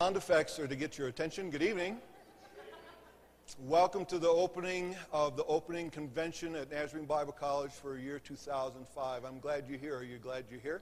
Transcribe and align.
Sound 0.00 0.16
effects 0.16 0.58
are 0.58 0.66
to 0.66 0.76
get 0.76 0.96
your 0.96 1.08
attention. 1.08 1.50
Good 1.50 1.60
evening. 1.60 1.98
Welcome 3.58 4.06
to 4.06 4.18
the 4.18 4.30
opening 4.30 4.96
of 5.12 5.36
the 5.36 5.44
opening 5.44 5.90
convention 5.90 6.56
at 6.56 6.70
Nazarene 6.70 7.04
Bible 7.04 7.34
College 7.38 7.72
for 7.72 7.98
year 7.98 8.18
2005. 8.18 9.24
I'm 9.24 9.40
glad 9.40 9.64
you're 9.68 9.78
here. 9.78 9.98
Are 9.98 10.02
you 10.02 10.16
glad 10.16 10.46
you're 10.50 10.58
here? 10.58 10.80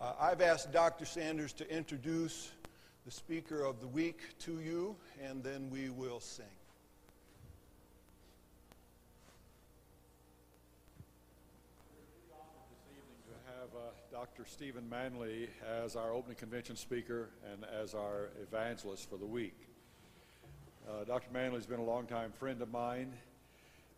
Uh, 0.00 0.14
I've 0.18 0.40
asked 0.40 0.72
Dr. 0.72 1.04
Sanders 1.04 1.52
to 1.52 1.70
introduce 1.70 2.52
the 3.04 3.10
speaker 3.10 3.62
of 3.62 3.82
the 3.82 3.88
week 3.88 4.38
to 4.38 4.60
you, 4.60 4.96
and 5.22 5.44
then 5.44 5.68
we 5.68 5.90
will 5.90 6.20
sing. 6.20 6.46
Dr. 14.14 14.44
Stephen 14.48 14.88
Manley 14.88 15.48
as 15.82 15.96
our 15.96 16.12
opening 16.12 16.36
convention 16.36 16.76
speaker 16.76 17.30
and 17.52 17.64
as 17.64 17.94
our 17.94 18.28
evangelist 18.40 19.10
for 19.10 19.16
the 19.16 19.26
week. 19.26 19.56
Uh, 20.88 21.02
Dr. 21.02 21.26
Manley 21.32 21.56
has 21.56 21.66
been 21.66 21.80
a 21.80 21.84
longtime 21.84 22.30
friend 22.30 22.62
of 22.62 22.70
mine. 22.70 23.12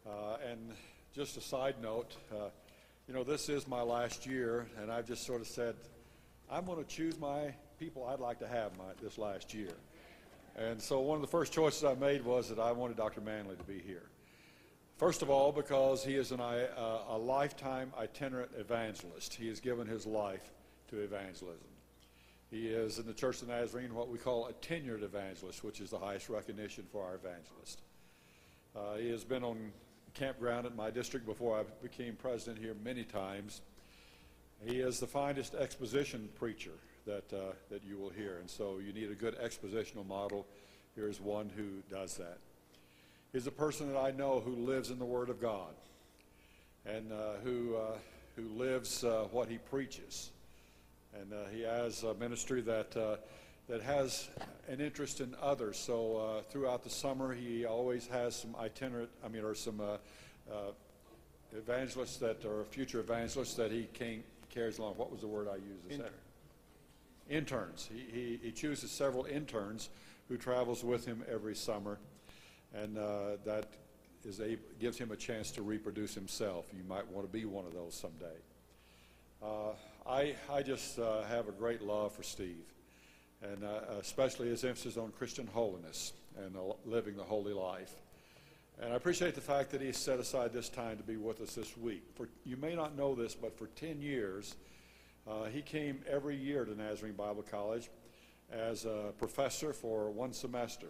Uh, 0.07 0.39
and 0.51 0.73
just 1.15 1.37
a 1.37 1.41
side 1.43 1.75
note, 1.83 2.17
uh, 2.33 2.49
you 3.07 3.13
know, 3.13 3.25
this 3.25 3.51
is 3.51 3.69
my 3.69 3.83
last 3.83 4.25
year, 4.25 4.67
and 4.81 4.91
I've 4.91 5.07
just 5.07 5.27
sort 5.27 5.43
of 5.43 5.47
said, 5.47 5.75
I'm 6.51 6.65
going 6.65 6.83
to 6.83 6.89
choose 6.89 7.21
my 7.21 7.53
people 7.79 8.07
I'd 8.07 8.19
like 8.19 8.39
to 8.39 8.49
have 8.49 8.75
my, 8.79 8.85
this 9.03 9.19
last 9.19 9.53
year. 9.53 9.75
And 10.57 10.81
so 10.81 10.99
one 11.01 11.17
of 11.17 11.23
the 11.23 11.29
first 11.29 11.53
choices 11.53 11.85
I 11.85 11.93
made 11.93 12.25
was 12.25 12.49
that 12.49 12.59
I 12.59 12.73
wanted 12.73 12.97
Dr. 12.97 13.21
Manley 13.21 13.57
to 13.57 13.65
be 13.65 13.83
here. 13.87 14.05
First 14.97 15.21
of 15.21 15.29
all, 15.29 15.53
because 15.53 16.03
he 16.03 16.15
is 16.15 16.33
an, 16.33 16.41
uh, 16.41 17.01
a 17.11 17.19
lifetime 17.19 17.93
itinerant 17.99 18.51
evangelist. 18.57 19.35
He 19.35 19.47
has 19.49 19.61
given 19.61 19.87
his 19.87 20.07
life 20.07 20.51
to 20.89 21.01
evangelism. 21.01 21.69
He 22.51 22.69
is 22.69 22.99
in 22.99 23.07
the 23.07 23.13
Church 23.13 23.43
of 23.43 23.49
Nazarene 23.49 23.95
what 23.95 24.09
we 24.09 24.17
call 24.17 24.47
a 24.47 24.55
tenured 24.55 25.03
evangelist, 25.03 25.63
which 25.63 25.81
is 25.81 25.91
the 25.91 25.99
highest 25.99 26.31
recognition 26.31 26.85
for 26.91 27.05
our 27.05 27.17
evangelist. 27.17 27.83
Uh, 28.75 28.95
he 28.95 29.11
has 29.11 29.23
been 29.23 29.45
on 29.45 29.71
campground 30.15 30.65
at 30.65 30.75
my 30.75 30.91
district 30.91 31.27
before 31.27 31.59
I 31.59 31.65
became 31.83 32.17
president 32.17 32.59
here 32.59 32.75
many 32.83 33.05
times. 33.05 33.61
He 34.65 34.77
is 34.77 34.99
the 34.99 35.07
finest 35.07 35.55
exposition 35.55 36.31
preacher 36.39 36.73
that, 37.05 37.31
uh, 37.35 37.53
that 37.69 37.85
you 37.85 37.99
will 37.99 38.09
hear, 38.09 38.39
and 38.39 38.49
so 38.49 38.79
you 38.79 38.95
need 38.95 39.11
a 39.11 39.15
good 39.15 39.39
expositional 39.39 40.07
model. 40.07 40.47
Here 40.95 41.09
is 41.09 41.21
one 41.21 41.51
who 41.55 41.83
does 41.95 42.17
that 42.17 42.39
is 43.37 43.47
a 43.47 43.53
person 43.53 43.93
that 43.93 43.99
I 43.99 44.13
know 44.13 44.41
who 44.41 44.53
lives 44.53 44.91
in 44.91 44.99
the 44.99 45.05
Word 45.05 45.29
of 45.29 45.43
God 45.43 45.75
and 46.87 47.13
uh, 47.13 47.35
who, 47.45 47.77
uh, 47.77 47.99
who 48.35 48.49
lives 48.49 49.05
uh, 49.05 49.27
what 49.31 49.47
he 49.51 49.59
preaches. 49.59 50.31
And 51.15 51.35
uh, 51.35 51.45
he 51.53 51.61
has 51.61 52.03
a 52.03 52.15
ministry 52.15 52.63
that, 52.63 52.97
uh, 52.97 53.17
that 53.69 53.83
has 53.83 54.31
an 54.69 54.81
interest 54.81 55.21
in 55.21 55.37
others. 55.43 55.77
So 55.77 56.17
uh, 56.17 56.43
throughout 56.45 56.83
the 56.83 56.89
summer, 56.89 57.35
he 57.35 57.67
always 57.67 58.07
has 58.07 58.35
some 58.35 58.57
itinerant, 58.59 59.11
I 59.23 59.29
mean, 59.29 59.45
or 59.45 59.55
some 59.55 59.83
evangelists 61.55 62.17
that, 62.17 62.43
or 62.47 62.65
future 62.65 63.01
evangelists 63.01 63.53
that 63.57 63.71
he 63.71 63.87
came, 63.93 64.25
carries 64.49 64.79
along. 64.79 64.95
What 64.95 65.13
was 65.13 65.21
the 65.21 65.29
word 65.29 65.47
I 65.47 65.57
used? 65.57 65.91
Intern. 65.91 66.13
Interns. 67.29 67.91
He, 67.93 68.07
he, 68.19 68.41
he 68.45 68.51
chooses 68.51 68.91
several 68.91 69.27
interns 69.27 69.91
who 70.31 70.39
travels 70.39 70.83
with 70.83 71.05
him 71.05 71.23
every 71.31 71.55
summer 71.55 71.99
and 72.75 72.99
uh, 72.99 73.37
that 73.45 73.67
is 74.25 74.41
gives 74.81 74.99
him 74.99 75.13
a 75.13 75.17
chance 75.17 75.51
to 75.53 75.63
reproduce 75.63 76.15
himself. 76.15 76.67
You 76.77 76.85
might 76.85 77.07
want 77.09 77.27
to 77.27 77.33
be 77.33 77.45
one 77.45 77.65
of 77.65 77.73
those 77.73 77.95
someday. 77.95 78.37
Uh, 79.43 79.73
I, 80.09 80.35
I 80.51 80.63
just 80.63 80.99
uh, 80.99 81.23
have 81.25 81.49
a 81.49 81.53
great 81.53 81.83
love 81.83 82.13
for 82.13 82.23
Steve, 82.23 82.65
and 83.43 83.65
uh, 83.65 83.81
especially 84.01 84.49
his 84.49 84.65
emphasis 84.65 84.97
on 84.97 85.13
Christian 85.13 85.47
holiness 85.47 86.13
and 86.37 86.57
living 86.85 87.17
the 87.17 87.23
holy 87.23 87.53
life. 87.53 87.95
And 88.81 88.93
I 88.93 88.97
appreciate 88.97 89.35
the 89.35 89.41
fact 89.41 89.71
that 89.71 89.81
he 89.81 89.91
set 89.93 90.19
aside 90.19 90.53
this 90.53 90.69
time 90.69 90.99
to 90.99 91.03
be 91.03 91.17
with 91.17 91.41
us 91.41 91.55
this 91.55 91.77
week. 91.77 92.03
For 92.15 92.29
you 92.45 92.57
may 92.57 92.75
not 92.75 92.97
know 92.97 93.15
this, 93.15 93.35
but 93.35 93.57
for 93.57 93.69
10 93.69 94.03
years, 94.03 94.57
uh, 95.27 95.45
he 95.45 95.63
came 95.63 96.01
every 96.09 96.37
year 96.37 96.65
to 96.65 96.75
Nazarene 96.75 97.15
Bible 97.15 97.43
College 97.43 97.89
as 98.51 98.85
a 98.85 99.13
professor 99.19 99.73
for 99.73 100.11
one 100.11 100.33
semester. 100.33 100.89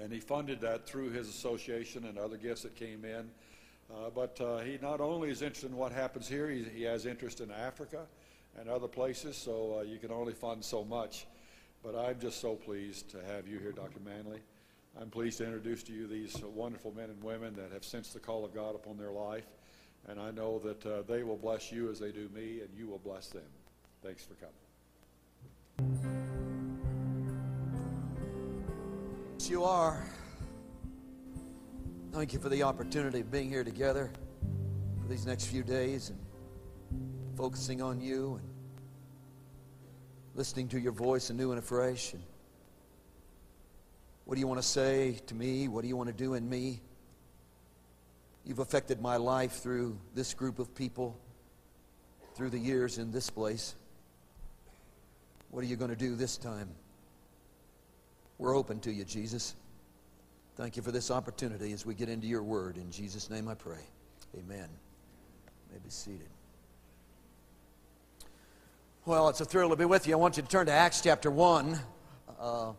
And 0.00 0.12
he 0.12 0.20
funded 0.20 0.60
that 0.60 0.86
through 0.86 1.10
his 1.10 1.28
association 1.28 2.04
and 2.04 2.18
other 2.18 2.36
gifts 2.36 2.62
that 2.62 2.74
came 2.74 3.04
in. 3.04 3.30
Uh, 3.92 4.10
but 4.14 4.40
uh, 4.40 4.58
he 4.58 4.78
not 4.80 5.00
only 5.00 5.30
is 5.30 5.42
interested 5.42 5.70
in 5.70 5.76
what 5.76 5.92
happens 5.92 6.26
here, 6.26 6.48
he, 6.48 6.64
he 6.74 6.82
has 6.82 7.06
interest 7.06 7.40
in 7.40 7.50
Africa 7.50 8.06
and 8.58 8.68
other 8.68 8.88
places, 8.88 9.36
so 9.36 9.78
uh, 9.78 9.82
you 9.82 9.98
can 9.98 10.10
only 10.10 10.32
fund 10.32 10.64
so 10.64 10.84
much. 10.84 11.26
But 11.82 11.94
I'm 11.94 12.18
just 12.18 12.40
so 12.40 12.54
pleased 12.54 13.10
to 13.10 13.22
have 13.24 13.46
you 13.46 13.58
here, 13.58 13.72
Dr. 13.72 14.00
Manley. 14.04 14.40
I'm 15.00 15.10
pleased 15.10 15.38
to 15.38 15.44
introduce 15.44 15.82
to 15.84 15.92
you 15.92 16.06
these 16.06 16.40
wonderful 16.42 16.92
men 16.96 17.10
and 17.10 17.22
women 17.22 17.54
that 17.56 17.72
have 17.72 17.84
sensed 17.84 18.14
the 18.14 18.20
call 18.20 18.44
of 18.44 18.54
God 18.54 18.74
upon 18.74 18.96
their 18.96 19.10
life. 19.10 19.46
And 20.08 20.20
I 20.20 20.30
know 20.30 20.58
that 20.60 20.86
uh, 20.86 21.02
they 21.06 21.22
will 21.22 21.36
bless 21.36 21.72
you 21.72 21.90
as 21.90 21.98
they 21.98 22.12
do 22.12 22.28
me, 22.34 22.60
and 22.60 22.68
you 22.76 22.86
will 22.86 22.98
bless 22.98 23.28
them. 23.28 23.42
Thanks 24.02 24.24
for 24.24 24.34
coming. 24.34 26.33
You 29.48 29.64
are. 29.64 30.02
Thank 32.12 32.32
you 32.32 32.38
for 32.38 32.48
the 32.48 32.62
opportunity 32.62 33.20
of 33.20 33.30
being 33.30 33.50
here 33.50 33.62
together 33.62 34.10
for 35.02 35.06
these 35.06 35.26
next 35.26 35.46
few 35.46 35.62
days 35.62 36.08
and 36.08 36.18
focusing 37.36 37.82
on 37.82 38.00
you 38.00 38.40
and 38.40 38.48
listening 40.34 40.68
to 40.68 40.80
your 40.80 40.92
voice 40.92 41.28
anew 41.28 41.50
and 41.50 41.58
afresh. 41.58 42.14
And 42.14 42.22
what 44.24 44.36
do 44.36 44.40
you 44.40 44.46
want 44.46 44.62
to 44.62 44.66
say 44.66 45.20
to 45.26 45.34
me? 45.34 45.68
What 45.68 45.82
do 45.82 45.88
you 45.88 45.96
want 45.96 46.08
to 46.08 46.16
do 46.16 46.34
in 46.34 46.48
me? 46.48 46.80
You've 48.46 48.60
affected 48.60 49.02
my 49.02 49.18
life 49.18 49.62
through 49.62 49.98
this 50.14 50.32
group 50.32 50.58
of 50.58 50.74
people, 50.74 51.20
through 52.34 52.50
the 52.50 52.58
years 52.58 52.96
in 52.96 53.12
this 53.12 53.28
place. 53.28 53.74
What 55.50 55.62
are 55.62 55.66
you 55.66 55.76
going 55.76 55.90
to 55.90 55.96
do 55.96 56.16
this 56.16 56.38
time? 56.38 56.70
We're 58.38 58.56
open 58.56 58.80
to 58.80 58.92
you, 58.92 59.04
Jesus. 59.04 59.54
Thank 60.56 60.76
you 60.76 60.82
for 60.82 60.90
this 60.90 61.10
opportunity 61.10 61.72
as 61.72 61.86
we 61.86 61.94
get 61.94 62.08
into 62.08 62.26
your 62.26 62.42
word. 62.42 62.76
In 62.76 62.90
Jesus' 62.90 63.30
name 63.30 63.48
I 63.48 63.54
pray. 63.54 63.80
Amen. 64.36 64.68
You 65.46 65.72
may 65.72 65.78
be 65.78 65.90
seated. 65.90 66.28
Well, 69.06 69.28
it's 69.28 69.40
a 69.40 69.44
thrill 69.44 69.70
to 69.70 69.76
be 69.76 69.84
with 69.84 70.08
you. 70.08 70.14
I 70.14 70.16
want 70.16 70.36
you 70.36 70.42
to 70.42 70.48
turn 70.48 70.66
to 70.66 70.72
Acts 70.72 71.00
chapter 71.00 71.30
1. 71.30 71.78
Uh, 72.40 72.72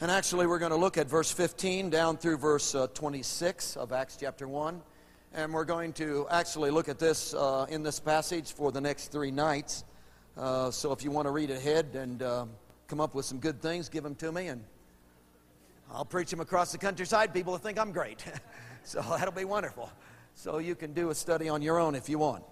and 0.00 0.10
actually, 0.10 0.48
we're 0.48 0.58
going 0.58 0.72
to 0.72 0.76
look 0.76 0.98
at 0.98 1.08
verse 1.08 1.30
15 1.30 1.90
down 1.90 2.16
through 2.16 2.38
verse 2.38 2.74
uh, 2.74 2.88
26 2.88 3.76
of 3.76 3.92
Acts 3.92 4.16
chapter 4.18 4.48
1. 4.48 4.82
And 5.34 5.52
we're 5.52 5.64
going 5.64 5.92
to 5.94 6.26
actually 6.28 6.70
look 6.70 6.88
at 6.88 6.98
this 6.98 7.34
uh, 7.34 7.66
in 7.68 7.84
this 7.84 8.00
passage 8.00 8.52
for 8.52 8.72
the 8.72 8.80
next 8.80 9.12
three 9.12 9.30
nights. 9.30 9.84
Uh, 10.36 10.70
so 10.70 10.90
if 10.90 11.04
you 11.04 11.10
want 11.10 11.26
to 11.26 11.30
read 11.30 11.50
ahead 11.50 11.94
and 11.94 12.22
um, 12.22 12.50
come 12.92 13.00
up 13.00 13.14
with 13.14 13.24
some 13.24 13.38
good 13.38 13.62
things, 13.62 13.88
give 13.88 14.04
them 14.04 14.14
to 14.14 14.30
me, 14.30 14.48
and 14.48 14.62
I'll 15.90 16.04
preach 16.04 16.28
them 16.28 16.40
across 16.40 16.72
the 16.72 16.76
countryside. 16.76 17.32
People 17.32 17.52
will 17.52 17.58
think 17.58 17.78
I'm 17.78 17.90
great. 17.90 18.22
so 18.84 19.00
that'll 19.00 19.32
be 19.32 19.46
wonderful. 19.46 19.90
So 20.34 20.58
you 20.58 20.74
can 20.74 20.92
do 20.92 21.08
a 21.08 21.14
study 21.14 21.48
on 21.48 21.62
your 21.62 21.78
own 21.78 21.94
if 21.94 22.10
you 22.10 22.18
want. 22.18 22.44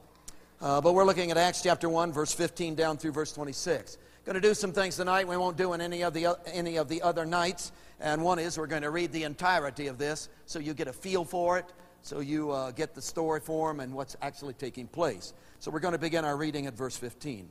Uh, 0.59 0.81
but 0.81 0.95
we're 0.95 1.05
looking 1.05 1.31
at 1.31 1.37
Acts 1.37 1.63
chapter 1.63 1.91
1, 1.91 2.11
verse 2.11 2.33
15 2.33 2.75
down 2.75 2.97
through 2.97 3.13
verse 3.13 3.35
26. 3.35 3.99
Going 4.25 4.33
to 4.33 4.41
do 4.41 4.55
some 4.55 4.73
things 4.73 4.97
tonight 4.97 5.29
we 5.29 5.37
won't 5.37 5.59
do 5.59 5.75
in 5.75 5.83
any 5.83 6.03
of 6.03 6.15
the, 6.15 6.35
any 6.47 6.77
of 6.79 6.89
the 6.89 7.03
other 7.03 7.27
nights. 7.27 7.73
And 8.01 8.25
one 8.25 8.39
is 8.39 8.57
we're 8.57 8.67
going 8.67 8.81
to 8.81 8.91
read 8.91 9.13
the 9.13 9.25
entirety 9.25 9.89
of 9.89 9.99
this 9.99 10.31
so 10.47 10.59
you 10.59 10.73
get 10.73 10.89
a 10.89 10.93
feel 10.95 11.23
for 11.23 11.59
it, 11.59 11.67
so 12.01 12.21
you 12.21 12.51
uh, 12.51 12.71
get 12.71 12.95
the 12.95 13.03
story 13.03 13.41
form 13.41 13.81
and 13.81 13.93
what's 13.93 14.17
actually 14.23 14.55
taking 14.55 14.87
place. 14.87 15.35
So 15.59 15.71
we're 15.71 15.81
going 15.81 15.93
to 15.93 15.99
begin 15.99 16.25
our 16.25 16.39
reading 16.39 16.67
at 16.67 16.73
verse 16.73 16.97
15. 16.97 17.51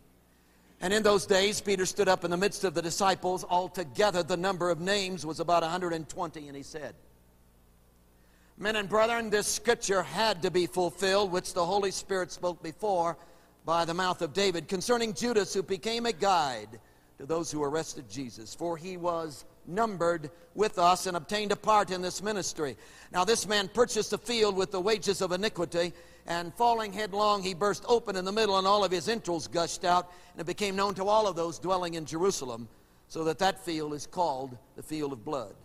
And 0.81 0.93
in 0.93 1.03
those 1.03 1.25
days, 1.25 1.59
Peter 1.59 1.85
stood 1.85 2.07
up 2.07 2.23
in 2.23 2.31
the 2.31 2.37
midst 2.37 2.63
of 2.63 2.73
the 2.73 2.81
disciples. 2.81 3.43
Altogether, 3.49 4.23
the 4.23 4.37
number 4.37 4.69
of 4.69 4.79
names 4.79 5.25
was 5.25 5.39
about 5.39 5.61
120, 5.61 6.47
and 6.47 6.55
he 6.55 6.63
said, 6.63 6.95
Men 8.57 8.75
and 8.75 8.87
brethren, 8.89 9.29
this 9.29 9.47
scripture 9.47 10.03
had 10.03 10.41
to 10.41 10.51
be 10.51 10.67
fulfilled, 10.67 11.31
which 11.31 11.53
the 11.53 11.65
Holy 11.65 11.91
Spirit 11.91 12.31
spoke 12.31 12.61
before 12.61 13.17
by 13.65 13.85
the 13.85 13.93
mouth 13.93 14.21
of 14.21 14.33
David 14.33 14.67
concerning 14.67 15.13
Judas, 15.13 15.53
who 15.53 15.63
became 15.63 16.05
a 16.05 16.13
guide 16.13 16.79
to 17.17 17.25
those 17.25 17.51
who 17.51 17.63
arrested 17.63 18.09
Jesus. 18.09 18.55
For 18.55 18.77
he 18.77 18.97
was 18.97 19.45
numbered 19.69 20.31
with 20.55 20.77
us 20.79 21.05
and 21.05 21.15
obtained 21.15 21.51
a 21.51 21.55
part 21.55 21.91
in 21.91 22.01
this 22.01 22.21
ministry. 22.21 22.75
Now, 23.11 23.23
this 23.23 23.47
man 23.47 23.69
purchased 23.69 24.11
a 24.13 24.17
field 24.17 24.55
with 24.55 24.71
the 24.71 24.81
wages 24.81 25.21
of 25.21 25.31
iniquity 25.31 25.93
and 26.29 26.53
falling 26.53 26.93
headlong, 26.93 27.41
he 27.41 27.55
burst 27.55 27.83
open 27.87 28.15
in 28.15 28.23
the 28.23 28.31
middle, 28.31 28.59
and 28.59 28.67
all 28.67 28.85
of 28.85 28.91
his 28.91 29.09
entrails 29.09 29.47
gushed 29.47 29.83
out, 29.83 30.11
and 30.33 30.41
it 30.41 30.45
became 30.45 30.75
known 30.75 30.93
to 30.93 31.07
all 31.07 31.27
of 31.27 31.35
those 31.35 31.57
dwelling 31.57 31.95
in 31.95 32.05
Jerusalem, 32.05 32.69
so 33.07 33.23
that 33.23 33.39
that 33.39 33.65
field 33.65 33.95
is 33.95 34.05
called 34.05 34.55
the 34.75 34.83
field 34.83 35.11
of 35.11 35.25
blood. 35.25 35.55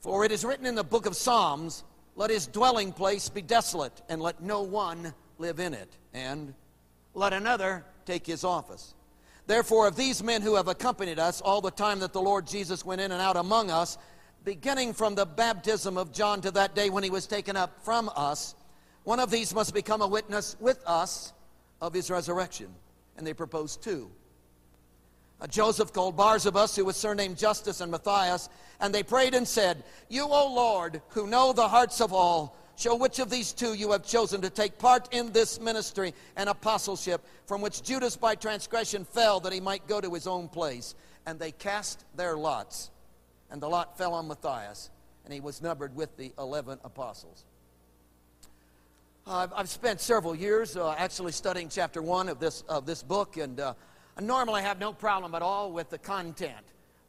For 0.00 0.24
it 0.24 0.32
is 0.32 0.42
written 0.42 0.64
in 0.64 0.74
the 0.74 0.82
book 0.82 1.04
of 1.04 1.14
Psalms, 1.14 1.84
Let 2.16 2.30
his 2.30 2.46
dwelling 2.46 2.92
place 2.92 3.28
be 3.28 3.42
desolate, 3.42 4.00
and 4.08 4.22
let 4.22 4.42
no 4.42 4.62
one 4.62 5.12
live 5.38 5.60
in 5.60 5.74
it, 5.74 5.94
and 6.14 6.54
let 7.12 7.34
another 7.34 7.84
take 8.06 8.26
his 8.26 8.42
office. 8.42 8.94
Therefore, 9.46 9.86
of 9.86 9.96
these 9.96 10.22
men 10.22 10.42
who 10.42 10.56
have 10.56 10.68
accompanied 10.68 11.18
us 11.18 11.40
all 11.40 11.60
the 11.60 11.70
time 11.70 12.00
that 12.00 12.12
the 12.12 12.20
Lord 12.20 12.46
Jesus 12.46 12.84
went 12.84 13.00
in 13.00 13.12
and 13.12 13.22
out 13.22 13.36
among 13.36 13.70
us, 13.70 13.96
beginning 14.44 14.92
from 14.92 15.14
the 15.14 15.26
baptism 15.26 15.96
of 15.96 16.12
John 16.12 16.40
to 16.40 16.50
that 16.52 16.74
day 16.74 16.90
when 16.90 17.04
he 17.04 17.10
was 17.10 17.26
taken 17.26 17.56
up 17.56 17.84
from 17.84 18.10
us, 18.16 18.54
one 19.04 19.20
of 19.20 19.30
these 19.30 19.54
must 19.54 19.72
become 19.72 20.02
a 20.02 20.06
witness 20.06 20.56
with 20.58 20.82
us 20.86 21.32
of 21.80 21.94
his 21.94 22.10
resurrection. 22.10 22.68
And 23.16 23.26
they 23.26 23.34
proposed 23.34 23.82
two. 23.82 24.10
A 25.40 25.46
Joseph 25.46 25.92
called 25.92 26.16
Barsabas, 26.16 26.74
who 26.74 26.84
was 26.84 26.96
surnamed 26.96 27.38
Justus 27.38 27.80
and 27.80 27.92
Matthias, 27.92 28.48
and 28.80 28.94
they 28.94 29.02
prayed 29.02 29.34
and 29.34 29.46
said, 29.46 29.84
You, 30.08 30.24
O 30.24 30.52
Lord, 30.52 31.02
who 31.10 31.26
know 31.26 31.52
the 31.52 31.68
hearts 31.68 32.00
of 32.00 32.12
all, 32.12 32.56
Show 32.76 32.94
which 32.94 33.18
of 33.18 33.30
these 33.30 33.54
two 33.54 33.72
you 33.72 33.90
have 33.92 34.04
chosen 34.04 34.42
to 34.42 34.50
take 34.50 34.78
part 34.78 35.08
in 35.12 35.32
this 35.32 35.58
ministry 35.58 36.12
and 36.36 36.48
apostleship, 36.48 37.24
from 37.46 37.62
which 37.62 37.82
Judas 37.82 38.16
by 38.16 38.34
transgression 38.34 39.04
fell 39.04 39.40
that 39.40 39.52
he 39.52 39.60
might 39.60 39.86
go 39.86 39.98
to 40.00 40.12
his 40.12 40.26
own 40.26 40.48
place. 40.48 40.94
And 41.24 41.38
they 41.38 41.52
cast 41.52 42.04
their 42.14 42.36
lots, 42.36 42.90
and 43.50 43.60
the 43.60 43.68
lot 43.68 43.96
fell 43.96 44.12
on 44.12 44.28
Matthias, 44.28 44.90
and 45.24 45.32
he 45.32 45.40
was 45.40 45.62
numbered 45.62 45.96
with 45.96 46.14
the 46.18 46.32
11 46.38 46.78
apostles. 46.84 47.46
Uh, 49.26 49.48
I've 49.56 49.68
spent 49.68 50.00
several 50.00 50.36
years 50.36 50.76
uh, 50.76 50.94
actually 50.96 51.32
studying 51.32 51.68
chapter 51.68 52.00
one 52.00 52.28
of 52.28 52.38
this, 52.38 52.62
of 52.68 52.86
this 52.86 53.02
book, 53.02 53.38
and 53.38 53.58
uh, 53.58 53.74
I 54.16 54.20
normally 54.20 54.62
have 54.62 54.78
no 54.78 54.92
problem 54.92 55.34
at 55.34 55.42
all 55.42 55.72
with 55.72 55.90
the 55.90 55.98
content. 55.98 56.64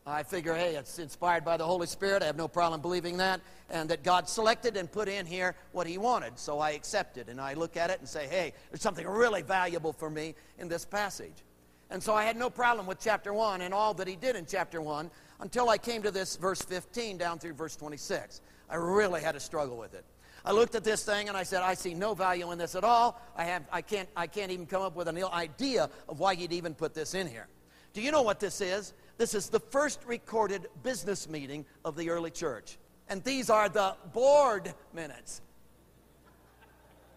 I 0.09 0.23
figure, 0.23 0.55
hey, 0.55 0.75
it's 0.75 0.99
inspired 0.99 1.43
by 1.43 1.57
the 1.57 1.65
Holy 1.65 1.85
Spirit. 1.85 2.23
I 2.23 2.27
have 2.27 2.37
no 2.37 2.47
problem 2.47 2.79
believing 2.79 3.17
that. 3.17 3.41
And 3.69 3.89
that 3.89 4.03
God 4.03 4.29
selected 4.29 4.77
and 4.77 4.89
put 4.89 5.09
in 5.09 5.25
here 5.25 5.53
what 5.73 5.85
He 5.85 5.97
wanted. 5.97 6.39
So 6.39 6.59
I 6.59 6.71
accept 6.71 7.17
it. 7.17 7.27
And 7.27 7.41
I 7.41 7.55
look 7.55 7.75
at 7.75 7.89
it 7.89 7.99
and 7.99 8.07
say, 8.07 8.25
hey, 8.25 8.53
there's 8.71 8.81
something 8.81 9.05
really 9.05 9.41
valuable 9.41 9.91
for 9.91 10.09
me 10.09 10.33
in 10.59 10.69
this 10.69 10.85
passage. 10.85 11.43
And 11.89 12.01
so 12.01 12.13
I 12.13 12.23
had 12.23 12.37
no 12.37 12.49
problem 12.49 12.87
with 12.87 13.01
chapter 13.01 13.33
1 13.33 13.61
and 13.61 13.73
all 13.73 13.93
that 13.95 14.07
He 14.07 14.15
did 14.15 14.37
in 14.37 14.45
chapter 14.45 14.81
1 14.81 15.11
until 15.41 15.69
I 15.69 15.77
came 15.77 16.01
to 16.03 16.11
this 16.11 16.37
verse 16.37 16.61
15 16.61 17.17
down 17.17 17.37
through 17.37 17.53
verse 17.53 17.75
26. 17.75 18.39
I 18.69 18.75
really 18.75 19.21
had 19.21 19.33
to 19.33 19.41
struggle 19.41 19.77
with 19.77 19.93
it. 19.93 20.05
I 20.45 20.53
looked 20.53 20.75
at 20.75 20.85
this 20.85 21.03
thing 21.03 21.27
and 21.27 21.35
I 21.35 21.43
said, 21.43 21.63
I 21.63 21.73
see 21.73 21.93
no 21.93 22.13
value 22.13 22.49
in 22.53 22.57
this 22.57 22.75
at 22.75 22.85
all. 22.85 23.21
I, 23.35 23.43
have, 23.43 23.63
I, 23.73 23.81
can't, 23.81 24.07
I 24.15 24.27
can't 24.27 24.51
even 24.51 24.67
come 24.67 24.81
up 24.81 24.95
with 24.95 25.09
an 25.09 25.21
idea 25.21 25.89
of 26.07 26.19
why 26.21 26.35
He'd 26.35 26.53
even 26.53 26.73
put 26.73 26.93
this 26.93 27.13
in 27.13 27.27
here. 27.27 27.47
Do 27.93 28.01
you 28.01 28.11
know 28.11 28.21
what 28.21 28.39
this 28.39 28.61
is? 28.61 28.93
This 29.17 29.33
is 29.33 29.49
the 29.49 29.59
first 29.59 29.99
recorded 30.05 30.67
business 30.83 31.27
meeting 31.27 31.65
of 31.83 31.95
the 31.95 32.09
early 32.09 32.31
church. 32.31 32.77
And 33.09 33.23
these 33.23 33.49
are 33.49 33.69
the 33.69 33.95
board 34.13 34.73
minutes. 34.93 35.41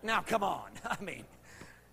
Now, 0.03 0.21
come 0.23 0.43
on. 0.43 0.71
I 0.85 1.03
mean, 1.03 1.25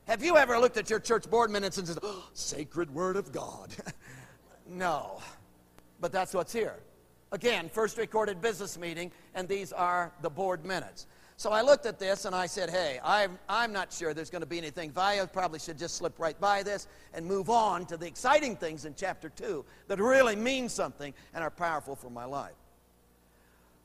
have 0.08 0.24
you 0.24 0.38
ever 0.38 0.58
looked 0.58 0.78
at 0.78 0.90
your 0.90 1.00
church 1.00 1.30
board 1.30 1.52
minutes 1.52 1.78
and 1.78 1.88
said, 1.88 1.98
oh, 2.02 2.26
sacred 2.34 2.94
word 2.94 3.18
of 3.18 3.32
God? 3.32 3.76
no. 4.70 5.22
But 6.00 6.12
that's 6.12 6.34
what's 6.34 6.54
here. 6.54 6.76
Again, 7.34 7.68
first 7.68 7.98
recorded 7.98 8.42
business 8.42 8.78
meeting, 8.78 9.12
and 9.36 9.50
these 9.50 9.74
are 9.74 10.14
the 10.22 10.30
board 10.30 10.64
minutes. 10.64 11.08
So 11.40 11.52
I 11.52 11.62
looked 11.62 11.86
at 11.86 12.00
this 12.00 12.26
and 12.26 12.34
I 12.34 12.48
said, 12.48 12.72
hey, 12.72 13.00
I'm, 13.04 13.38
I'm 13.48 13.72
not 13.72 13.94
sure 13.94 14.16
there's 14.16 14.32
going 14.32 14.42
to 14.42 14.48
be 14.48 14.58
anything 14.58 14.90
valuable. 14.90 15.28
Probably 15.28 15.60
should 15.60 15.78
just 15.78 15.96
slip 15.96 16.18
right 16.18 16.40
by 16.40 16.64
this 16.64 16.88
and 17.14 17.28
move 17.28 17.52
on 17.52 17.86
to 17.86 17.98
the 17.98 18.08
exciting 18.08 18.56
things 18.56 18.86
in 18.86 18.96
chapter 18.96 19.30
2 19.30 19.64
that 19.88 20.00
really 20.00 20.36
mean 20.36 20.68
something 20.68 21.14
and 21.36 21.44
are 21.44 21.52
powerful 21.52 21.96
for 21.96 22.10
my 22.10 22.26
life. 22.26 22.56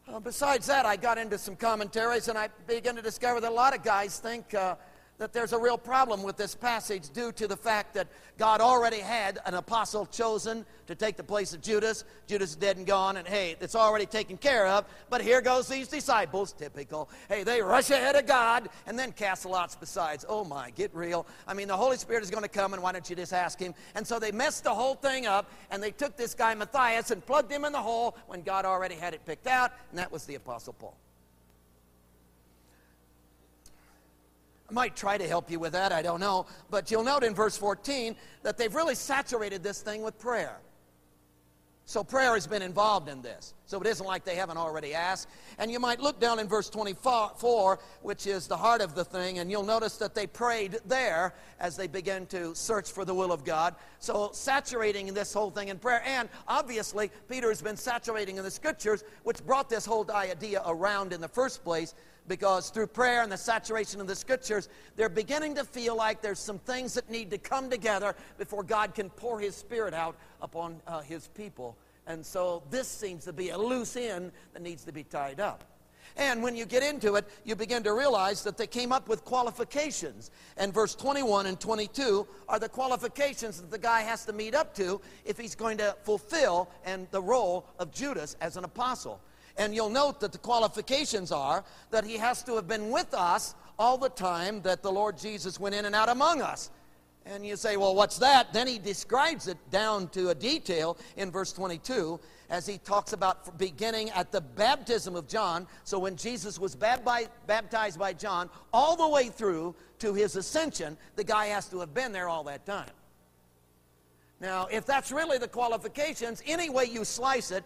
Uh, 0.08 0.18
besides 0.18 0.66
that, 0.66 0.86
I 0.86 0.96
got 0.96 1.18
into 1.18 1.36
some 1.36 1.54
commentaries 1.54 2.28
and 2.28 2.38
I 2.38 2.48
began 2.66 2.96
to 2.96 3.02
discover 3.02 3.38
that 3.42 3.50
a 3.50 3.54
lot 3.54 3.76
of 3.76 3.84
guys 3.84 4.18
think 4.18 4.54
uh, 4.54 4.76
that 5.18 5.32
there's 5.32 5.52
a 5.52 5.58
real 5.58 5.78
problem 5.78 6.22
with 6.22 6.36
this 6.36 6.54
passage 6.54 7.10
due 7.10 7.32
to 7.32 7.46
the 7.46 7.56
fact 7.56 7.94
that 7.94 8.08
God 8.38 8.60
already 8.60 8.98
had 8.98 9.38
an 9.46 9.54
apostle 9.54 10.06
chosen 10.06 10.64
to 10.86 10.94
take 10.94 11.16
the 11.16 11.22
place 11.22 11.54
of 11.54 11.62
Judas. 11.62 12.04
Judas 12.26 12.50
is 12.50 12.56
dead 12.56 12.76
and 12.76 12.86
gone, 12.86 13.16
and 13.16 13.28
hey, 13.28 13.56
it's 13.60 13.76
already 13.76 14.06
taken 14.06 14.36
care 14.36 14.66
of. 14.66 14.84
But 15.10 15.22
here 15.22 15.40
goes 15.40 15.68
these 15.68 15.88
disciples, 15.88 16.52
typical. 16.52 17.08
Hey, 17.28 17.44
they 17.44 17.62
rush 17.62 17.90
ahead 17.90 18.16
of 18.16 18.26
God 18.26 18.68
and 18.86 18.98
then 18.98 19.12
cast 19.12 19.46
lots 19.46 19.76
besides. 19.76 20.24
Oh 20.28 20.44
my, 20.44 20.70
get 20.70 20.92
real. 20.94 21.26
I 21.46 21.54
mean, 21.54 21.68
the 21.68 21.76
Holy 21.76 21.96
Spirit 21.96 22.24
is 22.24 22.30
going 22.30 22.42
to 22.42 22.48
come, 22.48 22.72
and 22.72 22.82
why 22.82 22.92
don't 22.92 23.08
you 23.08 23.14
just 23.14 23.32
ask 23.32 23.60
Him? 23.60 23.74
And 23.94 24.06
so 24.06 24.18
they 24.18 24.32
messed 24.32 24.64
the 24.64 24.74
whole 24.74 24.94
thing 24.94 25.26
up, 25.26 25.50
and 25.70 25.82
they 25.82 25.92
took 25.92 26.16
this 26.16 26.34
guy 26.34 26.54
Matthias 26.54 27.10
and 27.10 27.24
plugged 27.24 27.50
him 27.52 27.64
in 27.64 27.72
the 27.72 27.80
hole 27.80 28.16
when 28.26 28.42
God 28.42 28.64
already 28.64 28.94
had 28.94 29.14
it 29.14 29.24
picked 29.24 29.46
out, 29.46 29.72
and 29.90 29.98
that 29.98 30.10
was 30.10 30.24
the 30.24 30.34
Apostle 30.34 30.72
Paul. 30.72 30.96
I 34.72 34.74
might 34.74 34.96
try 34.96 35.18
to 35.18 35.28
help 35.28 35.50
you 35.50 35.58
with 35.58 35.72
that, 35.74 35.92
I 35.92 36.00
don't 36.00 36.18
know. 36.18 36.46
But 36.70 36.90
you'll 36.90 37.04
note 37.04 37.24
in 37.24 37.34
verse 37.34 37.58
14 37.58 38.16
that 38.42 38.56
they've 38.56 38.74
really 38.74 38.94
saturated 38.94 39.62
this 39.62 39.82
thing 39.82 40.02
with 40.02 40.18
prayer. 40.18 40.56
So 41.84 42.02
prayer 42.02 42.32
has 42.32 42.46
been 42.46 42.62
involved 42.62 43.10
in 43.10 43.20
this. 43.20 43.52
So 43.72 43.80
it 43.80 43.86
isn't 43.86 44.04
like 44.04 44.26
they 44.26 44.34
haven't 44.34 44.58
already 44.58 44.92
asked. 44.92 45.30
And 45.56 45.72
you 45.72 45.80
might 45.80 45.98
look 45.98 46.20
down 46.20 46.38
in 46.38 46.46
verse 46.46 46.68
24, 46.68 47.78
which 48.02 48.26
is 48.26 48.46
the 48.46 48.54
heart 48.58 48.82
of 48.82 48.94
the 48.94 49.02
thing, 49.02 49.38
and 49.38 49.50
you'll 49.50 49.62
notice 49.62 49.96
that 49.96 50.14
they 50.14 50.26
prayed 50.26 50.76
there 50.84 51.32
as 51.58 51.74
they 51.74 51.86
began 51.86 52.26
to 52.26 52.54
search 52.54 52.92
for 52.92 53.06
the 53.06 53.14
will 53.14 53.32
of 53.32 53.46
God. 53.46 53.74
So 53.98 54.28
saturating 54.34 55.14
this 55.14 55.32
whole 55.32 55.50
thing 55.50 55.68
in 55.68 55.78
prayer. 55.78 56.02
And 56.04 56.28
obviously, 56.46 57.10
Peter 57.30 57.48
has 57.48 57.62
been 57.62 57.78
saturating 57.78 58.36
in 58.36 58.44
the 58.44 58.50
scriptures, 58.50 59.04
which 59.22 59.42
brought 59.46 59.70
this 59.70 59.86
whole 59.86 60.06
idea 60.10 60.60
around 60.66 61.14
in 61.14 61.22
the 61.22 61.28
first 61.28 61.64
place 61.64 61.94
because 62.28 62.68
through 62.68 62.88
prayer 62.88 63.22
and 63.22 63.32
the 63.32 63.38
saturation 63.38 64.02
of 64.02 64.06
the 64.06 64.14
scriptures, 64.14 64.68
they're 64.96 65.08
beginning 65.08 65.54
to 65.54 65.64
feel 65.64 65.96
like 65.96 66.20
there's 66.20 66.38
some 66.38 66.58
things 66.58 66.92
that 66.92 67.10
need 67.10 67.30
to 67.30 67.38
come 67.38 67.70
together 67.70 68.14
before 68.36 68.64
God 68.64 68.94
can 68.94 69.08
pour 69.08 69.40
His 69.40 69.56
Spirit 69.56 69.94
out 69.94 70.14
upon 70.42 70.78
uh, 70.86 71.00
His 71.00 71.28
people. 71.28 71.74
And 72.06 72.24
so 72.24 72.62
this 72.70 72.88
seems 72.88 73.24
to 73.24 73.32
be 73.32 73.50
a 73.50 73.58
loose 73.58 73.96
end 73.96 74.32
that 74.52 74.62
needs 74.62 74.84
to 74.84 74.92
be 74.92 75.04
tied 75.04 75.40
up. 75.40 75.64
And 76.16 76.42
when 76.42 76.56
you 76.56 76.66
get 76.66 76.82
into 76.82 77.14
it, 77.14 77.26
you 77.44 77.56
begin 77.56 77.82
to 77.84 77.94
realize 77.94 78.44
that 78.44 78.58
they 78.58 78.66
came 78.66 78.92
up 78.92 79.08
with 79.08 79.24
qualifications. 79.24 80.30
And 80.56 80.74
verse 80.74 80.94
21 80.94 81.46
and 81.46 81.58
22 81.58 82.26
are 82.48 82.58
the 82.58 82.68
qualifications 82.68 83.60
that 83.60 83.70
the 83.70 83.78
guy 83.78 84.02
has 84.02 84.24
to 84.26 84.32
meet 84.32 84.54
up 84.54 84.74
to 84.74 85.00
if 85.24 85.38
he's 85.38 85.54
going 85.54 85.78
to 85.78 85.96
fulfill 86.02 86.68
and 86.84 87.06
the 87.10 87.22
role 87.22 87.66
of 87.78 87.92
Judas 87.92 88.36
as 88.40 88.56
an 88.56 88.64
apostle. 88.64 89.20
And 89.56 89.74
you'll 89.74 89.90
note 89.90 90.20
that 90.20 90.32
the 90.32 90.38
qualifications 90.38 91.32
are 91.32 91.64
that 91.90 92.04
he 92.04 92.16
has 92.16 92.42
to 92.44 92.56
have 92.56 92.68
been 92.68 92.90
with 92.90 93.14
us 93.14 93.54
all 93.78 93.98
the 93.98 94.08
time 94.08 94.62
that 94.62 94.82
the 94.82 94.92
Lord 94.92 95.16
Jesus 95.18 95.58
went 95.58 95.74
in 95.74 95.84
and 95.84 95.94
out 95.94 96.08
among 96.08 96.42
us. 96.42 96.70
And 97.24 97.46
you 97.46 97.56
say, 97.56 97.76
well, 97.76 97.94
what's 97.94 98.18
that? 98.18 98.52
Then 98.52 98.66
he 98.66 98.78
describes 98.78 99.46
it 99.46 99.56
down 99.70 100.08
to 100.08 100.30
a 100.30 100.34
detail 100.34 100.98
in 101.16 101.30
verse 101.30 101.52
22 101.52 102.18
as 102.50 102.66
he 102.66 102.78
talks 102.78 103.12
about 103.12 103.56
beginning 103.58 104.10
at 104.10 104.32
the 104.32 104.40
baptism 104.40 105.14
of 105.14 105.28
John. 105.28 105.66
So 105.84 105.98
when 105.98 106.16
Jesus 106.16 106.58
was 106.58 106.74
baptized 106.74 107.98
by 107.98 108.12
John, 108.12 108.50
all 108.72 108.96
the 108.96 109.08
way 109.08 109.28
through 109.28 109.74
to 110.00 110.14
his 110.14 110.34
ascension, 110.34 110.98
the 111.14 111.22
guy 111.24 111.46
has 111.46 111.68
to 111.68 111.78
have 111.80 111.94
been 111.94 112.12
there 112.12 112.28
all 112.28 112.42
that 112.44 112.66
time. 112.66 112.90
Now, 114.40 114.66
if 114.72 114.84
that's 114.84 115.12
really 115.12 115.38
the 115.38 115.46
qualifications, 115.46 116.42
any 116.44 116.68
way 116.70 116.86
you 116.86 117.04
slice 117.04 117.52
it, 117.52 117.62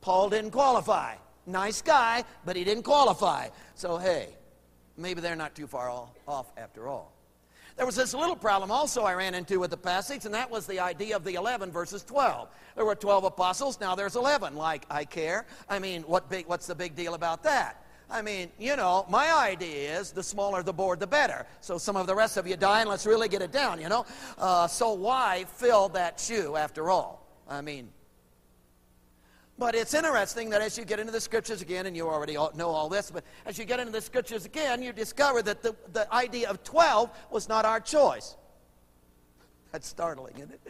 Paul 0.00 0.30
didn't 0.30 0.52
qualify. 0.52 1.16
Nice 1.46 1.82
guy, 1.82 2.24
but 2.46 2.56
he 2.56 2.64
didn't 2.64 2.84
qualify. 2.84 3.48
So, 3.74 3.98
hey, 3.98 4.30
maybe 4.96 5.20
they're 5.20 5.36
not 5.36 5.54
too 5.54 5.66
far 5.66 5.90
off 6.26 6.46
after 6.56 6.88
all. 6.88 7.12
There 7.76 7.84
was 7.84 7.96
this 7.96 8.14
little 8.14 8.36
problem 8.36 8.70
also 8.70 9.02
I 9.02 9.12
ran 9.14 9.34
into 9.34 9.60
with 9.60 9.70
the 9.70 9.76
passage, 9.76 10.24
and 10.24 10.34
that 10.34 10.50
was 10.50 10.66
the 10.66 10.80
idea 10.80 11.14
of 11.14 11.24
the 11.24 11.34
11 11.34 11.70
versus 11.70 12.02
12. 12.02 12.48
There 12.74 12.86
were 12.86 12.94
12 12.94 13.24
apostles, 13.24 13.78
now 13.80 13.94
there's 13.94 14.16
11. 14.16 14.56
Like, 14.56 14.86
I 14.90 15.04
care. 15.04 15.44
I 15.68 15.78
mean, 15.78 16.02
what 16.02 16.30
big, 16.30 16.46
what's 16.46 16.66
the 16.66 16.74
big 16.74 16.94
deal 16.94 17.12
about 17.12 17.42
that? 17.42 17.84
I 18.08 18.22
mean, 18.22 18.50
you 18.58 18.76
know, 18.76 19.04
my 19.10 19.34
idea 19.34 19.98
is 19.98 20.12
the 20.12 20.22
smaller 20.22 20.62
the 20.62 20.72
board, 20.72 21.00
the 21.00 21.06
better. 21.06 21.44
So 21.60 21.76
some 21.76 21.96
of 21.96 22.06
the 22.06 22.14
rest 22.14 22.36
of 22.36 22.46
you 22.46 22.56
die, 22.56 22.80
and 22.80 22.88
let's 22.88 23.04
really 23.04 23.28
get 23.28 23.42
it 23.42 23.52
down, 23.52 23.80
you 23.80 23.88
know? 23.88 24.06
Uh, 24.38 24.66
so 24.68 24.92
why 24.92 25.44
fill 25.46 25.88
that 25.90 26.18
shoe 26.18 26.56
after 26.56 26.88
all? 26.88 27.26
I 27.48 27.60
mean, 27.60 27.90
but 29.58 29.74
it's 29.74 29.94
interesting 29.94 30.50
that 30.50 30.60
as 30.60 30.76
you 30.76 30.84
get 30.84 31.00
into 31.00 31.12
the 31.12 31.20
scriptures 31.20 31.62
again, 31.62 31.86
and 31.86 31.96
you 31.96 32.08
already 32.08 32.34
know 32.34 32.68
all 32.68 32.88
this, 32.88 33.10
but 33.10 33.24
as 33.46 33.58
you 33.58 33.64
get 33.64 33.80
into 33.80 33.92
the 33.92 34.00
scriptures 34.00 34.44
again, 34.44 34.82
you 34.82 34.92
discover 34.92 35.42
that 35.42 35.62
the, 35.62 35.74
the 35.92 36.12
idea 36.12 36.50
of 36.50 36.62
12 36.62 37.10
was 37.30 37.48
not 37.48 37.64
our 37.64 37.80
choice. 37.80 38.36
That's 39.72 39.88
startling, 39.88 40.34
isn't 40.36 40.52
it? 40.52 40.60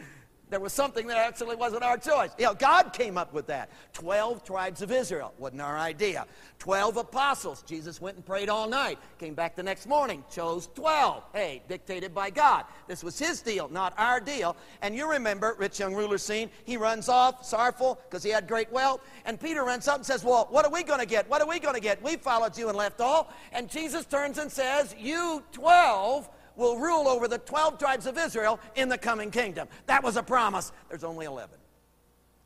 There 0.49 0.61
was 0.61 0.71
something 0.71 1.07
that 1.07 1.17
actually 1.17 1.57
wasn't 1.57 1.83
our 1.83 1.97
choice. 1.97 2.29
You 2.37 2.45
know, 2.45 2.53
God 2.53 2.93
came 2.93 3.17
up 3.17 3.33
with 3.33 3.47
that. 3.47 3.69
Twelve 3.91 4.45
tribes 4.45 4.81
of 4.81 4.91
Israel 4.91 5.33
wasn't 5.37 5.61
our 5.61 5.77
idea. 5.77 6.25
Twelve 6.57 6.95
apostles. 6.95 7.63
Jesus 7.63 7.99
went 7.99 8.15
and 8.15 8.25
prayed 8.25 8.47
all 8.47 8.69
night. 8.69 8.97
Came 9.19 9.33
back 9.33 9.57
the 9.57 9.63
next 9.63 9.87
morning. 9.87 10.23
Chose 10.31 10.69
twelve. 10.73 11.23
Hey, 11.33 11.61
dictated 11.67 12.15
by 12.15 12.29
God. 12.29 12.63
This 12.87 13.03
was 13.03 13.19
his 13.19 13.41
deal, 13.41 13.67
not 13.67 13.93
our 13.97 14.21
deal. 14.21 14.55
And 14.81 14.95
you 14.95 15.09
remember, 15.09 15.55
rich 15.59 15.79
young 15.81 15.93
ruler 15.93 16.17
scene. 16.17 16.49
He 16.63 16.77
runs 16.77 17.09
off, 17.09 17.45
sorrowful, 17.45 17.99
because 18.09 18.23
he 18.23 18.29
had 18.29 18.47
great 18.47 18.71
wealth. 18.71 19.01
And 19.25 19.39
Peter 19.39 19.63
runs 19.65 19.87
up 19.89 19.97
and 19.97 20.05
says, 20.05 20.23
Well, 20.23 20.47
what 20.49 20.65
are 20.65 20.71
we 20.71 20.83
going 20.83 21.01
to 21.01 21.05
get? 21.05 21.29
What 21.29 21.41
are 21.41 21.47
we 21.47 21.59
going 21.59 21.75
to 21.75 21.81
get? 21.81 22.01
We 22.01 22.15
followed 22.15 22.57
you 22.57 22.69
and 22.69 22.77
left 22.77 23.01
all. 23.01 23.33
And 23.51 23.69
Jesus 23.69 24.05
turns 24.05 24.37
and 24.37 24.49
says, 24.49 24.95
You 24.97 25.43
twelve 25.51 26.29
will 26.57 26.77
rule 26.77 27.07
over 27.07 27.27
the 27.27 27.37
12 27.37 27.77
tribes 27.77 28.05
of 28.05 28.17
Israel 28.17 28.59
in 28.75 28.89
the 28.89 28.97
coming 28.97 29.31
kingdom. 29.31 29.67
That 29.85 30.03
was 30.03 30.17
a 30.17 30.23
promise. 30.23 30.73
There's 30.89 31.03
only 31.03 31.25
11. 31.25 31.57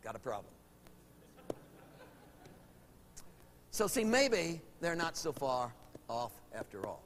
Got 0.04 0.16
a 0.16 0.20
problem. 0.20 0.54
So, 3.72 3.88
see, 3.88 4.04
maybe 4.04 4.62
they're 4.82 4.96
not 4.96 5.16
so 5.16 5.32
far 5.32 5.74
off 6.10 6.34
after 6.54 6.86
all. 6.86 7.02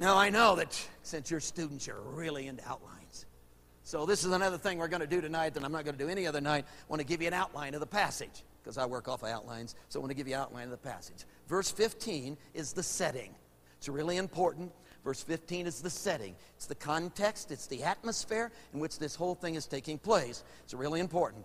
Now, 0.00 0.16
I 0.16 0.28
know 0.28 0.56
that 0.56 0.88
since 1.04 1.30
you're 1.30 1.38
students, 1.38 1.86
you're 1.86 2.00
really 2.00 2.48
into 2.48 2.68
outlines. 2.68 3.26
So, 3.84 4.04
this 4.04 4.24
is 4.24 4.32
another 4.32 4.58
thing 4.58 4.78
we're 4.78 4.88
going 4.88 5.00
to 5.02 5.06
do 5.06 5.20
tonight 5.20 5.54
that 5.54 5.64
I'm 5.64 5.70
not 5.70 5.84
going 5.84 5.96
to 5.96 6.04
do 6.04 6.10
any 6.10 6.26
other 6.26 6.40
night. 6.40 6.64
I 6.66 6.84
want 6.88 7.00
to 7.00 7.06
give 7.06 7.22
you 7.22 7.28
an 7.28 7.34
outline 7.34 7.74
of 7.74 7.80
the 7.80 7.86
passage 7.86 8.42
because 8.62 8.76
I 8.76 8.86
work 8.86 9.06
off 9.06 9.22
of 9.22 9.28
outlines. 9.28 9.76
So, 9.88 10.00
I 10.00 10.02
want 10.02 10.10
to 10.10 10.16
give 10.16 10.26
you 10.26 10.34
an 10.34 10.40
outline 10.40 10.64
of 10.64 10.70
the 10.70 10.76
passage. 10.78 11.24
Verse 11.46 11.70
15 11.70 12.36
is 12.54 12.72
the 12.72 12.82
setting, 12.82 13.34
it's 13.78 13.88
really 13.88 14.16
important. 14.16 14.72
Verse 15.04 15.22
15 15.22 15.66
is 15.66 15.80
the 15.80 15.90
setting. 15.90 16.34
It's 16.56 16.66
the 16.66 16.74
context, 16.74 17.50
it's 17.50 17.66
the 17.66 17.82
atmosphere 17.82 18.52
in 18.72 18.80
which 18.80 18.98
this 18.98 19.16
whole 19.16 19.34
thing 19.34 19.56
is 19.56 19.66
taking 19.66 19.98
place. 19.98 20.44
It's 20.64 20.74
really 20.74 21.00
important. 21.00 21.44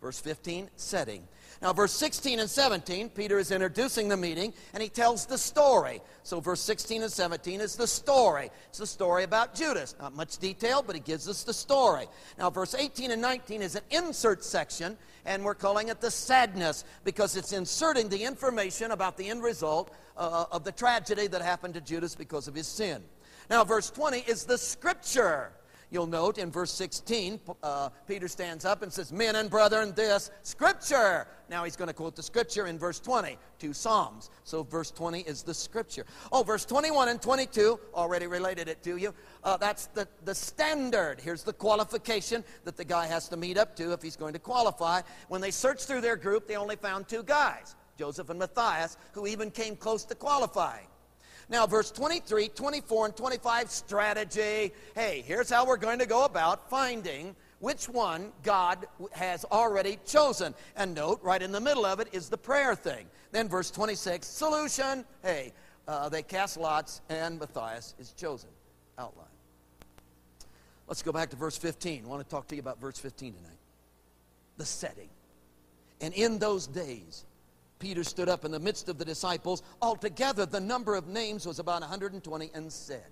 Verse 0.00 0.20
15, 0.20 0.68
setting. 0.76 1.26
Now, 1.60 1.72
verse 1.72 1.92
16 1.92 2.38
and 2.38 2.48
17, 2.48 3.08
Peter 3.10 3.38
is 3.38 3.50
introducing 3.50 4.08
the 4.08 4.16
meeting 4.16 4.54
and 4.72 4.82
he 4.82 4.88
tells 4.88 5.26
the 5.26 5.38
story. 5.38 6.00
So, 6.22 6.38
verse 6.38 6.60
16 6.60 7.02
and 7.02 7.10
17 7.10 7.60
is 7.60 7.74
the 7.74 7.86
story. 7.86 8.50
It's 8.68 8.78
the 8.78 8.86
story 8.86 9.24
about 9.24 9.54
Judas. 9.54 9.96
Not 10.00 10.14
much 10.14 10.38
detail, 10.38 10.84
but 10.86 10.94
he 10.94 11.00
gives 11.00 11.28
us 11.28 11.42
the 11.42 11.52
story. 11.52 12.06
Now, 12.38 12.50
verse 12.50 12.74
18 12.74 13.10
and 13.10 13.20
19 13.20 13.62
is 13.62 13.74
an 13.74 13.82
insert 13.90 14.44
section, 14.44 14.96
and 15.26 15.44
we're 15.44 15.54
calling 15.54 15.88
it 15.88 16.00
the 16.00 16.12
sadness 16.12 16.84
because 17.02 17.36
it's 17.36 17.52
inserting 17.52 18.08
the 18.08 18.22
information 18.22 18.92
about 18.92 19.16
the 19.16 19.28
end 19.28 19.42
result 19.42 19.92
uh, 20.16 20.44
of 20.52 20.62
the 20.62 20.72
tragedy 20.72 21.26
that 21.26 21.42
happened 21.42 21.74
to 21.74 21.80
Judas 21.80 22.14
because 22.14 22.46
of 22.46 22.54
his 22.54 22.68
sin. 22.68 23.02
Now, 23.50 23.64
verse 23.64 23.90
20 23.90 24.18
is 24.20 24.44
the 24.44 24.58
scripture. 24.58 25.52
You'll 25.90 26.06
note 26.06 26.36
in 26.36 26.50
verse 26.50 26.70
16, 26.72 27.40
uh, 27.62 27.88
Peter 28.06 28.28
stands 28.28 28.66
up 28.66 28.82
and 28.82 28.92
says, 28.92 29.10
Men 29.10 29.36
and 29.36 29.48
brethren, 29.48 29.94
this 29.96 30.30
scripture. 30.42 31.26
Now 31.48 31.64
he's 31.64 31.76
going 31.76 31.88
to 31.88 31.94
quote 31.94 32.14
the 32.14 32.22
scripture 32.22 32.66
in 32.66 32.78
verse 32.78 33.00
20, 33.00 33.38
two 33.58 33.72
Psalms. 33.72 34.28
So 34.44 34.62
verse 34.62 34.90
20 34.90 35.20
is 35.20 35.42
the 35.42 35.54
scripture. 35.54 36.04
Oh, 36.30 36.42
verse 36.42 36.66
21 36.66 37.08
and 37.08 37.22
22, 37.22 37.80
already 37.94 38.26
related 38.26 38.68
it 38.68 38.82
to 38.82 38.98
you. 38.98 39.14
Uh, 39.42 39.56
that's 39.56 39.86
the, 39.86 40.06
the 40.26 40.34
standard. 40.34 41.20
Here's 41.22 41.42
the 41.42 41.54
qualification 41.54 42.44
that 42.64 42.76
the 42.76 42.84
guy 42.84 43.06
has 43.06 43.26
to 43.30 43.38
meet 43.38 43.56
up 43.56 43.74
to 43.76 43.92
if 43.92 44.02
he's 44.02 44.16
going 44.16 44.34
to 44.34 44.38
qualify. 44.38 45.00
When 45.28 45.40
they 45.40 45.50
searched 45.50 45.86
through 45.86 46.02
their 46.02 46.16
group, 46.16 46.46
they 46.46 46.56
only 46.56 46.76
found 46.76 47.08
two 47.08 47.22
guys, 47.22 47.76
Joseph 47.98 48.28
and 48.28 48.38
Matthias, 48.38 48.98
who 49.12 49.26
even 49.26 49.50
came 49.50 49.74
close 49.74 50.04
to 50.04 50.14
qualifying. 50.14 50.86
Now, 51.50 51.66
verse 51.66 51.90
23, 51.90 52.48
24, 52.48 53.06
and 53.06 53.16
25, 53.16 53.70
strategy. 53.70 54.72
Hey, 54.94 55.24
here's 55.26 55.48
how 55.48 55.66
we're 55.66 55.78
going 55.78 55.98
to 55.98 56.06
go 56.06 56.24
about 56.24 56.68
finding 56.68 57.34
which 57.60 57.88
one 57.88 58.32
God 58.42 58.86
has 59.12 59.44
already 59.46 59.98
chosen. 60.06 60.54
And 60.76 60.94
note, 60.94 61.20
right 61.22 61.40
in 61.40 61.50
the 61.50 61.60
middle 61.60 61.86
of 61.86 62.00
it 62.00 62.08
is 62.12 62.28
the 62.28 62.36
prayer 62.36 62.74
thing. 62.74 63.06
Then, 63.32 63.48
verse 63.48 63.70
26, 63.70 64.26
solution. 64.26 65.04
Hey, 65.22 65.52
uh, 65.86 66.10
they 66.10 66.22
cast 66.22 66.58
lots, 66.58 67.00
and 67.08 67.38
Matthias 67.38 67.94
is 67.98 68.12
chosen. 68.12 68.50
Outline. 68.98 69.26
Let's 70.86 71.02
go 71.02 71.12
back 71.12 71.30
to 71.30 71.36
verse 71.36 71.56
15. 71.56 72.04
I 72.04 72.08
want 72.08 72.22
to 72.22 72.28
talk 72.28 72.46
to 72.48 72.56
you 72.56 72.60
about 72.60 72.80
verse 72.80 72.98
15 72.98 73.34
tonight. 73.34 73.50
The 74.58 74.66
setting. 74.66 75.08
And 76.00 76.12
in 76.14 76.38
those 76.38 76.66
days, 76.66 77.24
Peter 77.78 78.04
stood 78.04 78.28
up 78.28 78.44
in 78.44 78.50
the 78.50 78.58
midst 78.58 78.88
of 78.88 78.98
the 78.98 79.04
disciples. 79.04 79.62
Altogether, 79.80 80.46
the 80.46 80.60
number 80.60 80.94
of 80.94 81.08
names 81.08 81.46
was 81.46 81.58
about 81.58 81.80
120 81.80 82.50
and 82.54 82.72
said, 82.72 83.06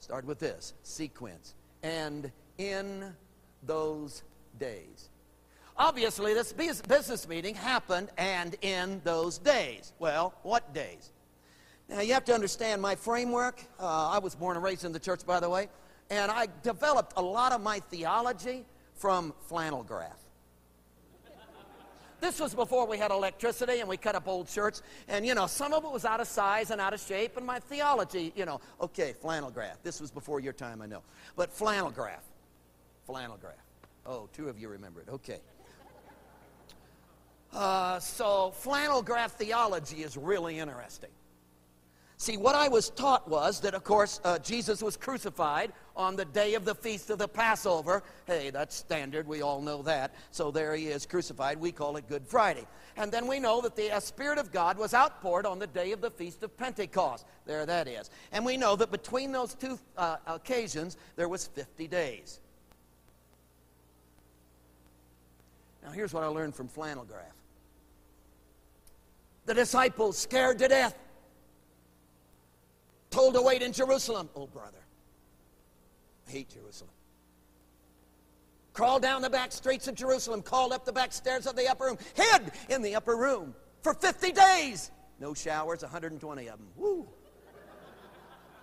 Start 0.00 0.24
with 0.24 0.38
this 0.38 0.74
sequence. 0.82 1.54
And 1.82 2.30
in 2.58 3.14
those 3.62 4.22
days. 4.58 5.08
Obviously, 5.76 6.34
this 6.34 6.52
business 6.52 7.28
meeting 7.28 7.54
happened 7.54 8.10
and 8.18 8.56
in 8.62 9.00
those 9.04 9.38
days. 9.38 9.92
Well, 10.00 10.34
what 10.42 10.74
days? 10.74 11.12
Now, 11.88 12.00
you 12.00 12.12
have 12.14 12.24
to 12.26 12.34
understand 12.34 12.82
my 12.82 12.96
framework. 12.96 13.62
Uh, 13.78 14.08
I 14.08 14.18
was 14.18 14.34
born 14.34 14.56
and 14.56 14.64
raised 14.64 14.84
in 14.84 14.92
the 14.92 14.98
church, 14.98 15.24
by 15.24 15.40
the 15.40 15.48
way, 15.48 15.68
and 16.10 16.30
I 16.30 16.48
developed 16.62 17.14
a 17.16 17.22
lot 17.22 17.52
of 17.52 17.62
my 17.62 17.78
theology 17.78 18.66
from 18.94 19.32
flannel 19.46 19.84
graph. 19.84 20.20
This 22.20 22.40
was 22.40 22.54
before 22.54 22.86
we 22.86 22.98
had 22.98 23.10
electricity 23.10 23.80
and 23.80 23.88
we 23.88 23.96
cut 23.96 24.14
up 24.14 24.26
old 24.26 24.48
shirts. 24.48 24.82
And, 25.06 25.24
you 25.26 25.34
know, 25.34 25.46
some 25.46 25.72
of 25.72 25.84
it 25.84 25.90
was 25.90 26.04
out 26.04 26.20
of 26.20 26.26
size 26.26 26.70
and 26.70 26.80
out 26.80 26.92
of 26.92 27.00
shape. 27.00 27.36
And 27.36 27.46
my 27.46 27.60
theology, 27.60 28.32
you 28.34 28.44
know, 28.44 28.60
okay, 28.80 29.14
flannel 29.20 29.50
graph. 29.50 29.82
This 29.82 30.00
was 30.00 30.10
before 30.10 30.40
your 30.40 30.52
time, 30.52 30.82
I 30.82 30.86
know. 30.86 31.02
But 31.36 31.52
flannel 31.52 31.90
graph. 31.90 32.24
Flannel 33.06 33.38
graph. 33.40 33.54
Oh, 34.04 34.28
two 34.32 34.48
of 34.48 34.58
you 34.58 34.68
remember 34.68 35.00
it. 35.00 35.08
Okay. 35.08 35.38
Uh, 37.52 37.98
so, 37.98 38.50
flannel 38.50 39.00
graph 39.00 39.32
theology 39.32 40.02
is 40.02 40.16
really 40.16 40.58
interesting. 40.58 41.10
See, 42.20 42.36
what 42.36 42.56
I 42.56 42.66
was 42.66 42.90
taught 42.90 43.28
was 43.28 43.60
that, 43.60 43.74
of 43.74 43.84
course, 43.84 44.20
uh, 44.24 44.40
Jesus 44.40 44.82
was 44.82 44.96
crucified 44.96 45.72
on 45.94 46.16
the 46.16 46.24
day 46.24 46.54
of 46.54 46.64
the 46.64 46.74
feast 46.74 47.10
of 47.10 47.18
the 47.18 47.28
Passover. 47.28 48.02
Hey, 48.26 48.50
that's 48.50 48.74
standard. 48.74 49.28
We 49.28 49.40
all 49.40 49.62
know 49.62 49.82
that. 49.82 50.16
So 50.32 50.50
there 50.50 50.74
he 50.74 50.88
is 50.88 51.06
crucified. 51.06 51.60
We 51.60 51.70
call 51.70 51.96
it 51.96 52.08
Good 52.08 52.26
Friday. 52.26 52.66
And 52.96 53.12
then 53.12 53.28
we 53.28 53.38
know 53.38 53.60
that 53.60 53.76
the 53.76 53.96
Spirit 54.00 54.38
of 54.38 54.50
God 54.50 54.78
was 54.78 54.94
outpoured 54.94 55.46
on 55.46 55.60
the 55.60 55.68
day 55.68 55.92
of 55.92 56.00
the 56.00 56.10
feast 56.10 56.42
of 56.42 56.56
Pentecost. 56.56 57.24
There 57.46 57.64
that 57.64 57.86
is. 57.86 58.10
And 58.32 58.44
we 58.44 58.56
know 58.56 58.74
that 58.74 58.90
between 58.90 59.30
those 59.30 59.54
two 59.54 59.78
uh, 59.96 60.16
occasions, 60.26 60.96
there 61.14 61.28
was 61.28 61.46
50 61.46 61.86
days. 61.86 62.40
Now, 65.84 65.92
here's 65.92 66.12
what 66.12 66.24
I 66.24 66.26
learned 66.26 66.56
from 66.56 66.66
flannel 66.66 67.04
graph. 67.04 67.22
The 69.46 69.54
disciples, 69.54 70.18
scared 70.18 70.58
to 70.58 70.66
death, 70.66 70.98
told 73.10 73.34
to 73.34 73.42
wait 73.42 73.62
in 73.62 73.72
Jerusalem. 73.72 74.28
Oh, 74.36 74.46
brother, 74.46 74.78
I 76.26 76.30
hate 76.30 76.48
Jerusalem. 76.48 76.90
Crawled 78.72 79.02
down 79.02 79.22
the 79.22 79.30
back 79.30 79.50
streets 79.50 79.88
of 79.88 79.94
Jerusalem, 79.94 80.42
called 80.42 80.72
up 80.72 80.84
the 80.84 80.92
back 80.92 81.12
stairs 81.12 81.46
of 81.46 81.56
the 81.56 81.68
upper 81.68 81.86
room, 81.86 81.98
hid 82.14 82.52
in 82.68 82.82
the 82.82 82.94
upper 82.94 83.16
room 83.16 83.54
for 83.82 83.94
50 83.94 84.32
days. 84.32 84.90
No 85.18 85.34
showers, 85.34 85.82
120 85.82 86.48
of 86.48 86.58
them. 86.58 86.68
Woo 86.76 87.08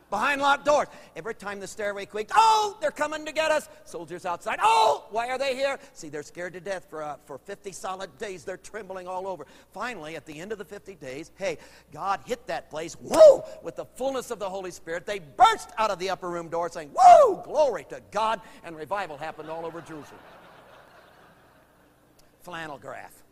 behind 0.10 0.42
locked 0.42 0.66
doors. 0.66 0.88
Every 1.16 1.36
time 1.36 1.60
the 1.60 1.68
stairway 1.68 2.06
creaked, 2.06 2.32
oh, 2.36 2.78
they're 2.82 2.92
coming 2.92 3.26
to 3.26 3.32
get 3.32 3.52
us. 3.52 3.70
Soldiers 3.86 4.26
outside, 4.26 4.60
oh, 4.62 5.06
why 5.12 5.30
are 5.30 5.38
they 5.38 5.56
here? 5.56 5.80
See, 5.94 6.10
they're 6.10 6.24
scared 6.24 6.54
to 6.54 6.60
death 6.60 6.86
for, 6.90 7.04
uh, 7.04 7.18
for 7.26 7.38
50 7.38 7.72
solid 7.72 8.18
days. 8.18 8.44
They're 8.44 8.58
trembling 8.58 9.08
all 9.08 9.28
over. 9.28 9.46
Finally, 9.72 10.16
at 10.16 10.26
the 10.26 10.40
end 10.40 10.52
of 10.52 10.58
the 10.58 10.66
50 10.66 10.96
days, 10.96 11.32
hey, 11.36 11.58
God 11.94 12.22
hit 12.26 12.46
that 12.48 12.70
place, 12.70 12.96
whoa, 12.96 13.44
with 13.64 13.76
the 13.76 13.86
fullness 13.86 14.32
of 14.32 14.40
the 14.40 14.50
Holy 14.50 14.72
Spirit. 14.72 15.06
They 15.06 15.20
burst 15.20 15.70
out 15.78 15.92
of 15.92 16.00
the 16.00 16.10
upper 16.10 16.30
room 16.30 16.50
door 16.50 16.70
saying, 16.70 16.92
whoa, 16.94 17.42
glory 17.44 17.86
to 17.90 18.02
God, 18.12 18.42
and 18.64 18.76
revival 18.76 19.18
happened 19.18 19.50
all 19.50 19.66
over 19.66 19.82
Jerusalem. 19.82 20.20
Flannel 22.42 22.78
graph. 22.78 23.25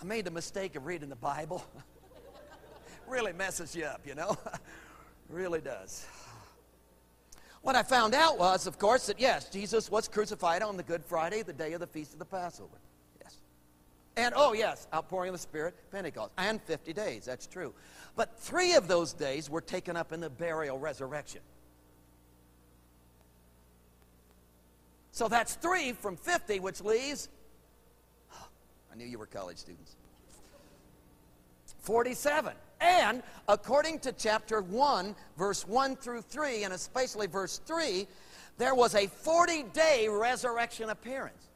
I 0.00 0.04
made 0.04 0.24
the 0.24 0.30
mistake 0.30 0.76
of 0.76 0.86
reading 0.86 1.08
the 1.08 1.16
Bible. 1.16 1.64
really 3.08 3.32
messes 3.32 3.74
you 3.74 3.84
up, 3.84 4.06
you 4.06 4.14
know? 4.14 4.36
really 5.28 5.60
does. 5.60 6.06
What 7.62 7.74
I 7.74 7.82
found 7.82 8.14
out 8.14 8.38
was, 8.38 8.66
of 8.66 8.78
course, 8.78 9.06
that 9.06 9.18
yes, 9.18 9.48
Jesus 9.48 9.90
was 9.90 10.06
crucified 10.06 10.62
on 10.62 10.76
the 10.76 10.84
Good 10.84 11.04
Friday, 11.04 11.42
the 11.42 11.52
day 11.52 11.72
of 11.72 11.80
the 11.80 11.86
feast 11.86 12.12
of 12.12 12.20
the 12.20 12.24
Passover. 12.24 12.78
Yes. 13.20 13.38
And 14.16 14.32
oh, 14.36 14.52
yes, 14.52 14.86
outpouring 14.94 15.30
of 15.30 15.34
the 15.34 15.40
Spirit, 15.40 15.74
Pentecost, 15.90 16.30
and 16.38 16.62
50 16.62 16.92
days, 16.92 17.24
that's 17.24 17.48
true. 17.48 17.74
But 18.14 18.38
three 18.38 18.74
of 18.74 18.86
those 18.86 19.12
days 19.12 19.50
were 19.50 19.60
taken 19.60 19.96
up 19.96 20.12
in 20.12 20.20
the 20.20 20.30
burial 20.30 20.78
resurrection. 20.78 21.40
So 25.10 25.26
that's 25.26 25.54
three 25.54 25.92
from 25.92 26.16
50, 26.16 26.60
which 26.60 26.80
leaves 26.80 27.28
knew 28.98 29.06
you 29.06 29.18
were 29.18 29.26
college 29.26 29.56
students. 29.56 29.94
47. 31.82 32.52
And 32.80 33.22
according 33.48 34.00
to 34.00 34.12
chapter 34.12 34.60
1, 34.60 35.14
verse 35.36 35.66
1 35.66 35.96
through 35.96 36.22
3, 36.22 36.64
and 36.64 36.74
especially 36.74 37.26
verse 37.26 37.60
3, 37.64 38.06
there 38.58 38.74
was 38.74 38.94
a 38.94 39.06
40 39.06 39.62
day 39.72 40.08
resurrection 40.08 40.90
appearance. 40.90 41.48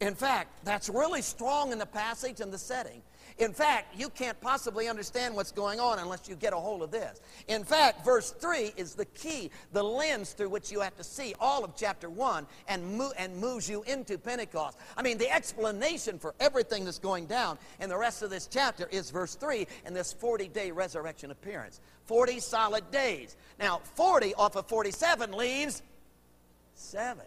In 0.00 0.14
fact, 0.14 0.64
that's 0.64 0.88
really 0.88 1.22
strong 1.22 1.72
in 1.72 1.78
the 1.78 1.86
passage 1.86 2.40
and 2.40 2.52
the 2.52 2.58
setting. 2.58 3.02
In 3.38 3.52
fact, 3.52 3.98
you 3.98 4.10
can't 4.10 4.40
possibly 4.40 4.86
understand 4.88 5.34
what's 5.34 5.50
going 5.50 5.80
on 5.80 5.98
unless 5.98 6.28
you 6.28 6.36
get 6.36 6.52
a 6.52 6.56
hold 6.56 6.82
of 6.82 6.92
this. 6.92 7.20
In 7.48 7.64
fact, 7.64 8.04
verse 8.04 8.30
3 8.30 8.72
is 8.76 8.94
the 8.94 9.06
key, 9.06 9.50
the 9.72 9.82
lens 9.82 10.32
through 10.32 10.50
which 10.50 10.70
you 10.70 10.78
have 10.80 10.96
to 10.96 11.04
see 11.04 11.34
all 11.40 11.64
of 11.64 11.74
chapter 11.74 12.08
1 12.08 12.46
and, 12.68 12.96
mo- 12.96 13.12
and 13.18 13.36
moves 13.36 13.68
you 13.68 13.82
into 13.84 14.18
Pentecost. 14.18 14.78
I 14.96 15.02
mean, 15.02 15.18
the 15.18 15.30
explanation 15.34 16.16
for 16.20 16.32
everything 16.38 16.84
that's 16.84 17.00
going 17.00 17.26
down 17.26 17.58
in 17.80 17.88
the 17.88 17.98
rest 17.98 18.22
of 18.22 18.30
this 18.30 18.46
chapter 18.46 18.86
is 18.92 19.10
verse 19.10 19.34
3 19.34 19.66
and 19.84 19.96
this 19.96 20.12
40 20.12 20.46
day 20.48 20.70
resurrection 20.70 21.32
appearance. 21.32 21.80
40 22.04 22.38
solid 22.38 22.88
days. 22.92 23.36
Now, 23.58 23.80
40 23.94 24.34
off 24.34 24.54
of 24.54 24.68
47 24.68 25.32
leaves 25.32 25.82
7. 26.74 27.24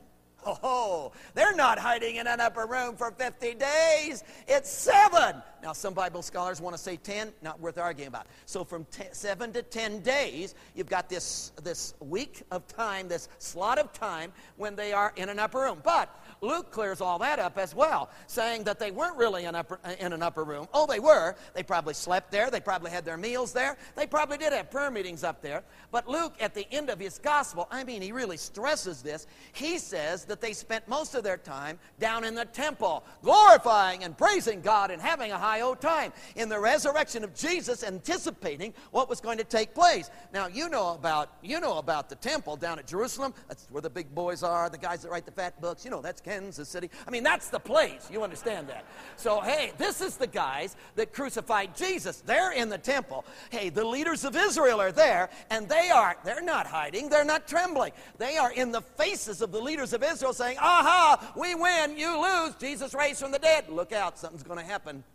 Oh, 0.47 1.11
they're 1.33 1.55
not 1.55 1.77
hiding 1.77 2.15
in 2.17 2.27
an 2.27 2.39
upper 2.39 2.65
room 2.65 2.95
for 2.95 3.11
50 3.11 3.55
days. 3.55 4.23
It's 4.47 4.69
seven. 4.69 5.41
Now, 5.61 5.73
some 5.73 5.93
Bible 5.93 6.21
scholars 6.21 6.61
want 6.61 6.75
to 6.75 6.81
say 6.81 6.97
10, 6.97 7.33
not 7.41 7.59
worth 7.59 7.77
arguing 7.77 8.07
about. 8.07 8.27
So, 8.45 8.63
from 8.63 8.85
ten, 8.85 9.13
seven 9.13 9.51
to 9.53 9.61
10 9.61 10.01
days, 10.01 10.55
you've 10.75 10.89
got 10.89 11.09
this, 11.09 11.51
this 11.63 11.95
week 11.99 12.43
of 12.51 12.67
time, 12.67 13.07
this 13.07 13.27
slot 13.39 13.77
of 13.77 13.91
time 13.91 14.31
when 14.55 14.75
they 14.75 14.93
are 14.93 15.13
in 15.15 15.29
an 15.29 15.39
upper 15.39 15.59
room. 15.59 15.81
But 15.83 16.09
Luke 16.41 16.71
clears 16.71 17.01
all 17.01 17.19
that 17.19 17.39
up 17.39 17.57
as 17.57 17.73
well, 17.73 18.09
saying 18.27 18.63
that 18.65 18.79
they 18.79 18.91
weren't 18.91 19.17
really 19.17 19.45
in, 19.45 19.55
upper, 19.55 19.79
in 19.99 20.13
an 20.13 20.21
upper 20.21 20.43
room. 20.43 20.67
Oh, 20.73 20.85
they 20.85 20.99
were. 20.99 21.35
They 21.53 21.63
probably 21.63 21.93
slept 21.93 22.31
there. 22.31 22.49
They 22.49 22.59
probably 22.59 22.91
had 22.91 23.05
their 23.05 23.17
meals 23.17 23.53
there. 23.53 23.77
They 23.95 24.07
probably 24.07 24.37
did 24.37 24.53
have 24.53 24.69
prayer 24.69 24.91
meetings 24.91 25.23
up 25.23 25.41
there. 25.41 25.63
But 25.91 26.07
Luke, 26.07 26.35
at 26.39 26.53
the 26.53 26.67
end 26.71 26.89
of 26.89 26.99
his 26.99 27.17
gospel, 27.17 27.67
I 27.71 27.83
mean, 27.83 28.01
he 28.01 28.11
really 28.11 28.37
stresses 28.37 29.01
this. 29.01 29.27
He 29.53 29.77
says 29.77 30.25
that 30.25 30.41
they 30.41 30.53
spent 30.53 30.87
most 30.87 31.15
of 31.15 31.23
their 31.23 31.37
time 31.37 31.79
down 31.99 32.23
in 32.23 32.35
the 32.35 32.45
temple, 32.45 33.03
glorifying 33.21 34.03
and 34.03 34.17
praising 34.17 34.61
God 34.61 34.91
and 34.91 35.01
having 35.01 35.31
a 35.31 35.37
high 35.37 35.61
old 35.61 35.81
time 35.81 36.13
in 36.35 36.49
the 36.49 36.59
resurrection 36.59 37.23
of 37.23 37.33
Jesus, 37.33 37.83
anticipating 37.83 38.73
what 38.91 39.09
was 39.09 39.21
going 39.21 39.37
to 39.37 39.43
take 39.43 39.73
place. 39.73 40.09
Now, 40.33 40.47
you 40.47 40.69
know 40.69 40.93
about 40.93 41.31
you 41.41 41.59
know 41.59 41.77
about 41.77 42.09
the 42.09 42.15
temple 42.15 42.55
down 42.55 42.79
at 42.79 42.87
Jerusalem. 42.87 43.33
That's 43.47 43.67
where 43.71 43.81
the 43.81 43.89
big 43.89 44.13
boys 44.13 44.43
are, 44.43 44.69
the 44.69 44.77
guys 44.77 45.01
that 45.01 45.09
write 45.09 45.25
the 45.25 45.31
fat 45.31 45.59
books. 45.61 45.85
You 45.85 45.91
know, 45.91 46.01
that's 46.01 46.21
Kansas 46.27 46.67
City. 46.67 46.89
I 47.07 47.11
mean, 47.11 47.23
that's 47.23 47.47
the 47.49 47.59
place. 47.59 48.09
You 48.11 48.21
understand 48.21 48.67
that. 48.67 48.83
So, 49.15 49.39
hey, 49.39 49.71
this 49.77 50.01
is 50.01 50.17
the 50.17 50.27
guys 50.27 50.75
that 50.95 51.13
crucified 51.13 51.75
Jesus. 51.75 52.21
They're 52.25 52.51
in 52.51 52.67
the 52.67 52.77
temple. 52.77 53.23
Hey, 53.49 53.69
the 53.69 53.85
leaders 53.85 54.25
of 54.25 54.35
Israel 54.35 54.81
are 54.81 54.91
there, 54.91 55.29
and 55.49 55.69
they 55.69 55.89
are, 55.89 56.17
they're 56.25 56.41
not 56.41 56.67
hiding, 56.67 57.07
they're 57.07 57.23
not 57.23 57.47
trembling. 57.47 57.93
They 58.17 58.35
are 58.37 58.51
in 58.51 58.73
the 58.73 58.81
faces 58.81 59.41
of 59.41 59.53
the 59.53 59.61
leaders 59.61 59.93
of 59.93 60.03
Israel 60.03 60.33
saying, 60.33 60.57
Aha, 60.59 61.33
we 61.37 61.55
win, 61.55 61.97
you 61.97 62.21
lose. 62.21 62.55
Jesus 62.55 62.93
raised 62.93 63.21
from 63.21 63.31
the 63.31 63.39
dead. 63.39 63.69
Look 63.69 63.93
out, 63.93 64.19
something's 64.19 64.43
going 64.43 64.59
to 64.59 64.65
happen. 64.65 65.05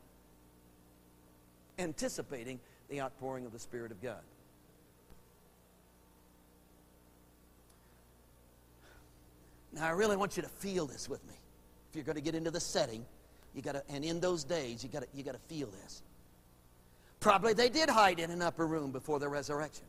Anticipating 1.78 2.59
the 2.88 3.02
outpouring 3.02 3.45
of 3.45 3.52
the 3.52 3.59
Spirit 3.59 3.92
of 3.92 4.00
God. 4.02 4.21
Now, 9.73 9.87
I 9.87 9.91
really 9.91 10.17
want 10.17 10.37
you 10.37 10.43
to 10.43 10.49
feel 10.49 10.87
this 10.87 11.09
with 11.09 11.26
me. 11.26 11.35
If 11.91 11.97
you're 11.97 12.05
going 12.05 12.17
to 12.17 12.23
get 12.23 12.35
into 12.35 12.50
the 12.50 12.61
setting, 12.61 13.05
you 13.55 13.62
got 13.62 13.73
to, 13.73 13.83
and 13.88 14.05
in 14.05 14.21
those 14.21 14.45
days, 14.45 14.83
you 14.83 14.91
got 14.91 15.02
to, 15.02 15.09
you 15.14 15.23
got 15.23 15.33
to 15.33 15.55
feel 15.55 15.69
this. 15.83 16.02
Probably 17.21 17.52
they 17.52 17.69
did 17.69 17.88
hide 17.88 18.19
in 18.19 18.31
an 18.31 18.43
upper 18.43 18.67
room 18.67 18.91
before 18.91 19.19
the 19.19 19.29
resurrection. 19.29 19.85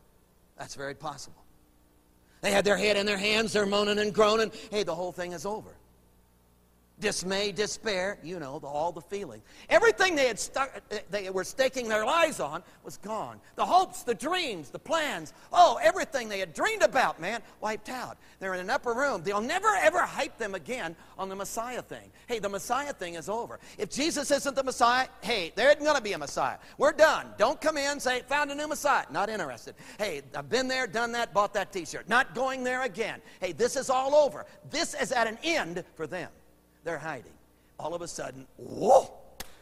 That's 0.57 0.75
very 0.75 0.93
possible. 0.93 1.43
They 2.41 2.51
had 2.51 2.65
their 2.65 2.77
head 2.77 2.97
in 2.97 3.05
their 3.05 3.17
hands, 3.17 3.53
they're 3.53 3.65
moaning 3.65 3.99
and 3.99 4.13
groaning. 4.13 4.51
Hey, 4.69 4.83
the 4.83 4.95
whole 4.95 5.11
thing 5.11 5.31
is 5.31 5.45
over 5.45 5.75
dismay, 7.00 7.51
despair, 7.51 8.17
you 8.23 8.39
know, 8.39 8.59
the, 8.59 8.67
all 8.67 8.91
the 8.91 9.01
feeling. 9.01 9.41
Everything 9.69 10.15
they 10.15 10.27
had 10.27 10.39
stuck, 10.39 10.81
they 11.09 11.29
were 11.29 11.43
staking 11.43 11.89
their 11.89 12.05
lives 12.05 12.39
on 12.39 12.63
was 12.83 12.97
gone. 12.97 13.39
The 13.56 13.65
hopes, 13.65 14.03
the 14.03 14.13
dreams, 14.13 14.69
the 14.69 14.79
plans, 14.79 15.34
oh, 15.51 15.79
everything 15.82 16.29
they 16.29 16.39
had 16.39 16.53
dreamed 16.53 16.84
about, 16.84 17.19
man, 17.19 17.41
wiped 17.62 17.89
out. 17.89 18.17
They're 18.39 18.53
in 18.53 18.60
an 18.60 18.69
upper 18.69 18.93
room. 18.93 19.21
They'll 19.23 19.41
never 19.41 19.67
ever 19.67 19.99
hype 19.99 20.38
them 20.38 20.56
again 20.56 20.95
on 21.17 21.29
the 21.29 21.36
Messiah 21.36 21.82
thing. 21.82 22.12
Hey, 22.27 22.39
the 22.39 22.49
Messiah 22.49 22.93
thing 22.93 23.15
is 23.15 23.27
over. 23.27 23.60
If 23.77 23.89
Jesus 23.89 24.32
isn't 24.32 24.56
the 24.56 24.63
Messiah, 24.63 25.08
hey, 25.21 25.51
there 25.56 25.69
isn't 25.69 25.84
going 25.84 25.97
to 25.97 26.01
be 26.01 26.13
a 26.13 26.17
Messiah. 26.17 26.58
We're 26.77 26.93
done. 26.93 27.27
Don't 27.38 27.60
come 27.60 27.77
in 27.77 27.99
say, 27.99 28.21
found 28.21 28.51
a 28.51 28.56
new 28.56 28.67
Messiah. 28.67 29.06
Not 29.12 29.29
interested. 29.29 29.75
Hey, 29.97 30.21
I've 30.36 30.49
been 30.49 30.67
there, 30.67 30.88
done 30.88 31.12
that, 31.13 31.34
bought 31.34 31.53
that 31.56 31.71
t-shirt. 31.71 32.08
Not 32.08 32.36
going 32.36 32.63
there 32.63 32.84
again. 32.84 33.21
Hey, 33.39 33.51
this 33.51 33.75
is 33.75 33.89
all 33.89 34.15
over. 34.15 34.45
This 34.69 34.93
is 34.93 35.12
at 35.12 35.27
an 35.27 35.38
end 35.43 35.84
for 35.95 36.08
them. 36.08 36.29
They're 36.84 36.98
hiding. 36.98 37.34
All 37.80 37.93
of 37.93 38.02
a 38.02 38.08
sudden, 38.08 38.46
whoa, 38.58 39.12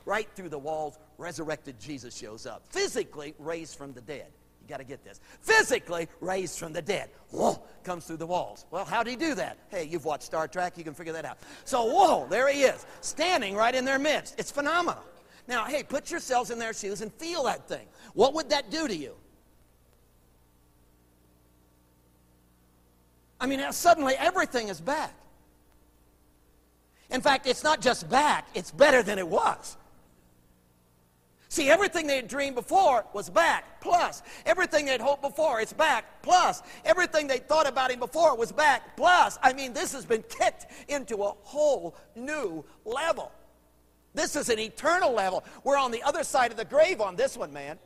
right 0.06 0.28
through 0.36 0.50
the 0.50 0.60
walls, 0.60 1.00
resurrected 1.18 1.80
Jesus 1.80 2.18
shows 2.18 2.46
up. 2.46 2.64
Physically 2.70 3.34
raised 3.40 3.78
from 3.78 3.94
the 3.94 4.02
dead. 4.02 4.28
You 4.62 4.68
got 4.68 4.78
to 4.78 4.84
get 4.84 5.04
this. 5.04 5.20
Physically 5.42 6.08
raised 6.20 6.60
from 6.60 6.74
the 6.74 6.82
dead. 6.82 7.10
Whoa, 7.30 7.62
comes 7.84 8.06
through 8.06 8.18
the 8.18 8.28
walls. 8.28 8.66
Well, 8.70 8.86
how 8.86 9.04
did 9.04 9.12
he 9.12 9.16
do 9.16 9.36
that? 9.36 9.58
Hey, 9.70 9.86
you've 9.86 10.06
watched 10.06 10.24
Star 10.24 10.48
Trek, 10.48 10.78
you 10.78 10.84
can 10.84 10.94
figure 10.94 11.14
that 11.14 11.26
out. 11.26 11.40
So, 11.66 11.86
whoa, 11.86 12.28
there 12.30 12.48
he 12.52 12.64
is, 12.64 12.86
standing 13.02 13.56
right 13.56 13.74
in 13.74 13.86
their 13.86 14.00
midst. 14.00 14.36
It's 14.38 14.52
phenomenal. 14.52 15.04
Now, 15.48 15.66
hey, 15.66 15.84
put 15.84 16.12
yourselves 16.12 16.52
in 16.52 16.60
their 16.60 16.74
shoes 16.74 17.02
and 17.02 17.12
feel 17.14 17.44
that 17.44 17.68
thing. 17.68 17.88
What 18.14 18.34
would 18.36 18.50
that 18.50 18.70
do 18.70 18.88
to 18.88 18.96
you? 18.96 19.16
I 23.40 23.48
mean, 23.48 23.60
suddenly 23.72 24.14
everything 24.20 24.70
is 24.70 24.80
back. 24.80 25.16
In 27.12 27.22
fact, 27.22 27.46
it's 27.46 27.64
not 27.64 27.82
just 27.82 28.10
back, 28.10 28.48
it's 28.56 28.72
better 28.72 29.04
than 29.04 29.20
it 29.20 29.28
was. 29.28 29.78
See, 31.50 31.70
everything 31.70 32.08
they 32.08 32.16
had 32.16 32.30
dreamed 32.30 32.56
before 32.56 33.06
was 33.12 33.30
back, 33.30 33.82
plus. 33.82 34.24
Everything 34.46 34.86
they'd 34.86 35.02
hoped 35.02 35.22
before, 35.22 35.60
it's 35.60 35.74
back, 35.74 36.22
plus. 36.22 36.64
Everything 36.86 37.28
they 37.28 37.40
thought 37.40 37.68
about 37.68 37.92
him 37.92 38.00
before 38.00 38.38
was 38.38 38.54
back, 38.54 38.96
plus. 38.96 39.38
I 39.44 39.52
mean, 39.52 39.74
this 39.74 39.92
has 39.92 40.06
been 40.06 40.24
kicked 40.24 40.68
into 40.88 41.24
a 41.24 41.34
whole 41.44 41.98
new 42.16 42.64
level. 42.86 43.34
This 44.14 44.38
is 44.38 44.48
an 44.48 44.60
eternal 44.60 45.12
level. 45.12 45.44
We're 45.66 45.78
on 45.78 45.92
the 45.92 46.04
other 46.04 46.24
side 46.24 46.52
of 46.52 46.58
the 46.58 46.64
grave 46.64 47.02
on 47.02 47.18
this 47.18 47.36
one, 47.36 47.52
man. 47.52 47.78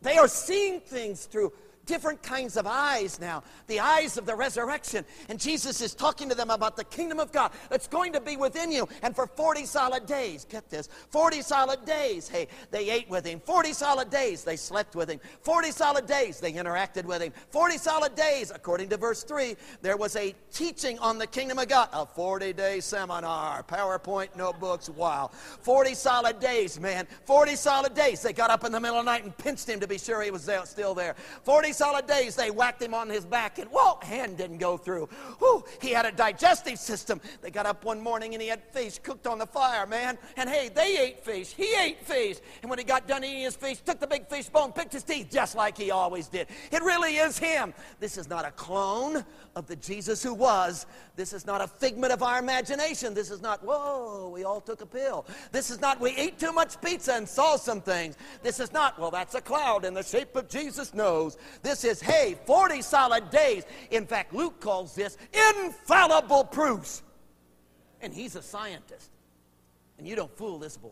They 0.00 0.16
are 0.16 0.28
seeing 0.28 0.80
things 0.80 1.26
through 1.26 1.52
different 1.86 2.22
kinds 2.22 2.56
of 2.56 2.66
eyes 2.66 3.20
now 3.20 3.42
the 3.66 3.80
eyes 3.80 4.18
of 4.18 4.26
the 4.26 4.34
resurrection. 4.34 5.04
And 5.28 5.40
Jesus 5.40 5.80
is 5.80 5.94
talking 5.94 6.28
to 6.28 6.34
them 6.34 6.50
about 6.50 6.76
the 6.76 6.84
kingdom 6.84 7.18
of 7.18 7.32
God 7.32 7.52
that's 7.70 7.88
going 7.88 8.12
to 8.12 8.20
be 8.20 8.36
within 8.36 8.70
you. 8.70 8.88
And 9.02 9.14
for 9.14 9.26
40 9.26 9.64
solid 9.64 10.06
days, 10.06 10.44
get 10.44 10.68
this 10.68 10.88
40 11.10 11.42
solid 11.42 11.84
days, 11.84 12.28
hey, 12.28 12.48
they 12.70 12.90
ate 12.90 13.08
with 13.08 13.24
him. 13.24 13.40
40 13.40 13.72
solid 13.72 14.10
days, 14.10 14.44
they 14.44 14.56
slept 14.56 14.94
with 14.94 15.08
him. 15.08 15.20
40 15.40 15.70
solid 15.70 16.06
days, 16.06 16.40
they 16.40 16.52
interacted 16.52 17.04
with 17.04 17.22
him. 17.22 17.32
40 17.50 17.78
solid 17.78 18.14
days, 18.14 18.52
according 18.54 18.88
to 18.90 18.96
verse 18.96 19.22
3, 19.24 19.56
there 19.80 19.96
was 19.96 20.16
a 20.16 20.34
teaching 20.52 20.98
on 20.98 21.18
the 21.18 21.26
kingdom 21.26 21.58
of 21.58 21.68
God, 21.68 21.88
a 21.92 22.04
40 22.04 22.52
day 22.52 22.80
seminar, 22.80 23.62
PowerPoint 23.62 24.36
notebooks, 24.36 24.90
wow. 24.90 25.30
40 25.62 25.94
solid 25.94 26.40
days, 26.40 26.78
man. 26.78 27.06
40 27.24 27.56
solid 27.56 27.94
days. 27.94 28.22
They 28.22 28.32
got 28.32 28.50
up 28.50 28.64
in 28.64 28.72
the 28.72 28.80
middle 28.80 28.98
of 28.98 29.04
the 29.04 29.10
night 29.10 29.24
and 29.24 29.36
pinched 29.38 29.68
him 29.68 29.80
to 29.80 29.86
be 29.86 29.98
sure 29.98 30.22
he 30.22 30.30
was 30.30 30.50
still 30.64 30.94
there. 30.94 31.14
40 31.44 31.71
solid 31.72 32.06
days, 32.06 32.36
they 32.36 32.50
whacked 32.50 32.82
him 32.82 32.94
on 32.94 33.08
his 33.08 33.24
back, 33.24 33.58
and 33.58 33.68
whoa, 33.70 33.98
hand 34.02 34.36
didn't 34.36 34.58
go 34.58 34.76
through. 34.76 35.06
Whew, 35.38 35.64
he 35.80 35.90
had 35.90 36.06
a 36.06 36.12
digestive 36.12 36.78
system. 36.78 37.20
They 37.40 37.50
got 37.50 37.66
up 37.66 37.84
one 37.84 38.00
morning 38.00 38.34
and 38.34 38.42
he 38.42 38.48
had 38.48 38.62
fish 38.72 38.98
cooked 38.98 39.26
on 39.26 39.38
the 39.38 39.46
fire, 39.46 39.86
man. 39.86 40.18
And 40.36 40.48
hey, 40.48 40.68
they 40.68 40.98
ate 40.98 41.24
fish. 41.24 41.52
He 41.52 41.74
ate 41.74 42.04
fish. 42.04 42.38
And 42.62 42.70
when 42.70 42.78
he 42.78 42.84
got 42.84 43.06
done 43.08 43.24
eating 43.24 43.42
his 43.42 43.56
fish, 43.56 43.80
took 43.80 44.00
the 44.00 44.06
big 44.06 44.28
fish 44.28 44.48
bone, 44.48 44.72
picked 44.72 44.92
his 44.92 45.02
teeth, 45.02 45.28
just 45.30 45.56
like 45.56 45.76
he 45.76 45.90
always 45.90 46.28
did. 46.28 46.48
It 46.70 46.82
really 46.82 47.16
is 47.16 47.38
him. 47.38 47.74
This 48.00 48.16
is 48.16 48.28
not 48.28 48.44
a 48.44 48.50
clone 48.52 49.24
of 49.56 49.66
the 49.66 49.76
Jesus 49.76 50.22
who 50.22 50.34
was. 50.34 50.86
This 51.16 51.32
is 51.32 51.46
not 51.46 51.60
a 51.60 51.66
figment 51.66 52.12
of 52.12 52.22
our 52.22 52.38
imagination. 52.38 53.14
This 53.14 53.30
is 53.30 53.42
not, 53.42 53.62
whoa, 53.64 54.30
we 54.32 54.44
all 54.44 54.60
took 54.60 54.80
a 54.80 54.86
pill. 54.86 55.26
This 55.50 55.70
is 55.70 55.80
not, 55.80 56.00
we 56.00 56.10
ate 56.16 56.38
too 56.38 56.52
much 56.52 56.80
pizza 56.80 57.14
and 57.14 57.28
saw 57.28 57.56
some 57.56 57.80
things. 57.80 58.16
This 58.42 58.60
is 58.60 58.72
not, 58.72 58.98
well, 58.98 59.10
that's 59.10 59.34
a 59.34 59.40
cloud 59.40 59.84
in 59.84 59.94
the 59.94 60.02
shape 60.02 60.36
of 60.36 60.48
Jesus' 60.48 60.94
nose. 60.94 61.36
This 61.62 61.84
is, 61.84 62.00
hey, 62.00 62.36
40 62.44 62.82
solid 62.82 63.30
days. 63.30 63.64
In 63.90 64.06
fact, 64.06 64.34
Luke 64.34 64.60
calls 64.60 64.94
this 64.94 65.16
infallible 65.54 66.44
proofs. 66.44 67.02
And 68.00 68.12
he's 68.12 68.34
a 68.34 68.42
scientist. 68.42 69.10
And 69.98 70.06
you 70.06 70.16
don't 70.16 70.36
fool 70.36 70.58
this 70.58 70.76
boy. 70.76 70.90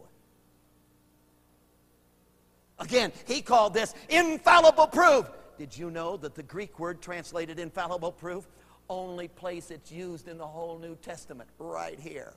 Again, 2.78 3.12
he 3.26 3.42
called 3.42 3.74
this 3.74 3.94
infallible 4.08 4.86
proof. 4.86 5.28
Did 5.58 5.76
you 5.76 5.90
know 5.90 6.16
that 6.16 6.34
the 6.34 6.42
Greek 6.42 6.78
word 6.78 7.02
translated 7.02 7.58
infallible 7.58 8.12
proof, 8.12 8.48
only 8.88 9.28
place 9.28 9.70
it's 9.70 9.92
used 9.92 10.28
in 10.28 10.38
the 10.38 10.46
whole 10.46 10.78
New 10.78 10.96
Testament, 10.96 11.50
right 11.58 11.98
here? 11.98 12.32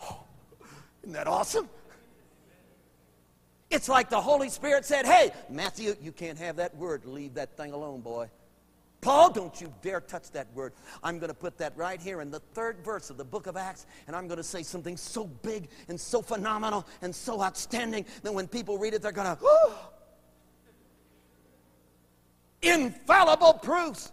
isn't 1.02 1.12
that 1.12 1.26
awesome? 1.26 1.68
It's 3.70 3.88
like 3.88 4.10
the 4.10 4.20
Holy 4.20 4.48
Spirit 4.48 4.84
said, 4.84 5.06
Hey, 5.06 5.30
Matthew, 5.48 5.94
you 6.02 6.12
can't 6.12 6.38
have 6.38 6.56
that 6.56 6.76
word. 6.76 7.04
Leave 7.04 7.34
that 7.34 7.56
thing 7.56 7.72
alone, 7.72 8.00
boy. 8.00 8.28
Paul, 9.00 9.30
don't 9.30 9.58
you 9.60 9.72
dare 9.80 10.00
touch 10.00 10.30
that 10.32 10.46
word. 10.54 10.74
I'm 11.02 11.18
going 11.18 11.28
to 11.28 11.34
put 11.34 11.56
that 11.58 11.74
right 11.76 12.00
here 12.00 12.20
in 12.20 12.30
the 12.30 12.40
third 12.40 12.84
verse 12.84 13.08
of 13.08 13.16
the 13.16 13.24
book 13.24 13.46
of 13.46 13.56
Acts, 13.56 13.86
and 14.06 14.14
I'm 14.14 14.26
going 14.26 14.36
to 14.36 14.44
say 14.44 14.62
something 14.62 14.96
so 14.96 15.24
big 15.24 15.68
and 15.88 15.98
so 15.98 16.20
phenomenal 16.20 16.86
and 17.00 17.14
so 17.14 17.42
outstanding 17.42 18.04
that 18.22 18.34
when 18.34 18.46
people 18.46 18.76
read 18.76 18.92
it, 18.92 19.00
they're 19.00 19.12
going 19.12 19.36
to, 19.36 19.72
infallible 22.62 23.54
proofs 23.54 24.12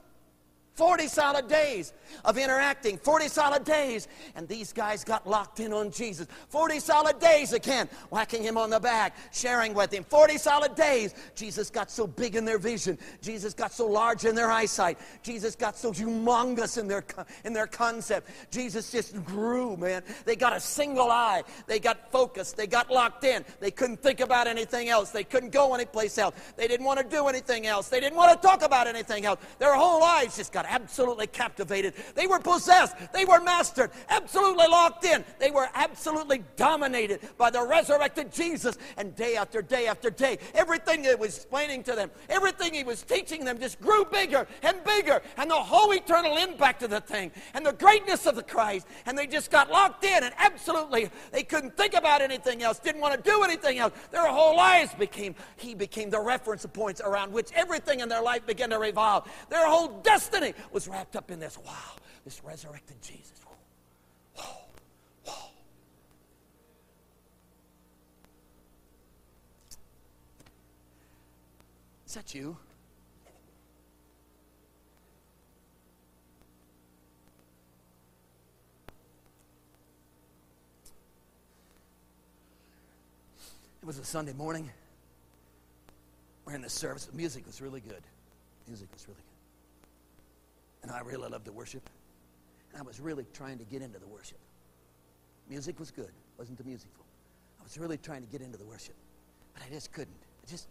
40 0.77 1.07
solid 1.07 1.47
days 1.47 1.91
of 2.23 2.37
interacting, 2.37 2.99
40 2.99 3.27
solid 3.27 3.63
days. 3.63 4.07
And 4.35 4.47
these 4.47 4.71
guys 4.71 5.03
got 5.03 5.27
locked 5.27 5.59
in 5.59 5.73
on 5.73 5.89
Jesus. 5.89 6.27
40 6.49 6.79
solid 6.79 7.19
days 7.19 7.51
again, 7.51 7.89
whacking 8.11 8.43
him 8.43 8.57
on 8.57 8.69
the 8.69 8.79
back, 8.79 9.17
sharing 9.31 9.73
with 9.73 9.91
him. 9.91 10.03
40 10.03 10.37
solid 10.37 10.75
days. 10.75 11.15
Jesus 11.35 11.71
got 11.71 11.89
so 11.89 12.05
big 12.05 12.35
in 12.35 12.45
their 12.45 12.59
vision. 12.59 12.99
Jesus 13.23 13.55
got 13.55 13.73
so 13.73 13.87
large 13.87 14.25
in 14.25 14.35
their 14.35 14.51
eyesight. 14.51 14.99
Jesus 15.23 15.55
got 15.55 15.75
so 15.75 15.91
humongous 15.91 16.77
in 16.77 16.87
their, 16.87 17.03
in 17.43 17.53
their 17.53 17.67
concept. 17.67 18.29
Jesus 18.51 18.91
just 18.91 19.23
grew, 19.25 19.75
man. 19.77 20.03
They 20.25 20.35
got 20.35 20.55
a 20.55 20.59
single 20.59 21.09
eye. 21.09 21.43
They 21.65 21.79
got 21.79 22.11
focused. 22.11 22.55
They 22.55 22.67
got 22.67 22.91
locked 22.91 23.23
in. 23.23 23.43
They 23.59 23.71
couldn't 23.71 24.03
think 24.03 24.19
about 24.19 24.45
anything 24.45 24.89
else. 24.89 25.09
They 25.09 25.23
couldn't 25.23 25.49
go 25.49 25.73
anyplace 25.73 26.19
else. 26.19 26.35
They 26.55 26.67
didn't 26.67 26.85
want 26.85 26.99
to 26.99 27.05
do 27.05 27.27
anything 27.27 27.65
else. 27.65 27.89
They 27.89 27.99
didn't 27.99 28.15
want 28.15 28.39
to 28.39 28.47
talk 28.47 28.61
about 28.61 28.85
anything 28.85 29.25
else. 29.25 29.39
Their 29.57 29.73
whole 29.73 29.99
lives 30.01 30.37
just 30.37 30.53
got 30.53 30.66
absolutely 30.67 31.27
captivated. 31.27 31.93
They 32.15 32.27
were 32.27 32.39
possessed. 32.39 32.95
They 33.13 33.25
were 33.25 33.39
mastered, 33.39 33.91
absolutely 34.09 34.67
locked 34.67 35.05
in. 35.05 35.23
They 35.39 35.51
were 35.51 35.69
absolutely 35.73 36.43
dominated 36.55 37.21
by 37.37 37.49
the 37.49 37.65
resurrected 37.65 38.31
Jesus. 38.31 38.77
And 38.97 39.15
day 39.15 39.35
after 39.35 39.61
day 39.61 39.87
after 39.87 40.09
day, 40.09 40.37
everything 40.53 41.01
that 41.03 41.19
was 41.19 41.35
explaining 41.35 41.83
to 41.83 41.93
them, 41.93 42.11
everything 42.29 42.73
he 42.73 42.83
was 42.83 43.03
teaching 43.03 43.45
them 43.45 43.59
just 43.59 43.79
grew 43.81 44.05
bigger 44.05 44.47
and 44.63 44.83
bigger. 44.83 45.21
And 45.37 45.49
the 45.49 45.55
whole 45.55 45.91
eternal 45.93 46.37
impact 46.37 46.83
of 46.83 46.89
the 46.89 47.01
thing 47.01 47.31
and 47.53 47.65
the 47.65 47.73
greatness 47.73 48.25
of 48.25 48.35
the 48.35 48.43
Christ. 48.43 48.87
And 49.05 49.17
they 49.17 49.27
just 49.27 49.51
got 49.51 49.71
locked 49.71 50.03
in 50.03 50.23
and 50.23 50.33
absolutely, 50.37 51.09
they 51.31 51.43
couldn't 51.43 51.75
think 51.77 51.93
about 51.93 52.21
anything 52.21 52.63
else, 52.63 52.79
didn't 52.79 53.01
want 53.01 53.15
to 53.15 53.29
do 53.29 53.43
anything 53.43 53.79
else. 53.79 53.93
Their 54.11 54.27
whole 54.27 54.55
lives 54.55 54.93
became, 54.93 55.35
he 55.57 55.75
became 55.75 56.09
the 56.09 56.19
reference 56.19 56.65
points 56.65 57.01
around 57.01 57.31
which 57.31 57.51
everything 57.53 57.99
in 57.99 58.09
their 58.09 58.21
life 58.21 58.45
began 58.45 58.69
to 58.69 58.79
revolve. 58.79 59.29
Their 59.49 59.67
whole 59.67 59.99
destiny 60.03 60.53
was 60.71 60.87
wrapped 60.87 61.15
up 61.15 61.31
in 61.31 61.39
this. 61.39 61.57
Wow, 61.65 61.73
this 62.25 62.43
resurrected 62.43 63.01
Jesus. 63.01 63.33
Whoa, 64.35 64.43
whoa. 65.25 65.49
Is 72.05 72.13
that 72.13 72.33
you? 72.33 72.57
It 83.81 83.85
was 83.85 83.99
a 83.99 84.05
Sunday 84.05 84.33
morning. 84.33 84.69
We're 86.45 86.55
in 86.55 86.61
the 86.61 86.69
service. 86.69 87.05
The 87.05 87.15
music 87.15 87.45
was 87.45 87.61
really 87.61 87.79
good. 87.79 88.01
Music 88.67 88.87
was 88.93 89.07
really 89.07 89.15
good. 89.15 89.26
And 90.87 90.95
I 90.95 91.01
really 91.01 91.27
loved 91.27 91.43
the 91.43 91.51
worship. 91.51 91.89
And 92.71 92.81
I 92.81 92.85
was 92.85 93.01
really 93.01 93.25
trying 93.33 93.57
to 93.57 93.65
get 93.65 93.81
into 93.81 93.99
the 93.99 94.07
worship. 94.07 94.37
Music 95.49 95.77
was 95.79 95.91
good. 95.91 96.11
Wasn't 96.37 96.57
the 96.57 96.63
musicful. 96.63 97.03
I 97.59 97.63
was 97.63 97.77
really 97.77 97.97
trying 97.97 98.21
to 98.21 98.27
get 98.27 98.41
into 98.41 98.57
the 98.57 98.65
worship. 98.65 98.95
But 99.53 99.63
I 99.63 99.69
just 99.69 99.91
couldn't. 99.91 100.15
I 100.41 100.49
just, 100.49 100.69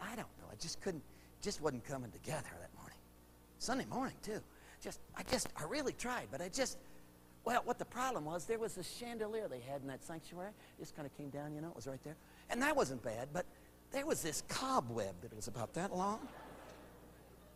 I 0.00 0.08
don't 0.08 0.28
know. 0.38 0.46
I 0.50 0.54
just 0.58 0.80
couldn't, 0.80 1.02
just 1.42 1.60
wasn't 1.60 1.84
coming 1.84 2.10
together 2.10 2.48
that 2.58 2.70
morning. 2.74 2.96
Sunday 3.58 3.84
morning, 3.84 4.16
too. 4.22 4.40
Just, 4.80 5.00
I 5.14 5.24
just, 5.24 5.48
I 5.58 5.64
really 5.64 5.92
tried, 5.92 6.28
but 6.30 6.40
I 6.40 6.48
just, 6.48 6.78
well, 7.44 7.60
what 7.64 7.78
the 7.78 7.84
problem 7.84 8.24
was, 8.24 8.46
there 8.46 8.58
was 8.58 8.78
a 8.78 8.82
chandelier 8.82 9.46
they 9.46 9.60
had 9.60 9.82
in 9.82 9.88
that 9.88 10.02
sanctuary. 10.02 10.52
It 10.78 10.82
just 10.82 10.96
kind 10.96 11.04
of 11.04 11.14
came 11.18 11.28
down, 11.28 11.54
you 11.54 11.60
know, 11.60 11.68
it 11.68 11.76
was 11.76 11.86
right 11.86 12.02
there. 12.02 12.16
And 12.48 12.62
that 12.62 12.74
wasn't 12.74 13.02
bad, 13.02 13.28
but 13.34 13.44
there 13.92 14.06
was 14.06 14.22
this 14.22 14.42
cobweb 14.48 15.20
that 15.20 15.36
was 15.36 15.48
about 15.48 15.74
that 15.74 15.94
long, 15.94 16.26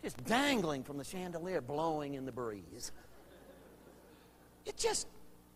just 0.05 0.23
dangling 0.27 0.85
from 0.85 0.99
the 0.99 1.05
chandelier, 1.05 1.63
blowing 1.63 2.13
in 2.13 2.27
the 2.27 2.33
breeze. 2.33 2.93
It 4.67 4.77
just, 4.77 5.07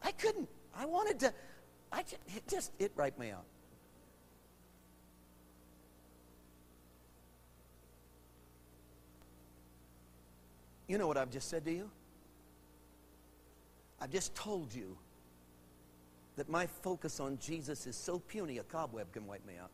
I 0.02 0.10
couldn't. 0.12 0.48
I 0.74 0.86
wanted 0.86 1.20
to, 1.20 1.34
I 1.92 2.02
just, 2.02 2.16
it 2.34 2.48
just, 2.48 2.72
it 2.78 2.92
wiped 2.96 3.18
me 3.18 3.30
out. 3.30 3.44
You 10.86 10.96
know 10.96 11.06
what 11.06 11.18
I've 11.18 11.30
just 11.30 11.50
said 11.50 11.66
to 11.66 11.70
you? 11.70 11.90
I've 14.00 14.10
just 14.10 14.34
told 14.34 14.74
you 14.74 14.96
that 16.36 16.48
my 16.48 16.66
focus 16.66 17.20
on 17.20 17.38
Jesus 17.38 17.86
is 17.86 17.96
so 17.96 18.18
puny 18.18 18.56
a 18.56 18.62
cobweb 18.62 19.12
can 19.12 19.26
wipe 19.26 19.46
me 19.46 19.54
out. 19.62 19.70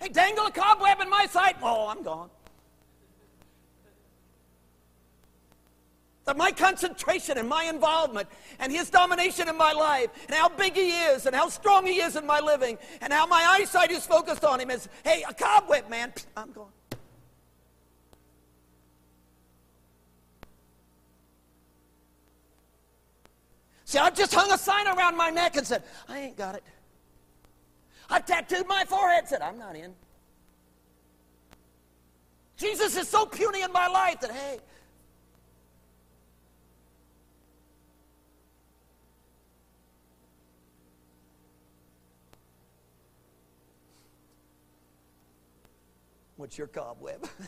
Hey, 0.00 0.08
dangle 0.08 0.46
a 0.46 0.50
cobweb 0.50 1.00
in 1.00 1.08
my 1.08 1.26
sight. 1.26 1.56
Oh, 1.62 1.88
I'm 1.88 2.02
gone. 2.02 2.30
That 6.24 6.36
my 6.38 6.52
concentration 6.52 7.36
and 7.36 7.48
my 7.48 7.64
involvement 7.64 8.28
and 8.58 8.72
his 8.72 8.88
domination 8.88 9.48
in 9.48 9.58
my 9.58 9.72
life 9.72 10.08
and 10.26 10.34
how 10.34 10.48
big 10.48 10.74
he 10.74 10.90
is 10.90 11.26
and 11.26 11.36
how 11.36 11.50
strong 11.50 11.86
he 11.86 12.00
is 12.00 12.16
in 12.16 12.26
my 12.26 12.40
living 12.40 12.78
and 13.02 13.12
how 13.12 13.26
my 13.26 13.44
eyesight 13.58 13.90
is 13.90 14.06
focused 14.06 14.42
on 14.42 14.58
him 14.58 14.70
is, 14.70 14.88
hey, 15.04 15.22
a 15.28 15.34
cobweb, 15.34 15.90
man, 15.90 16.12
I'm 16.34 16.50
gone. 16.52 16.68
See, 23.84 23.98
I 23.98 24.10
just 24.10 24.34
hung 24.34 24.50
a 24.50 24.58
sign 24.58 24.88
around 24.88 25.16
my 25.16 25.30
neck 25.30 25.56
and 25.56 25.66
said, 25.66 25.84
I 26.08 26.18
ain't 26.18 26.36
got 26.36 26.54
it. 26.54 26.64
I 28.10 28.20
tattooed 28.20 28.66
my 28.68 28.84
forehead, 28.84 29.28
said, 29.28 29.42
I'm 29.42 29.58
not 29.58 29.76
in. 29.76 29.92
Jesus 32.56 32.96
is 32.96 33.08
so 33.08 33.26
puny 33.26 33.62
in 33.62 33.72
my 33.72 33.88
life 33.88 34.20
that, 34.20 34.30
hey, 34.30 34.58
what's 46.36 46.56
your 46.56 46.68
cobweb? 46.68 47.26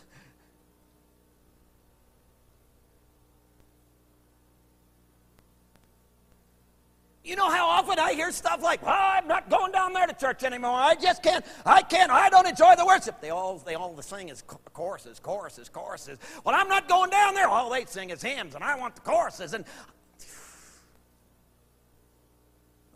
You 7.26 7.34
know 7.34 7.50
how 7.50 7.65
hear 8.16 8.32
stuff 8.32 8.62
like, 8.62 8.84
"Well, 8.84 8.96
I'm 8.98 9.28
not 9.28 9.48
going 9.48 9.72
down 9.72 9.92
there 9.92 10.06
to 10.06 10.14
church 10.14 10.42
anymore. 10.42 10.72
I 10.72 10.94
just 10.94 11.22
can't. 11.22 11.44
I 11.64 11.82
can't. 11.82 12.10
I 12.10 12.28
don't 12.28 12.46
enjoy 12.46 12.74
the 12.76 12.84
worship." 12.84 13.20
They 13.20 13.30
all 13.30 13.58
they 13.58 13.74
all 13.74 14.00
sing 14.02 14.28
is 14.28 14.42
choruses, 14.72 15.20
choruses, 15.20 15.68
choruses. 15.68 16.18
Well, 16.44 16.54
I'm 16.54 16.68
not 16.68 16.88
going 16.88 17.10
down 17.10 17.34
there. 17.34 17.48
All 17.48 17.70
they 17.70 17.84
sing 17.84 18.10
is 18.10 18.22
hymns, 18.22 18.54
and 18.54 18.64
I 18.64 18.76
want 18.76 18.94
the 18.96 19.02
choruses. 19.02 19.54
And 19.54 19.64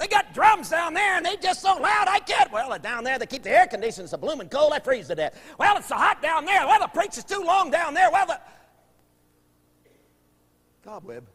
they 0.00 0.09
got 0.09 0.33
drums 0.33 0.70
down 0.70 0.94
there, 0.94 1.16
and 1.16 1.26
they 1.26 1.37
just 1.37 1.61
so 1.61 1.74
loud 1.74 2.09
I 2.09 2.20
can't. 2.20 2.50
Well, 2.50 2.76
down 2.78 3.04
there 3.04 3.18
they 3.18 3.26
keep 3.26 3.42
the 3.42 3.50
air 3.50 3.66
conditioners 3.66 4.11
so 4.11 4.16
blooming 4.16 4.48
cold. 4.48 4.72
I 4.72 4.78
freeze 4.78 5.09
to 5.09 5.14
death. 5.14 5.38
Well, 5.59 5.76
it's 5.76 5.88
so 5.88 5.94
hot 5.94 6.22
down 6.22 6.46
there. 6.46 6.66
Well, 6.66 6.80
the 6.80 6.88
preacher's 6.88 7.24
too 7.24 7.42
long 7.44 7.70
down 7.70 7.92
there. 7.92 8.11
Well, 8.11 8.26
the 8.26 8.40
cobweb. 10.83 11.26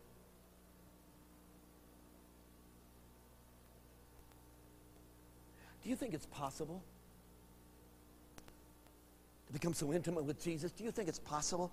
Do 5.85 5.91
you 5.91 5.95
think 5.95 6.15
it's 6.15 6.25
possible 6.25 6.83
to 9.45 9.53
become 9.53 9.75
so 9.75 9.93
intimate 9.93 10.23
with 10.23 10.43
Jesus? 10.43 10.71
Do 10.71 10.83
you 10.83 10.89
think 10.89 11.07
it's 11.07 11.19
possible 11.19 11.71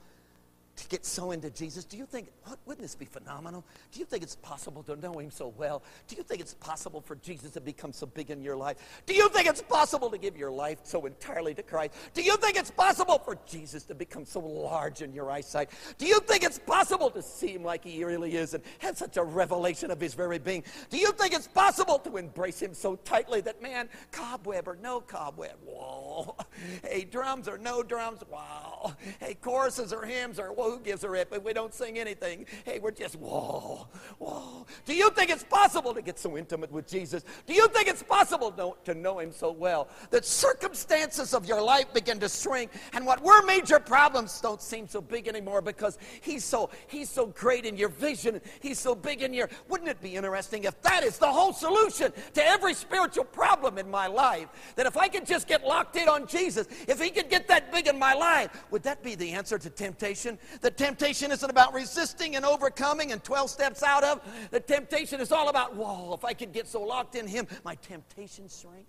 to 0.76 0.88
get 0.88 1.04
so 1.04 1.30
into 1.30 1.50
Jesus? 1.50 1.84
Do 1.84 1.96
you 1.96 2.06
think, 2.06 2.28
wouldn't 2.64 2.82
this 2.82 2.94
be 2.94 3.04
phenomenal? 3.04 3.64
Do 3.92 4.00
you 4.00 4.06
think 4.06 4.22
it's 4.22 4.36
possible 4.36 4.82
to 4.84 4.96
know 4.96 5.18
Him 5.18 5.30
so 5.30 5.48
well? 5.56 5.82
Do 6.08 6.16
you 6.16 6.22
think 6.22 6.40
it's 6.40 6.54
possible 6.54 7.00
for 7.00 7.16
Jesus 7.16 7.50
to 7.52 7.60
become 7.60 7.92
so 7.92 8.06
big 8.06 8.30
in 8.30 8.42
your 8.42 8.56
life? 8.56 9.02
Do 9.06 9.14
you 9.14 9.28
think 9.28 9.48
it's 9.48 9.62
possible 9.62 10.10
to 10.10 10.18
give 10.18 10.36
your 10.36 10.50
life 10.50 10.78
so 10.82 11.04
entirely 11.06 11.54
to 11.54 11.62
Christ? 11.62 11.94
Do 12.14 12.22
you 12.22 12.36
think 12.36 12.56
it's 12.56 12.70
possible 12.70 13.18
for 13.18 13.36
Jesus 13.46 13.82
to 13.84 13.94
become 13.94 14.24
so 14.24 14.40
large 14.40 15.02
in 15.02 15.12
your 15.12 15.30
eyesight? 15.30 15.70
Do 15.98 16.06
you 16.06 16.20
think 16.20 16.42
it's 16.42 16.58
possible 16.58 17.10
to 17.10 17.22
see 17.22 17.48
Him 17.48 17.64
like 17.64 17.84
He 17.84 18.04
really 18.04 18.36
is 18.36 18.54
and 18.54 18.62
have 18.78 18.96
such 18.96 19.16
a 19.16 19.22
revelation 19.22 19.90
of 19.90 20.00
His 20.00 20.14
very 20.14 20.38
being? 20.38 20.64
Do 20.90 20.96
you 20.96 21.12
think 21.12 21.34
it's 21.34 21.48
possible 21.48 21.98
to 22.00 22.16
embrace 22.16 22.60
Him 22.60 22.72
so 22.72 22.96
tightly 22.96 23.40
that, 23.42 23.60
man, 23.60 23.88
cobweb 24.10 24.68
or 24.68 24.78
no 24.82 25.00
cobweb, 25.00 25.56
whoa. 25.64 26.36
Hey, 26.84 27.04
drums 27.04 27.48
or 27.48 27.58
no 27.58 27.82
drums, 27.82 28.20
wow. 28.30 28.94
Hey, 29.20 29.34
choruses 29.34 29.92
or 29.92 30.04
hymns 30.04 30.38
or 30.38 30.52
well, 30.52 30.71
who 30.72 30.80
gives 30.80 31.04
a 31.04 31.08
rip 31.08 31.32
if 31.32 31.42
we 31.42 31.52
don't 31.52 31.74
sing 31.74 31.98
anything? 31.98 32.46
Hey, 32.64 32.78
we're 32.78 32.90
just, 32.90 33.16
whoa, 33.16 33.86
whoa. 34.18 34.66
Do 34.84 34.94
you 34.94 35.10
think 35.10 35.30
it's 35.30 35.44
possible 35.44 35.92
to 35.94 36.02
get 36.02 36.18
so 36.18 36.36
intimate 36.36 36.72
with 36.72 36.88
Jesus? 36.88 37.24
Do 37.46 37.52
you 37.52 37.68
think 37.68 37.88
it's 37.88 38.02
possible 38.02 38.50
to, 38.52 38.74
to 38.90 38.98
know 38.98 39.18
him 39.18 39.32
so 39.32 39.52
well 39.52 39.88
that 40.10 40.24
circumstances 40.24 41.34
of 41.34 41.46
your 41.46 41.60
life 41.60 41.92
begin 41.92 42.18
to 42.20 42.28
shrink 42.28 42.70
and 42.94 43.04
what 43.04 43.22
were 43.22 43.42
major 43.44 43.78
problems 43.78 44.40
don't 44.40 44.62
seem 44.62 44.88
so 44.88 45.00
big 45.00 45.28
anymore 45.28 45.60
because 45.60 45.98
he's 46.20 46.44
so 46.44 46.70
he's 46.86 47.10
so 47.10 47.26
great 47.26 47.64
in 47.66 47.76
your 47.76 47.88
vision, 47.90 48.40
he's 48.60 48.78
so 48.78 48.94
big 48.94 49.22
in 49.22 49.34
your 49.34 49.48
wouldn't 49.68 49.90
it 49.90 50.00
be 50.00 50.16
interesting 50.16 50.64
if 50.64 50.80
that 50.82 51.04
is 51.04 51.18
the 51.18 51.26
whole 51.26 51.52
solution 51.52 52.12
to 52.34 52.46
every 52.46 52.74
spiritual 52.74 53.24
problem 53.24 53.78
in 53.78 53.90
my 53.90 54.06
life? 54.06 54.48
That 54.76 54.86
if 54.86 54.96
I 54.96 55.08
could 55.08 55.26
just 55.26 55.46
get 55.46 55.64
locked 55.64 55.96
in 55.96 56.08
on 56.08 56.26
Jesus, 56.26 56.66
if 56.88 57.00
he 57.00 57.10
could 57.10 57.28
get 57.28 57.46
that 57.48 57.72
big 57.72 57.86
in 57.86 57.98
my 57.98 58.14
life, 58.14 58.64
would 58.70 58.82
that 58.84 59.02
be 59.02 59.14
the 59.14 59.32
answer 59.32 59.58
to 59.58 59.70
temptation? 59.70 60.38
That 60.60 60.76
temptation 60.76 61.32
isn't 61.32 61.50
about 61.50 61.72
resisting 61.72 62.36
and 62.36 62.44
overcoming 62.44 63.12
and 63.12 63.22
12 63.24 63.50
steps 63.50 63.82
out 63.82 64.04
of. 64.04 64.20
The 64.50 64.60
temptation 64.60 65.20
is 65.20 65.32
all 65.32 65.48
about, 65.48 65.74
whoa, 65.74 66.14
if 66.14 66.24
I 66.24 66.34
could 66.34 66.52
get 66.52 66.68
so 66.68 66.82
locked 66.82 67.14
in 67.14 67.26
him, 67.26 67.46
my 67.64 67.74
temptation 67.76 68.48
shrink. 68.48 68.86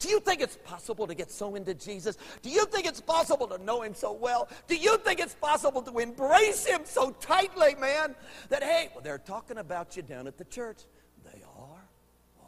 Do 0.00 0.08
you 0.08 0.18
think 0.18 0.40
it's 0.40 0.56
possible 0.64 1.06
to 1.06 1.14
get 1.14 1.30
so 1.30 1.54
into 1.54 1.74
Jesus? 1.74 2.16
Do 2.40 2.48
you 2.48 2.64
think 2.64 2.86
it's 2.86 3.02
possible 3.02 3.46
to 3.48 3.62
know 3.62 3.82
him 3.82 3.94
so 3.94 4.12
well? 4.12 4.48
Do 4.66 4.74
you 4.74 4.96
think 4.96 5.20
it's 5.20 5.34
possible 5.34 5.82
to 5.82 5.98
embrace 5.98 6.64
him 6.64 6.80
so 6.84 7.10
tightly, 7.20 7.74
man, 7.74 8.16
that, 8.48 8.62
hey, 8.62 8.88
well, 8.94 9.04
they're 9.04 9.18
talking 9.18 9.58
about 9.58 9.96
you 9.96 10.02
down 10.02 10.26
at 10.26 10.38
the 10.38 10.44
church? 10.44 10.78
They 11.22 11.42
are? 11.42 11.84
Oh. 12.42 12.46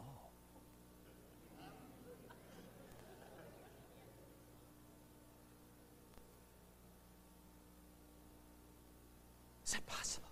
Is 9.73 9.79
that 9.79 9.87
possible? 9.87 10.29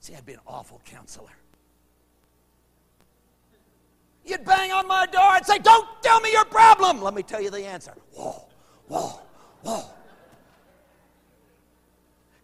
See, 0.00 0.14
I'd 0.14 0.24
be 0.24 0.32
an 0.32 0.40
awful 0.46 0.80
counselor. 0.86 1.28
You'd 4.24 4.44
bang 4.44 4.72
on 4.72 4.88
my 4.88 5.04
door 5.06 5.36
and 5.36 5.44
say, 5.44 5.58
Don't 5.58 5.86
tell 6.00 6.20
me 6.20 6.32
your 6.32 6.46
problem. 6.46 7.02
Let 7.02 7.12
me 7.12 7.22
tell 7.22 7.42
you 7.42 7.50
the 7.50 7.66
answer. 7.66 7.92
Whoa, 8.12 8.44
whoa, 8.88 9.20
whoa. 9.62 9.84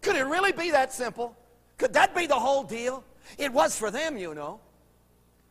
Could 0.03 0.17
it 0.17 0.25
really 0.25 0.53
be 0.53 0.71
that 0.71 0.93
simple? 0.93 1.35
Could 1.79 1.95
that 1.95 2.15
be 2.15 2.27
the 2.27 2.39
whole 2.39 2.65
deal? 2.65 3.05
It 3.39 3.51
was 3.51 3.79
for 3.79 3.91
them, 3.91 4.19
you 4.19 4.35
know. 4.35 4.61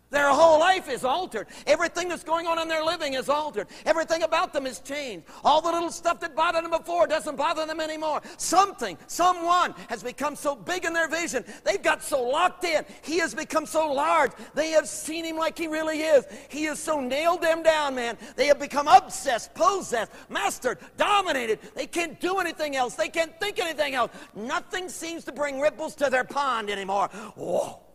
Their 0.09 0.29
whole 0.29 0.59
life 0.59 0.89
is 0.89 1.03
altered. 1.03 1.47
Everything 1.65 2.07
that's 2.07 2.23
going 2.23 2.47
on 2.47 2.59
in 2.59 2.69
their 2.69 2.83
living 2.83 3.15
is 3.15 3.27
altered. 3.27 3.67
Everything 3.85 4.23
about 4.23 4.53
them 4.53 4.65
is 4.65 4.79
changed. 4.79 5.25
All 5.43 5.59
the 5.59 5.71
little 5.71 5.91
stuff 5.91 6.21
that 6.21 6.33
bothered 6.35 6.63
them 6.63 6.71
before 6.71 7.07
doesn't 7.07 7.35
bother 7.35 7.65
them 7.65 7.81
anymore. 7.81 8.21
Something, 8.37 8.97
someone 9.07 9.75
has 9.89 10.03
become 10.03 10.35
so 10.35 10.55
big 10.55 10.85
in 10.85 10.93
their 10.93 11.09
vision. 11.09 11.43
They've 11.65 11.81
got 11.81 12.01
so 12.01 12.23
locked 12.23 12.63
in. 12.63 12.85
He 13.01 13.19
has 13.19 13.35
become 13.35 13.65
so 13.65 13.91
large. 13.91 14.31
They 14.55 14.69
have 14.71 14.87
seen 14.87 15.25
him 15.25 15.35
like 15.35 15.57
he 15.57 15.67
really 15.67 15.99
is. 15.99 16.25
He 16.47 16.63
has 16.63 16.79
so 16.79 17.01
nailed 17.01 17.41
them 17.41 17.61
down, 17.61 17.95
man. 17.95 18.17
They 18.37 18.47
have 18.47 18.59
become 18.59 18.87
obsessed, 18.87 19.53
possessed, 19.55 20.11
mastered, 20.29 20.77
dominated. 20.95 21.59
They 21.75 21.85
can't 21.85 22.17
do 22.21 22.37
anything 22.37 22.77
else. 22.77 22.95
They 22.95 23.09
can't 23.09 23.37
think 23.41 23.59
anything 23.59 23.93
else. 23.93 24.11
Nothing 24.35 24.87
seems 24.87 25.25
to 25.25 25.33
bring 25.33 25.59
ripples 25.59 25.95
to 25.95 26.09
their 26.09 26.23
pond 26.23 26.69
anymore. 26.69 27.09
Whoa. 27.35 27.86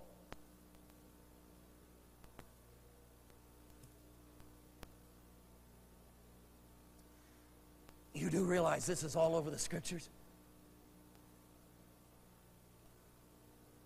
You 8.22 8.30
do 8.30 8.44
realize 8.44 8.87
this 8.87 9.02
is 9.02 9.16
all 9.16 9.35
over 9.35 9.50
the 9.50 9.58
scriptures? 9.58 10.08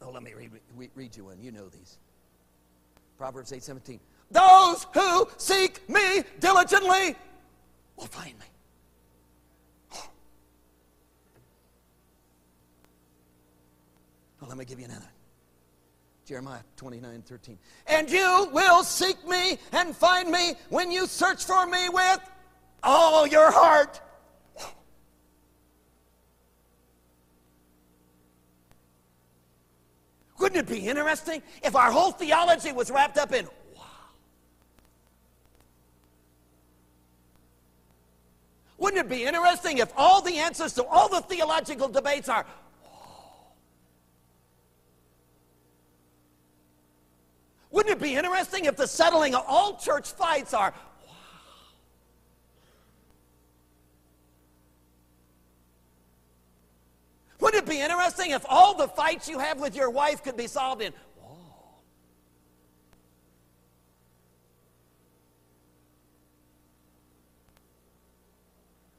Oh, 0.03 0.11
let 0.11 0.23
me 0.23 0.35
read, 0.35 0.51
read 0.95 1.17
you 1.17 1.25
one. 1.25 1.39
You 1.41 1.53
know 1.53 1.71
these. 1.71 1.97
Proverbs 3.17 3.51
8 3.51 3.63
17. 3.63 3.99
Those 4.31 4.87
who 4.93 5.27
seek 5.39 5.89
me 5.89 6.23
diligently 6.39 7.17
will 7.97 8.09
find 8.09 8.39
me. 8.39 8.45
Well, 14.39 14.51
let 14.51 14.59
me 14.59 14.67
give 14.67 14.79
you 14.79 14.85
another. 14.85 15.09
Jeremiah 16.27 16.61
29 16.77 17.23
13. 17.23 17.59
And 17.87 18.11
you 18.11 18.51
will 18.53 18.85
seek 18.85 19.27
me 19.27 19.57
and 19.73 19.97
find 19.97 20.31
me 20.31 20.57
when 20.69 20.91
you 20.93 21.07
search 21.07 21.47
for 21.47 21.65
me 21.65 21.89
with 21.89 22.21
all 22.83 23.27
your 23.27 23.51
heart. 23.51 24.03
Wouldn't 30.39 30.69
it 30.69 30.73
be 30.73 30.87
interesting 30.87 31.43
if 31.63 31.75
our 31.75 31.91
whole 31.91 32.13
theology 32.13 32.73
was 32.73 32.91
wrapped 32.91 33.17
up 33.17 33.33
in 33.33 33.47
wow? 33.75 33.83
Wouldn't 38.79 39.07
it 39.07 39.09
be 39.09 39.25
interesting 39.25 39.79
if 39.79 39.93
all 39.97 40.21
the 40.21 40.37
answers 40.37 40.75
to 40.75 40.85
all 40.85 41.09
the 41.09 41.23
theological 41.23 41.89
debates 41.89 42.29
are 42.29 42.45
Wouldn't 47.71 47.95
it 47.95 48.03
be 48.03 48.15
interesting 48.15 48.67
if 48.67 48.77
the 48.77 48.87
settling 48.87 49.35
of 49.35 49.45
all 49.47 49.77
church 49.77 50.11
fights 50.11 50.55
are 50.55 50.73
Wouldn't 57.41 57.56
it 57.67 57.71
be 57.71 57.81
interesting 57.81 58.31
if 58.31 58.45
all 58.49 58.75
the 58.75 58.89
fights 58.89 59.29
you 59.29 59.39
have 59.39 59.61
with 59.61 59.75
your 59.75 59.91
wife 59.91 60.23
could 60.23 60.37
be 60.37 60.47
solved 60.47 60.83
in. 60.83 60.93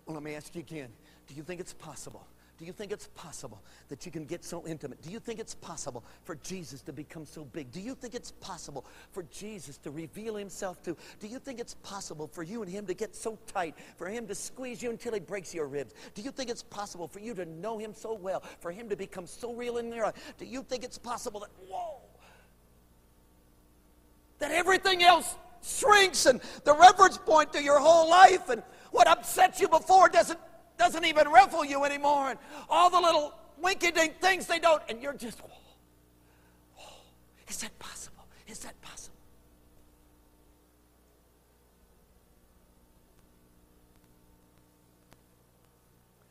Well, 0.06 0.16
let 0.16 0.24
me 0.24 0.36
ask 0.36 0.54
you 0.56 0.62
again. 0.62 0.90
Do 1.28 1.36
you 1.36 1.44
think 1.44 1.60
it's 1.60 1.74
possible 1.74 2.26
do 2.58 2.66
you 2.66 2.74
think 2.74 2.92
it's 2.92 3.08
possible 3.10 3.62
that 3.90 4.06
you 4.06 4.12
can 4.12 4.26
get 4.26 4.44
so 4.44 4.66
intimate? 4.66 5.00
Do 5.04 5.12
you 5.12 5.20
think 5.20 5.40
it's 5.40 5.54
possible 5.54 6.04
for 6.24 6.36
Jesus 6.36 6.82
to 6.82 6.94
become 6.94 7.24
so 7.24 7.46
big? 7.46 7.72
Do 7.72 7.80
you 7.80 7.94
think 7.94 8.16
it's 8.16 8.32
possible 8.32 8.86
for 9.12 9.24
Jesus 9.24 9.78
to 9.80 9.92
reveal 9.92 10.36
himself 10.36 10.82
to? 10.84 10.98
Do 11.20 11.28
you 11.28 11.38
think 11.38 11.60
it's 11.60 11.76
possible 11.76 12.28
for 12.28 12.42
you 12.42 12.64
and 12.64 12.72
him 12.72 12.88
to 12.88 12.96
get 12.96 13.16
so 13.16 13.38
tight, 13.46 13.76
for 13.96 14.08
him 14.08 14.26
to 14.28 14.34
squeeze 14.34 14.82
you 14.82 14.90
until 14.90 15.14
he 15.14 15.20
breaks 15.20 15.54
your 15.54 15.68
ribs? 15.68 15.94
Do 16.16 16.24
you 16.24 16.32
think 16.32 16.50
it's 16.50 16.64
possible 16.64 17.08
for 17.08 17.20
you 17.20 17.36
to 17.36 17.46
know 17.46 17.78
him 17.78 17.94
so 17.94 18.16
well, 18.16 18.42
for 18.60 18.72
him 18.72 18.90
to 18.90 18.96
become 18.96 19.28
so 19.28 19.54
real 19.54 19.78
in 19.78 19.92
your 19.94 20.06
life? 20.06 20.34
Do 20.40 20.46
you 20.46 20.64
think 20.64 20.84
it's 20.84 20.98
possible 20.98 21.42
that, 21.42 21.50
whoa, 21.70 22.00
that 24.40 24.50
everything 24.50 25.04
else 25.04 25.36
shrinks 25.62 26.26
and 26.26 26.42
the 26.64 26.74
reference 26.74 27.18
point 27.20 27.54
to 27.54 27.62
your 27.62 27.80
whole 27.80 28.10
life 28.10 28.50
and 28.50 28.64
what 28.92 29.08
upsets 29.08 29.60
you 29.60 29.68
before 29.68 30.10
doesn't 30.10 30.40
doesn't 30.78 31.06
even 31.06 31.28
ruffle 31.28 31.66
you 31.66 31.84
anymore. 31.84 32.32
And 32.32 32.40
all 32.70 32.90
the 32.90 33.00
little 33.00 33.34
winky 33.62 33.92
dink 33.92 34.20
things 34.20 34.48
they 34.48 34.60
don't, 34.60 34.82
and 34.90 35.02
you're 35.02 35.14
just, 35.14 35.40
whoa, 35.40 35.50
whoa. 36.76 36.94
is 37.48 37.58
that 37.58 37.78
possible? 37.80 38.26
Is 38.48 38.60
that 38.60 38.80
possible? 38.82 39.16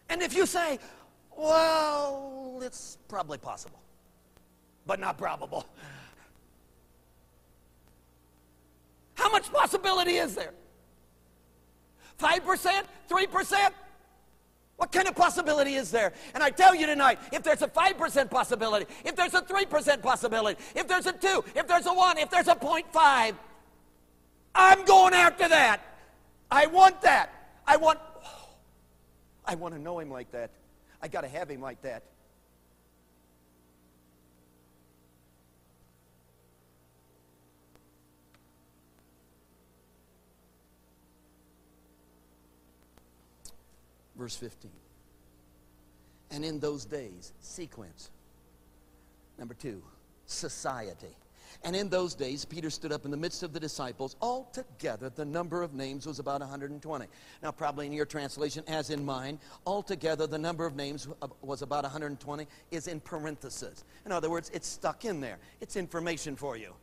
And 0.09 0.23
if 0.23 0.35
you 0.35 0.47
say, 0.47 0.79
well, 1.37 2.61
it's 2.63 2.99
probably 3.09 3.39
possible, 3.39 3.81
but 4.87 5.01
not 5.01 5.19
probable. 5.19 5.67
How 9.15 9.31
much 9.31 9.53
possibility 9.53 10.17
is 10.17 10.35
there? 10.35 10.53
5%? 12.19 12.83
3%? 13.11 13.71
What 14.77 14.93
kind 14.93 15.09
of 15.09 15.15
possibility 15.15 15.75
is 15.75 15.91
there? 15.91 16.13
And 16.35 16.43
I 16.43 16.51
tell 16.51 16.75
you 16.75 16.87
tonight, 16.87 17.19
if 17.33 17.43
there's 17.43 17.63
a 17.63 17.69
5% 17.69 18.31
possibility, 18.31 18.87
if 19.05 19.17
there's 19.17 19.33
a 19.33 19.41
3% 19.41 20.03
possibility, 20.03 20.61
if 20.75 20.87
there's 20.87 21.07
a 21.07 21.13
2, 21.13 21.45
if 21.55 21.67
there's 21.67 21.87
a 21.87 21.95
1, 21.95 22.19
if 22.19 22.31
there's 22.31 22.49
a 22.49 22.55
0.5, 22.55 23.35
I'm 24.55 24.85
going 24.85 25.15
after 25.15 25.49
that. 25.49 25.81
I 26.51 26.67
want 26.67 27.01
that. 27.03 27.33
I 27.67 27.77
want 27.77 27.99
I 29.45 29.55
want 29.55 29.75
to 29.75 29.81
know 29.81 29.99
him 29.99 30.11
like 30.11 30.31
that. 30.33 30.51
I 31.01 31.09
got 31.09 31.23
to 31.23 31.29
have 31.29 31.49
him 31.49 31.61
like 31.61 31.81
that. 31.83 32.03
Verse 44.17 44.37
15. 44.37 44.71
And 46.31 46.45
in 46.45 46.59
those 46.59 46.85
days, 46.85 47.33
sequence. 47.41 48.11
Number 49.39 49.55
two, 49.55 49.83
society. 50.27 51.17
And 51.63 51.75
in 51.75 51.89
those 51.89 52.15
days, 52.15 52.45
Peter 52.45 52.71
stood 52.71 52.93
up 52.93 53.05
in 53.05 53.11
the 53.11 53.17
midst 53.17 53.43
of 53.43 53.53
the 53.53 53.61
disciples. 53.61 54.17
Altogether, 54.21 55.09
the 55.09 55.25
number 55.25 55.63
of 55.63 55.75
names 55.75 56.07
was 56.07 56.19
about 56.19 56.41
120. 56.41 57.07
Now, 57.43 57.51
probably 57.51 57.87
in 57.87 57.93
your 57.93 58.07
translation, 58.07 58.65
as 58.67 58.91
in 58.91 59.05
mine, 59.05 59.39
altogether, 59.67 60.27
the 60.27 60.39
number 60.39 60.67
of 60.67 60.77
names 60.77 61.09
was 61.43 61.63
about 61.63 61.85
120, 61.85 62.47
is 62.71 62.89
in 62.89 63.01
parentheses. 63.01 63.85
In 64.05 64.13
other 64.13 64.31
words, 64.31 64.51
it's 64.53 64.67
stuck 64.67 65.05
in 65.05 65.21
there. 65.21 65.39
It's 65.61 65.77
information 65.77 66.37
for 66.37 66.57
you. 66.57 66.75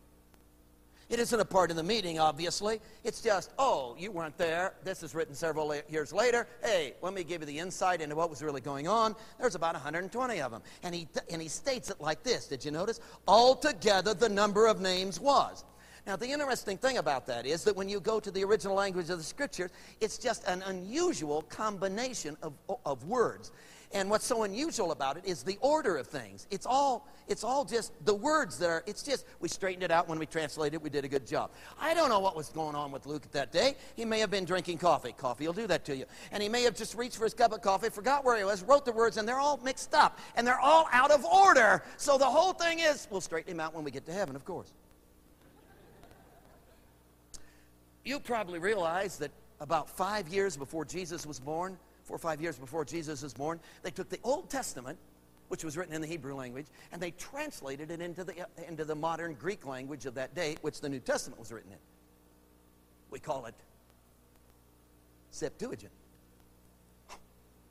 It 1.14 1.20
isn't 1.20 1.40
a 1.40 1.46
part 1.46 1.70
of 1.70 1.78
the 1.78 1.84
meeting, 1.84 2.18
obviously. 2.18 2.82
It's 3.04 3.22
just, 3.22 3.52
oh, 3.60 3.96
you 4.00 4.10
weren't 4.10 4.36
there. 4.36 4.74
This 4.84 5.04
is 5.04 5.14
written 5.14 5.36
several 5.36 5.72
years 5.88 6.12
later. 6.12 6.48
Hey, 6.64 6.96
let 7.04 7.14
me 7.14 7.24
give 7.24 7.42
you 7.42 7.46
the 7.46 7.60
insight 7.60 8.02
into 8.02 8.16
what 8.16 8.32
was 8.32 8.42
really 8.42 8.62
going 8.62 8.88
on. 8.88 9.16
There's 9.40 9.54
about 9.54 9.76
120 9.76 10.42
of 10.42 10.52
them. 10.52 10.64
And 10.82 10.96
he, 10.96 11.08
and 11.30 11.40
he 11.40 11.50
states 11.50 11.92
it 11.92 12.02
like 12.02 12.24
this. 12.24 12.48
Did 12.48 12.66
you 12.66 12.72
notice? 12.72 13.00
Altogether, 13.28 14.16
the 14.16 14.28
number 14.28 14.66
of 14.66 14.82
names 14.82 15.20
was. 15.20 15.66
Now, 16.08 16.16
the 16.16 16.26
interesting 16.26 16.78
thing 16.78 16.98
about 16.98 17.28
that 17.28 17.46
is 17.46 17.64
that 17.66 17.76
when 17.76 17.88
you 17.88 18.00
go 18.00 18.20
to 18.20 18.32
the 18.32 18.44
original 18.44 18.76
language 18.76 19.12
of 19.12 19.20
the 19.20 19.24
scriptures, 19.24 19.70
it's 20.02 20.18
just 20.18 20.44
an 20.48 20.64
unusual 20.64 21.44
combination 21.44 22.38
of, 22.42 22.54
of 22.88 23.06
words. 23.06 23.52
And 23.94 24.10
what's 24.10 24.26
so 24.26 24.42
unusual 24.42 24.92
about 24.92 25.18
it 25.18 25.26
is 25.26 25.44
the 25.44 25.58
order 25.62 25.98
of 25.98 26.08
things. 26.08 26.48
It's 26.50 26.66
all, 26.66 27.08
it's 27.28 27.44
all 27.44 27.64
just 27.64 27.94
the 28.06 28.14
words 28.14 28.58
that 28.58 28.68
are, 28.68 28.84
it's 28.88 29.04
just, 29.04 29.26
we 29.40 29.48
straightened 29.48 29.84
it 29.84 29.92
out 29.92 30.10
when 30.10 30.18
we 30.18 30.26
translated 30.26 30.74
it, 30.74 30.82
we 30.82 30.90
did 30.90 31.06
a 31.06 31.08
good 31.08 31.28
job. 31.28 31.52
I 31.80 31.94
don't 31.94 32.10
know 32.10 32.20
what 32.20 32.36
was 32.36 32.50
going 32.50 32.76
on 32.76 32.92
with 32.92 33.06
Luke 33.06 33.24
at 33.24 33.32
that 33.34 33.52
day. 33.52 33.76
He 33.96 34.04
may 34.04 34.20
have 34.20 34.32
been 34.32 34.46
drinking 34.46 34.80
coffee. 34.80 35.12
Coffee 35.12 35.46
will 35.46 35.54
do 35.54 35.68
that 35.68 35.86
to 35.86 35.96
you. 35.96 36.06
And 36.32 36.42
he 36.42 36.50
may 36.50 36.64
have 36.64 36.76
just 36.76 36.96
reached 36.96 37.18
for 37.18 37.26
his 37.26 37.36
cup 37.36 37.54
of 37.54 37.62
coffee, 37.62 37.90
forgot 37.90 38.26
where 38.26 38.36
he 38.36 38.44
was, 38.44 38.64
wrote 38.64 38.84
the 38.84 38.92
words, 38.92 39.18
and 39.18 39.28
they're 39.28 39.40
all 39.40 39.60
mixed 39.64 39.94
up. 39.94 40.18
And 40.36 40.48
they're 40.48 40.60
all 40.60 40.88
out 40.92 41.12
of 41.12 41.24
order. 41.24 41.84
So 41.98 42.18
the 42.18 42.26
whole 42.26 42.54
thing 42.54 42.80
is, 42.80 43.08
we'll 43.12 43.22
straighten 43.22 43.52
him 43.52 43.60
out 43.60 43.76
when 43.76 43.84
we 43.84 43.92
get 43.92 44.08
to 44.08 44.12
heaven, 44.12 44.36
of 44.36 44.44
course. 44.44 44.72
You 48.04 48.20
probably 48.20 48.58
realize 48.58 49.18
that 49.20 49.32
about 49.62 49.88
five 49.88 50.28
years 50.30 50.58
before 50.58 50.84
Jesus 50.84 51.26
was 51.28 51.40
born, 51.40 51.78
four 52.04 52.16
or 52.16 52.20
five 52.20 52.42
years 52.42 52.58
before 52.58 52.86
Jesus 52.86 53.24
was 53.24 53.34
born, 53.34 53.60
they 53.82 53.92
took 53.92 54.10
the 54.10 54.20
Old 54.24 54.50
Testament, 54.50 54.98
which 55.48 55.64
was 55.64 55.78
written 55.78 55.94
in 55.94 56.02
the 56.02 56.08
Hebrew 56.08 56.36
language, 56.36 56.68
and 56.92 57.02
they 57.02 57.12
translated 57.12 57.92
it 57.92 58.02
into 58.02 58.24
the, 58.24 58.48
into 58.68 58.86
the 58.86 58.96
modern 58.96 59.34
Greek 59.34 59.66
language 59.66 60.06
of 60.06 60.16
that 60.16 60.36
day, 60.36 60.58
which 60.62 60.82
the 60.82 60.90
New 60.90 61.00
Testament 61.00 61.40
was 61.40 61.52
written 61.52 61.72
in. 61.72 61.78
We 63.10 63.20
call 63.20 63.46
it 63.46 63.56
Septuagint. 65.32 65.92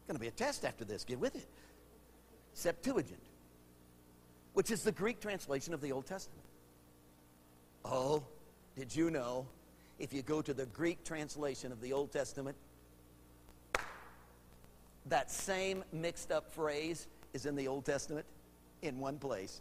Going 0.06 0.16
to 0.16 0.20
be 0.20 0.28
a 0.28 0.32
test 0.32 0.64
after 0.64 0.84
this. 0.84 1.04
Get 1.04 1.18
with 1.18 1.36
it. 1.36 1.46
Septuagint, 2.54 3.22
which 4.52 4.70
is 4.70 4.82
the 4.82 4.92
Greek 4.92 5.20
translation 5.20 5.72
of 5.72 5.80
the 5.80 5.92
Old 5.92 6.06
Testament. 6.06 6.44
Oh, 7.84 8.22
did 8.76 8.94
you 8.94 9.10
know 9.10 9.46
if 9.98 10.12
you 10.12 10.22
go 10.22 10.42
to 10.42 10.52
the 10.52 10.66
Greek 10.66 11.04
translation 11.04 11.72
of 11.72 11.80
the 11.80 11.92
Old 11.92 12.12
Testament, 12.12 12.56
that 15.06 15.30
same 15.30 15.84
mixed 15.92 16.30
up 16.30 16.52
phrase 16.52 17.08
is 17.32 17.46
in 17.46 17.56
the 17.56 17.68
Old 17.68 17.84
Testament 17.84 18.26
in 18.82 18.98
one 18.98 19.18
place. 19.18 19.60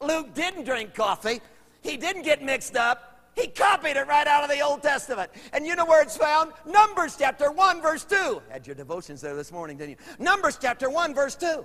Luke 0.00 0.34
didn't 0.34 0.64
drink 0.64 0.94
coffee, 0.94 1.40
he 1.82 1.96
didn't 1.96 2.22
get 2.22 2.42
mixed 2.42 2.76
up. 2.76 3.08
He 3.34 3.46
copied 3.46 3.96
it 3.96 4.06
right 4.06 4.26
out 4.26 4.44
of 4.44 4.50
the 4.50 4.60
Old 4.60 4.82
Testament. 4.82 5.30
And 5.54 5.66
you 5.66 5.74
know 5.74 5.86
where 5.86 6.02
it's 6.02 6.18
found? 6.18 6.52
Numbers 6.66 7.16
chapter 7.18 7.50
1, 7.50 7.80
verse 7.80 8.04
2. 8.04 8.42
Had 8.50 8.66
your 8.66 8.76
devotions 8.76 9.22
there 9.22 9.34
this 9.34 9.50
morning, 9.50 9.78
didn't 9.78 9.92
you? 9.92 9.96
Numbers 10.18 10.58
chapter 10.60 10.90
1, 10.90 11.14
verse 11.14 11.34
2. 11.34 11.64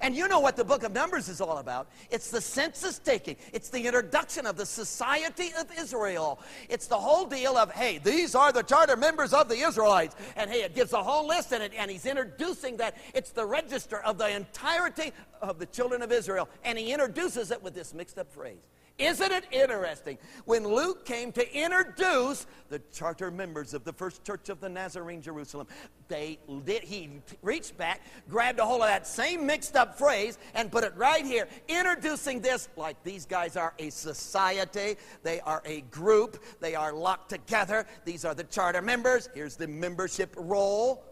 And 0.00 0.14
you 0.14 0.28
know 0.28 0.40
what 0.40 0.56
the 0.56 0.64
book 0.64 0.82
of 0.82 0.92
Numbers 0.92 1.28
is 1.28 1.40
all 1.40 1.58
about. 1.58 1.88
It's 2.10 2.30
the 2.30 2.40
census 2.40 2.98
taking, 2.98 3.36
it's 3.52 3.68
the 3.68 3.86
introduction 3.86 4.46
of 4.46 4.56
the 4.56 4.66
society 4.66 5.52
of 5.58 5.66
Israel. 5.78 6.40
It's 6.68 6.86
the 6.86 6.96
whole 6.96 7.26
deal 7.26 7.56
of, 7.56 7.72
hey, 7.72 7.98
these 7.98 8.34
are 8.34 8.52
the 8.52 8.62
charter 8.62 8.96
members 8.96 9.32
of 9.32 9.48
the 9.48 9.56
Israelites. 9.56 10.16
And 10.36 10.50
hey, 10.50 10.62
it 10.62 10.74
gives 10.74 10.92
a 10.92 11.02
whole 11.02 11.26
list 11.26 11.52
in 11.52 11.62
it, 11.62 11.72
and 11.76 11.90
he's 11.90 12.06
introducing 12.06 12.76
that 12.78 12.96
it's 13.14 13.30
the 13.30 13.46
register 13.46 13.98
of 14.00 14.18
the 14.18 14.28
entirety 14.28 15.12
of 15.40 15.58
the 15.58 15.66
children 15.66 16.02
of 16.02 16.12
Israel. 16.12 16.48
And 16.64 16.78
he 16.78 16.92
introduces 16.92 17.50
it 17.50 17.62
with 17.62 17.74
this 17.74 17.94
mixed 17.94 18.18
up 18.18 18.32
phrase 18.32 18.58
isn't 18.98 19.32
it 19.32 19.44
interesting? 19.50 20.18
When 20.44 20.66
Luke 20.66 21.04
came 21.04 21.32
to 21.32 21.54
introduce 21.54 22.46
the 22.68 22.80
charter 22.92 23.30
members 23.30 23.74
of 23.74 23.84
the 23.84 23.92
first 23.92 24.24
church 24.24 24.48
of 24.48 24.60
the 24.60 24.68
Nazarene 24.68 25.20
Jerusalem, 25.20 25.66
they 26.08 26.38
did, 26.64 26.82
he 26.82 27.10
reached 27.42 27.76
back, 27.76 28.00
grabbed 28.28 28.58
a 28.58 28.64
hold 28.64 28.82
of 28.82 28.88
that 28.88 29.06
same 29.06 29.46
mixed 29.46 29.76
up 29.76 29.98
phrase, 29.98 30.38
and 30.54 30.72
put 30.72 30.84
it 30.84 30.94
right 30.96 31.24
here, 31.24 31.48
introducing 31.68 32.40
this 32.40 32.68
like 32.76 33.02
these 33.02 33.26
guys 33.26 33.56
are 33.56 33.74
a 33.78 33.90
society, 33.90 34.96
they 35.22 35.40
are 35.40 35.62
a 35.66 35.82
group, 35.82 36.42
they 36.60 36.74
are 36.74 36.92
locked 36.92 37.28
together. 37.28 37.86
These 38.04 38.24
are 38.24 38.34
the 38.34 38.44
charter 38.44 38.82
members. 38.82 39.28
Here's 39.34 39.56
the 39.56 39.68
membership 39.68 40.34
roll. 40.38 41.04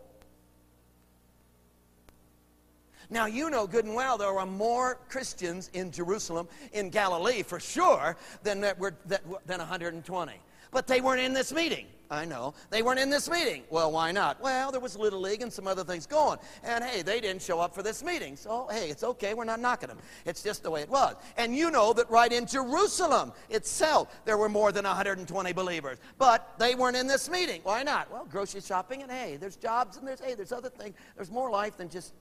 Now, 3.10 3.26
you 3.26 3.50
know 3.50 3.66
good 3.66 3.84
and 3.84 3.94
well 3.94 4.18
there 4.18 4.32
were 4.32 4.46
more 4.46 4.98
Christians 5.08 5.70
in 5.74 5.90
Jerusalem, 5.90 6.48
in 6.72 6.90
Galilee 6.90 7.42
for 7.42 7.60
sure, 7.60 8.16
than, 8.42 8.60
that 8.60 8.78
were, 8.78 8.94
that, 9.06 9.22
than 9.46 9.58
120. 9.58 10.32
But 10.70 10.86
they 10.86 11.00
weren't 11.00 11.20
in 11.20 11.32
this 11.32 11.52
meeting. 11.52 11.86
I 12.10 12.24
know. 12.24 12.54
They 12.70 12.82
weren't 12.82 13.00
in 13.00 13.10
this 13.10 13.30
meeting. 13.30 13.62
Well, 13.70 13.90
why 13.90 14.12
not? 14.12 14.40
Well, 14.40 14.70
there 14.70 14.80
was 14.80 14.96
Little 14.96 15.20
League 15.20 15.40
and 15.40 15.52
some 15.52 15.66
other 15.66 15.84
things 15.84 16.06
going. 16.06 16.38
And 16.62 16.84
hey, 16.84 17.02
they 17.02 17.20
didn't 17.20 17.42
show 17.42 17.60
up 17.60 17.74
for 17.74 17.82
this 17.82 18.04
meeting. 18.04 18.36
So, 18.36 18.68
hey, 18.70 18.90
it's 18.90 19.02
okay. 19.02 19.34
We're 19.34 19.44
not 19.44 19.60
knocking 19.60 19.88
them. 19.88 19.98
It's 20.24 20.42
just 20.42 20.62
the 20.62 20.70
way 20.70 20.82
it 20.82 20.90
was. 20.90 21.16
And 21.36 21.56
you 21.56 21.70
know 21.70 21.92
that 21.94 22.10
right 22.10 22.32
in 22.32 22.46
Jerusalem 22.46 23.32
itself, 23.50 24.20
there 24.24 24.36
were 24.36 24.48
more 24.48 24.70
than 24.70 24.84
120 24.84 25.52
believers. 25.52 25.98
But 26.18 26.54
they 26.58 26.74
weren't 26.74 26.96
in 26.96 27.06
this 27.06 27.30
meeting. 27.30 27.60
Why 27.62 27.82
not? 27.82 28.10
Well, 28.12 28.26
grocery 28.30 28.60
shopping 28.60 29.02
and 29.02 29.10
hey, 29.10 29.36
there's 29.36 29.56
jobs 29.56 29.96
and 29.96 30.06
there's, 30.06 30.20
hey, 30.20 30.34
there's 30.34 30.52
other 30.52 30.70
things. 30.70 30.94
There's 31.16 31.30
more 31.30 31.50
life 31.50 31.76
than 31.76 31.88
just 31.88 32.14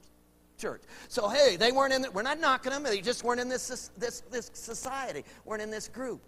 church. 0.58 0.82
So 1.08 1.30
hey, 1.30 1.56
they 1.56 1.72
weren't 1.72 1.94
in. 1.94 2.04
The, 2.04 2.12
we're 2.12 2.22
not 2.22 2.40
knocking 2.40 2.72
them. 2.72 2.84
They 2.84 3.02
just 3.02 3.24
weren't 3.24 3.40
in 3.40 3.50
this 3.50 3.92
this 3.98 4.22
this 4.32 4.52
society. 4.54 5.24
weren't 5.46 5.62
in 5.62 5.72
this 5.72 5.88
group. 5.88 6.22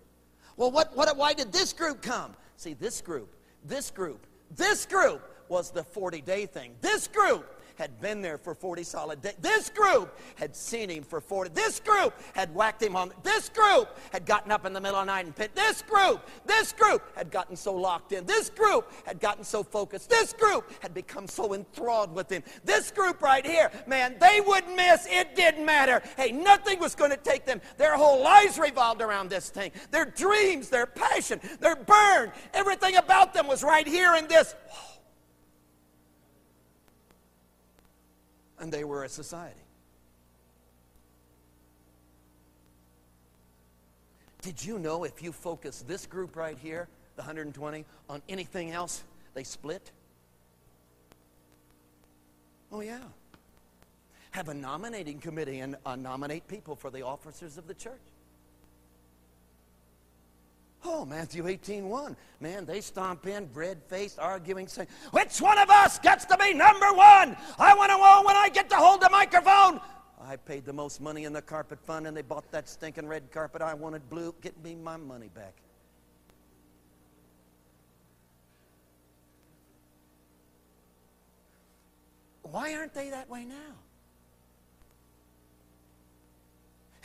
Well, 0.58 0.72
what 0.72 0.96
what? 0.96 1.16
Why 1.18 1.34
did 1.34 1.52
this 1.52 1.74
group 1.74 2.02
come? 2.02 2.36
See, 2.58 2.74
this 2.74 3.02
group, 3.02 3.36
this 3.64 3.92
group, 3.92 4.26
this 4.56 4.86
group 4.86 5.22
was 5.50 5.72
the 5.72 5.84
40 5.84 6.22
day 6.22 6.46
thing. 6.46 6.74
This 6.82 7.08
group 7.08 7.46
had 7.78 8.00
been 8.02 8.22
there 8.22 8.38
for 8.38 8.54
40 8.54 8.84
solid 8.84 9.22
days. 9.22 9.36
This 9.40 9.70
group 9.70 10.18
had 10.36 10.56
seen 10.56 10.90
him 10.90 11.04
for 11.04 11.22
40. 11.22 11.52
This 11.54 11.80
group 11.80 12.14
had 12.34 12.54
whacked 12.54 12.82
him 12.82 12.96
on. 12.96 13.12
This 13.24 13.50
group 13.50 13.98
had 14.12 14.26
gotten 14.26 14.52
up 14.52 14.66
in 14.66 14.74
the 14.74 14.82
middle 14.82 15.00
of 15.00 15.06
the 15.06 15.12
night 15.12 15.26
and 15.26 15.36
pit. 15.36 15.52
This 15.56 15.82
group, 15.82 16.28
this 16.46 16.74
group 16.74 17.02
had 17.16 17.32
gotten 17.32 17.56
so 17.56 17.74
locked 17.74 18.12
in. 18.12 18.26
This 18.26 18.50
group 18.50 18.92
had 19.06 19.20
gotten 19.20 19.44
so 19.44 19.64
focused. 19.64 20.10
This 20.10 20.34
group 20.34 20.72
had 20.82 20.94
become 20.94 21.28
so 21.28 21.54
enthralled 21.54 22.14
with 22.14 22.32
him. 22.32 22.44
This 22.64 22.92
group 22.92 23.22
right 23.22 23.46
here, 23.46 23.72
man, 23.88 24.16
they 24.20 24.42
wouldn't 24.46 24.76
miss. 24.76 25.08
It 25.10 25.36
didn't 25.36 25.66
matter. 25.66 26.02
Hey, 26.18 26.32
nothing 26.32 26.80
was 26.80 26.96
going 26.96 27.12
to 27.12 27.18
take 27.18 27.46
them. 27.46 27.62
Their 27.78 27.96
whole 27.96 28.24
lives 28.24 28.58
revolved 28.58 29.02
around 29.02 29.30
this 29.30 29.50
thing. 29.50 29.72
Their 29.92 30.06
dreams, 30.06 30.70
their 30.70 30.86
passion, 30.86 31.40
their 31.60 31.76
burn, 31.76 32.32
everything 32.54 32.96
about 32.96 33.34
them 33.34 33.48
was 33.48 33.64
right 33.64 33.88
here 33.88 34.16
in 34.16 34.28
this. 34.28 34.56
Whoa 34.70 34.95
and 38.60 38.72
they 38.72 38.84
were 38.84 39.04
a 39.04 39.10
society. 39.10 39.60
Did 44.42 44.64
you 44.64 44.78
know 44.78 45.04
if 45.04 45.24
you 45.24 45.32
focus 45.32 45.84
this 45.88 46.06
group 46.06 46.36
right 46.36 46.58
here, 46.62 46.88
the 47.16 47.24
120, 47.24 47.84
on 48.10 48.22
anything 48.30 48.72
else, 48.72 49.04
they 49.34 49.44
split? 49.44 49.92
Oh, 52.72 52.82
yeah. 52.82 53.00
Have 54.32 54.50
a 54.50 54.54
nominating 54.54 55.20
committee 55.20 55.60
and 55.60 55.78
uh, 55.86 55.96
nominate 55.96 56.48
people 56.48 56.76
for 56.76 56.92
the 56.92 57.02
officers 57.02 57.58
of 57.58 57.68
the 57.68 57.74
church. 57.74 58.02
Oh, 60.88 61.04
Matthew 61.04 61.48
18, 61.48 61.90
1. 61.90 62.16
Man, 62.40 62.66
they 62.66 62.80
stomp 62.80 63.26
in, 63.26 63.48
bread 63.48 63.80
faced, 63.88 64.20
arguing, 64.20 64.68
saying, 64.68 64.88
Which 65.12 65.42
one 65.42 65.58
of 65.58 65.68
us 65.70 65.98
gets 65.98 66.26
to 66.26 66.38
be 66.38 66.54
number 66.54 66.94
one? 66.94 67.36
I 67.58 67.74
want 67.74 67.92
to 67.92 67.98
know 67.98 68.22
when 68.24 68.36
I 68.36 68.50
get 68.50 68.70
to 68.70 68.76
hold 68.76 69.02
the 69.02 69.10
microphone. 69.10 69.82
I 70.22 70.36
paid 70.36 70.64
the 70.64 70.74
most 70.74 71.02
money 71.02 71.24
in 71.24 71.34
the 71.34 71.42
carpet 71.42 71.80
fund 71.80 72.06
and 72.06 72.16
they 72.16 72.22
bought 72.22 72.52
that 72.52 72.70
stinking 72.70 73.08
red 73.08 73.32
carpet. 73.32 73.64
I 73.64 73.74
wanted 73.74 74.08
blue. 74.10 74.36
Get 74.42 74.64
me 74.64 74.76
my 74.76 74.98
money 74.98 75.30
back. 75.34 75.56
Why 82.44 82.76
aren't 82.76 82.94
they 82.94 83.10
that 83.10 83.28
way 83.28 83.44
now? 83.44 83.74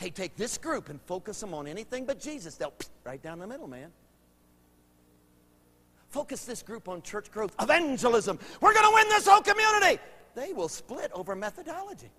Hey, 0.01 0.09
take 0.09 0.35
this 0.35 0.57
group 0.57 0.89
and 0.89 0.99
focus 1.03 1.39
them 1.39 1.53
on 1.53 1.67
anything 1.67 2.05
but 2.05 2.19
Jesus. 2.19 2.55
They'll 2.55 2.73
right 3.03 3.21
down 3.21 3.37
the 3.37 3.45
middle, 3.45 3.67
man. 3.67 3.91
Focus 6.09 6.43
this 6.43 6.63
group 6.63 6.89
on 6.89 7.03
church 7.03 7.29
growth, 7.29 7.53
evangelism. 7.61 8.39
We're 8.61 8.73
going 8.73 8.87
to 8.87 8.95
win 8.95 9.07
this 9.09 9.27
whole 9.27 9.43
community. 9.43 10.01
They 10.33 10.53
will 10.53 10.69
split 10.69 11.11
over 11.13 11.35
methodology. 11.35 12.09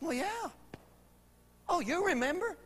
Well, 0.00 0.12
yeah. 0.12 0.48
Oh, 1.68 1.78
you 1.78 2.04
remember? 2.04 2.56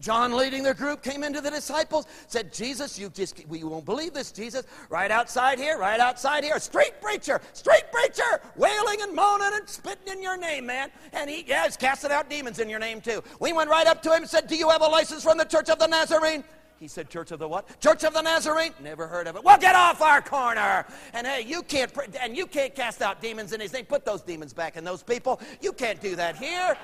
John, 0.00 0.36
leading 0.36 0.62
their 0.62 0.74
group, 0.74 1.02
came 1.02 1.24
into 1.24 1.40
the 1.40 1.50
disciples, 1.50 2.06
said, 2.26 2.52
Jesus, 2.52 2.98
you 2.98 3.08
just, 3.08 3.46
we 3.48 3.64
won't 3.64 3.86
believe 3.86 4.12
this, 4.12 4.30
Jesus. 4.30 4.64
Right 4.90 5.10
outside 5.10 5.58
here, 5.58 5.78
right 5.78 5.98
outside 5.98 6.44
here, 6.44 6.58
street 6.58 7.00
preacher, 7.00 7.40
street 7.54 7.84
preacher, 7.90 8.42
wailing 8.56 9.00
and 9.00 9.14
moaning 9.14 9.50
and 9.54 9.66
spitting 9.68 10.12
in 10.12 10.22
your 10.22 10.36
name, 10.36 10.66
man. 10.66 10.90
And 11.14 11.30
he, 11.30 11.44
yeah, 11.46 11.64
he's 11.64 11.78
casting 11.78 12.10
out 12.10 12.28
demons 12.28 12.58
in 12.58 12.68
your 12.68 12.78
name, 12.78 13.00
too. 13.00 13.22
We 13.40 13.54
went 13.54 13.70
right 13.70 13.86
up 13.86 14.02
to 14.02 14.10
him 14.10 14.22
and 14.22 14.30
said, 14.30 14.46
Do 14.48 14.56
you 14.56 14.68
have 14.68 14.82
a 14.82 14.86
license 14.86 15.22
from 15.22 15.38
the 15.38 15.44
Church 15.44 15.70
of 15.70 15.78
the 15.78 15.86
Nazarene? 15.86 16.44
He 16.78 16.88
said, 16.88 17.08
Church 17.08 17.30
of 17.30 17.38
the 17.38 17.48
what? 17.48 17.80
Church 17.80 18.04
of 18.04 18.12
the 18.12 18.20
Nazarene? 18.20 18.72
Never 18.82 19.06
heard 19.06 19.26
of 19.26 19.36
it. 19.36 19.44
Well, 19.44 19.56
get 19.56 19.74
off 19.74 20.02
our 20.02 20.20
corner. 20.20 20.84
And 21.14 21.26
hey, 21.26 21.40
you 21.40 21.62
can't, 21.62 21.90
and 22.20 22.36
you 22.36 22.46
can't 22.46 22.74
cast 22.74 23.00
out 23.00 23.22
demons 23.22 23.54
in 23.54 23.60
his 23.60 23.72
name. 23.72 23.86
Put 23.86 24.04
those 24.04 24.20
demons 24.20 24.52
back 24.52 24.76
in 24.76 24.84
those 24.84 25.02
people. 25.02 25.40
You 25.62 25.72
can't 25.72 26.02
do 26.02 26.16
that 26.16 26.36
here 26.36 26.76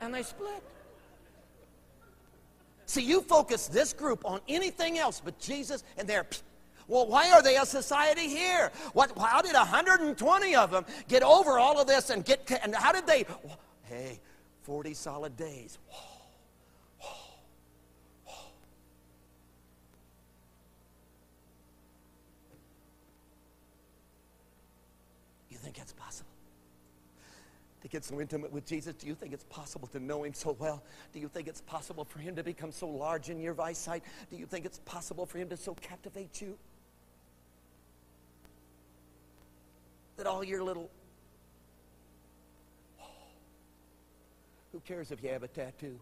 and 0.00 0.14
they 0.14 0.22
split. 0.22 0.62
See, 2.86 3.02
you 3.02 3.20
focus 3.20 3.66
this 3.66 3.92
group 3.92 4.24
on 4.24 4.40
anything 4.48 4.98
else 4.98 5.20
but 5.24 5.38
Jesus, 5.38 5.82
and 5.98 6.08
they're. 6.08 6.26
Well, 6.88 7.08
why 7.08 7.32
are 7.32 7.42
they 7.42 7.56
a 7.56 7.66
society 7.66 8.28
here? 8.28 8.70
What, 8.92 9.10
how 9.18 9.42
did 9.42 9.54
120 9.54 10.54
of 10.54 10.70
them 10.70 10.86
get 11.08 11.24
over 11.24 11.58
all 11.58 11.80
of 11.80 11.88
this 11.88 12.10
and 12.10 12.24
get, 12.24 12.48
and 12.62 12.72
how 12.72 12.92
did 12.92 13.08
they, 13.08 13.24
hey, 13.82 14.20
40 14.66 14.94
solid 14.94 15.36
days. 15.36 15.78
You 25.48 25.56
think 25.56 25.76
that's 25.76 25.92
possible? 25.92 26.25
To 27.86 27.92
get 27.92 28.04
so 28.04 28.20
intimate 28.20 28.52
with 28.52 28.66
Jesus? 28.66 28.94
Do 28.94 29.06
you 29.06 29.14
think 29.14 29.32
it's 29.32 29.44
possible 29.44 29.86
to 29.88 30.00
know 30.00 30.24
him 30.24 30.34
so 30.34 30.56
well? 30.58 30.82
Do 31.12 31.20
you 31.20 31.28
think 31.28 31.46
it's 31.46 31.60
possible 31.60 32.04
for 32.04 32.18
him 32.18 32.34
to 32.34 32.42
become 32.42 32.72
so 32.72 32.88
large 32.88 33.30
in 33.30 33.40
your 33.40 33.60
eyesight? 33.60 34.02
Do 34.28 34.36
you 34.36 34.46
think 34.46 34.66
it's 34.66 34.80
possible 34.80 35.24
for 35.24 35.38
him 35.38 35.48
to 35.50 35.56
so 35.56 35.74
captivate 35.74 36.40
you? 36.40 36.58
That 40.16 40.26
all 40.26 40.42
your 40.42 40.64
little. 40.64 40.90
who 44.72 44.80
cares 44.80 45.12
if 45.12 45.22
you 45.22 45.28
have 45.28 45.44
a 45.44 45.48
tattoo? 45.48 46.00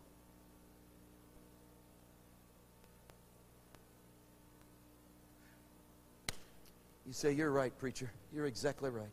You 7.06 7.12
say, 7.12 7.32
You're 7.32 7.50
right, 7.50 7.76
preacher. 7.78 8.10
You're 8.32 8.46
exactly 8.46 8.88
right. 8.88 9.10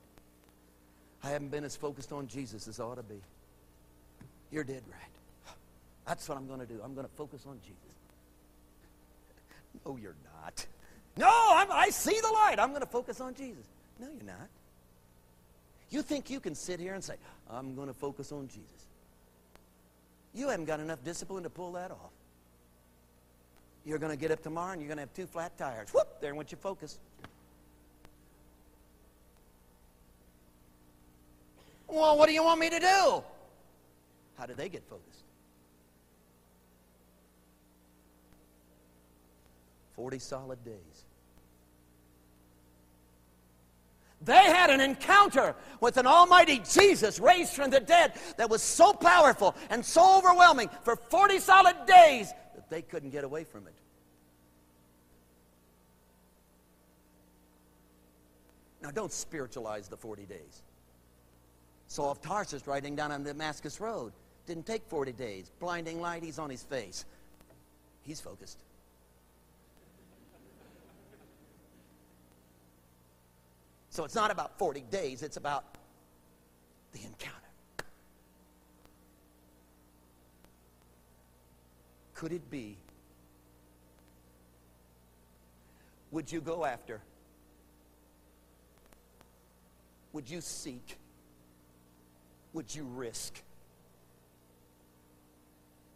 I 1.24 1.30
haven't 1.30 1.50
been 1.50 1.64
as 1.64 1.76
focused 1.76 2.12
on 2.12 2.28
Jesus 2.28 2.68
as 2.68 2.80
I 2.80 2.84
ought 2.84 2.96
to 2.96 3.04
be. 3.04 3.22
You're 4.52 4.64
dead 4.64 4.84
right. 4.92 5.56
That's 6.06 6.28
what 6.28 6.38
I'm 6.38 6.48
going 6.48 6.60
to 6.60 6.66
do. 6.66 6.80
I'm 6.84 6.94
going 6.94 7.08
to 7.08 7.14
focus 7.14 7.46
on 7.48 7.60
Jesus. 7.62 7.76
No, 9.86 9.98
you're 9.98 10.16
not. 10.44 10.66
No, 11.18 11.30
I'm, 11.30 11.72
I 11.72 11.90
see 11.90 12.20
the 12.22 12.32
light. 12.32 12.56
I'm 12.60 12.70
going 12.70 12.82
to 12.82 12.88
focus 12.88 13.22
on 13.22 13.36
Jesus. 13.36 13.66
No, 14.00 14.08
you're 14.08 14.26
not. 14.26 14.50
You 15.90 16.02
think 16.02 16.30
you 16.30 16.40
can 16.40 16.56
sit 16.56 16.80
here 16.80 16.94
and 16.94 17.04
say, 17.04 17.16
I'm 17.50 17.76
going 17.76 17.88
to 17.88 17.94
focus 17.94 18.32
on 18.32 18.48
Jesus. 18.48 18.88
You 20.34 20.48
haven't 20.48 20.66
got 20.66 20.80
enough 20.80 21.04
discipline 21.04 21.44
to 21.44 21.50
pull 21.50 21.74
that 21.74 21.92
off. 21.92 22.12
You're 23.86 24.00
going 24.00 24.12
to 24.12 24.18
get 24.18 24.32
up 24.32 24.42
tomorrow 24.42 24.72
and 24.72 24.82
you're 24.82 24.88
going 24.88 24.98
to 24.98 25.02
have 25.02 25.14
two 25.14 25.26
flat 25.26 25.58
tires. 25.58 25.90
Whoop, 25.94 26.22
there 26.22 26.34
went 26.34 26.52
your 26.52 26.60
focus. 26.60 27.00
Well, 31.92 32.18
what 32.18 32.28
do 32.28 32.34
you 32.34 32.44
want 32.44 32.60
me 32.60 32.70
to 32.70 32.80
do? 32.80 33.24
How 34.38 34.46
did 34.48 34.56
they 34.56 34.70
get 34.70 34.84
focused? 34.89 35.26
40 39.96 40.18
solid 40.18 40.64
days. 40.64 41.06
They 44.24 44.34
had 44.34 44.70
an 44.70 44.80
encounter 44.80 45.54
with 45.82 45.98
an 45.98 46.08
almighty 46.08 46.60
Jesus 46.60 47.20
raised 47.20 47.54
from 47.54 47.72
the 47.72 47.82
dead 47.82 48.14
that 48.38 48.50
was 48.50 48.62
so 48.62 48.94
powerful 48.94 49.56
and 49.70 49.84
so 49.84 50.18
overwhelming 50.18 50.70
for 50.84 50.96
40 50.96 51.39
solid 51.39 51.76
days 51.86 52.32
that 52.56 52.70
they 52.70 52.82
couldn't 52.82 53.10
get 53.10 53.26
away 53.26 53.44
from 53.44 53.68
it. 53.68 53.74
Now, 58.82 58.92
don't 58.92 59.12
spiritualize 59.12 59.88
the 59.89 59.98
40 59.98 60.26
days. 60.26 60.64
Saul 61.92 62.12
of 62.12 62.22
Tarsus 62.22 62.68
riding 62.68 62.96
down 62.96 63.12
on 63.12 63.22
Damascus 63.22 63.82
Road. 63.82 64.14
Didn't 64.46 64.66
take 64.66 64.82
40 64.88 65.12
days. 65.12 65.52
Blinding 65.60 66.00
light, 66.00 66.24
he's 66.24 66.39
on 66.39 66.50
his 66.50 66.64
face. 66.64 67.04
He's 68.04 68.22
focused. 68.22 68.64
So 73.89 74.06
it's 74.06 74.16
not 74.16 74.32
about 74.32 74.58
40 74.58 74.86
days, 74.89 75.22
it's 75.22 75.36
about 75.36 75.66
the 76.94 77.00
encounter. 77.00 77.36
Could 82.14 82.32
it 82.32 82.50
be? 82.50 82.78
Would 86.12 86.32
you 86.32 86.39
go 86.39 86.64
after? 86.64 87.02
Would 90.14 90.30
you 90.30 90.39
seek? 90.39 90.98
Would 92.54 92.74
you 92.74 92.84
risk 92.84 93.41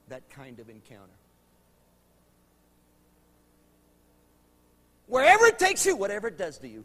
that 0.08 0.30
kind 0.30 0.60
of 0.60 0.70
encounter? 0.70 1.12
Wherever 5.08 5.46
it 5.46 5.60
takes 5.60 5.86
you, 5.86 5.96
whatever 5.96 6.28
it 6.28 6.38
does 6.38 6.58
to 6.60 6.68
you. 6.68 6.84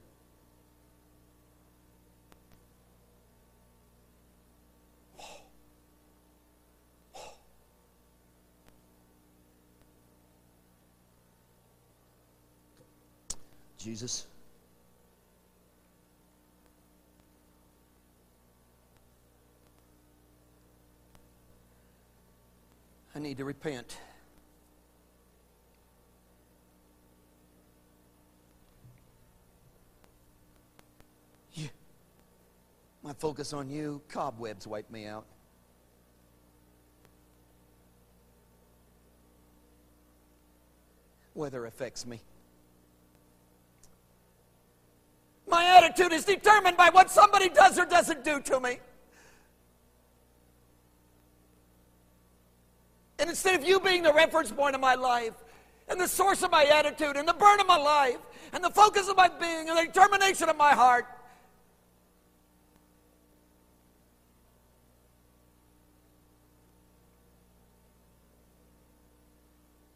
Jesus. 13.78 14.26
I 23.14 23.18
need 23.18 23.38
to 23.38 23.44
repent. 23.44 23.98
My 33.02 33.12
focus 33.14 33.52
on 33.52 33.70
you, 33.70 34.02
cobwebs 34.08 34.66
wipe 34.66 34.90
me 34.90 35.06
out. 35.06 35.24
Weather 41.34 41.66
affects 41.66 42.06
me. 42.06 42.20
My 45.48 45.64
attitude 45.64 46.12
is 46.12 46.24
determined 46.24 46.76
by 46.76 46.90
what 46.90 47.10
somebody 47.10 47.48
does 47.48 47.78
or 47.78 47.86
doesn't 47.86 48.22
do 48.22 48.40
to 48.40 48.60
me. 48.60 48.78
And 53.20 53.28
instead 53.28 53.60
of 53.60 53.68
you 53.68 53.78
being 53.78 54.02
the 54.02 54.14
reference 54.14 54.50
point 54.50 54.74
of 54.74 54.80
my 54.80 54.94
life, 54.94 55.34
and 55.88 56.00
the 56.00 56.08
source 56.08 56.42
of 56.42 56.50
my 56.50 56.64
attitude, 56.64 57.16
and 57.16 57.28
the 57.28 57.34
burn 57.34 57.60
of 57.60 57.66
my 57.66 57.76
life, 57.76 58.18
and 58.54 58.64
the 58.64 58.70
focus 58.70 59.08
of 59.08 59.16
my 59.16 59.28
being, 59.28 59.68
and 59.68 59.76
the 59.76 59.84
determination 59.84 60.48
of 60.48 60.56
my 60.56 60.72
heart, 60.72 61.04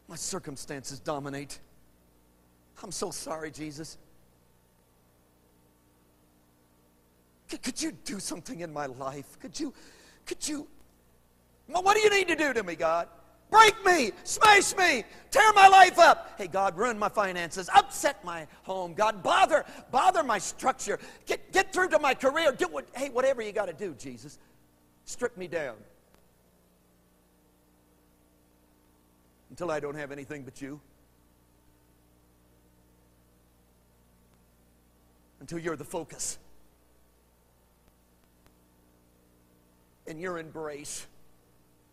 my 0.07 0.15
circumstances 0.15 0.99
dominate. 0.99 1.59
I'm 2.83 2.91
so 2.91 3.09
sorry, 3.09 3.49
Jesus. 3.49 3.97
Could, 7.49 7.63
could 7.63 7.81
you 7.81 7.91
do 7.91 8.19
something 8.19 8.59
in 8.59 8.71
my 8.71 8.85
life? 8.85 9.39
Could 9.39 9.59
you, 9.59 9.73
could 10.25 10.47
you 10.47 10.67
what 11.67 11.95
do 11.95 12.01
you 12.01 12.09
need 12.09 12.27
to 12.27 12.35
do 12.35 12.53
to 12.53 12.63
me, 12.63 12.75
God? 12.75 13.07
Break 13.49 13.85
me, 13.85 14.11
smash 14.23 14.75
me, 14.75 15.03
tear 15.31 15.53
my 15.53 15.67
life 15.67 15.99
up. 15.99 16.33
Hey, 16.37 16.47
God, 16.47 16.75
ruin 16.77 16.97
my 16.97 17.09
finances, 17.09 17.69
upset 17.73 18.23
my 18.25 18.47
home. 18.63 18.93
God, 18.93 19.21
bother, 19.21 19.65
bother 19.91 20.23
my 20.23 20.37
structure. 20.37 20.99
Get, 21.25 21.51
get 21.51 21.71
through 21.71 21.89
to 21.89 21.99
my 21.99 22.13
career. 22.13 22.51
Do 22.51 22.67
what, 22.67 22.87
hey, 22.95 23.09
whatever 23.09 23.41
you 23.41 23.51
got 23.51 23.67
to 23.67 23.73
do, 23.73 23.93
Jesus. 23.93 24.39
Strip 25.05 25.37
me 25.37 25.47
down. 25.47 25.75
Until 29.51 29.71
I 29.71 29.79
don't 29.79 29.95
have 29.95 30.11
anything 30.11 30.43
but 30.43 30.61
you. 30.61 30.81
Until 35.39 35.59
you're 35.59 35.77
the 35.77 35.85
focus. 35.85 36.39
and 40.07 40.19
your 40.19 40.37
embrace 40.37 41.07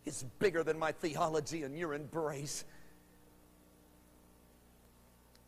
is 0.04 0.24
bigger 0.38 0.62
than 0.62 0.78
my 0.78 0.92
theology, 0.92 1.62
and 1.62 1.76
your 1.76 1.94
embrace 1.94 2.64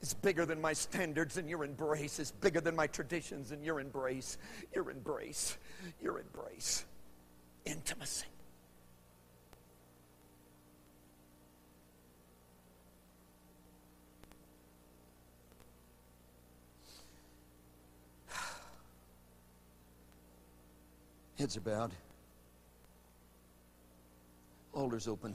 It's 0.00 0.12
bigger 0.14 0.44
than 0.44 0.60
my 0.60 0.74
standards, 0.74 1.38
and 1.38 1.48
your 1.48 1.64
embrace 1.64 2.18
It's 2.18 2.30
bigger 2.30 2.60
than 2.60 2.76
my 2.76 2.86
traditions, 2.86 3.52
and 3.52 3.64
your 3.64 3.80
embrace, 3.80 4.36
your 4.74 4.90
embrace, 4.90 5.56
your 6.00 6.20
embrace. 6.20 6.84
Intimacy. 7.64 8.26
Heads 21.38 21.56
are 21.56 21.60
bowed. 21.60 21.92
Altars 24.74 25.06
open. 25.06 25.34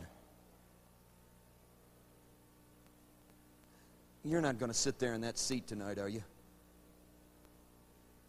You're 4.26 4.42
not 4.42 4.60
going 4.60 4.70
to 4.70 4.78
sit 4.78 5.00
there 5.00 5.14
in 5.14 5.22
that 5.22 5.38
seat 5.38 5.66
tonight, 5.66 5.98
are 5.98 6.10
you? 6.10 6.22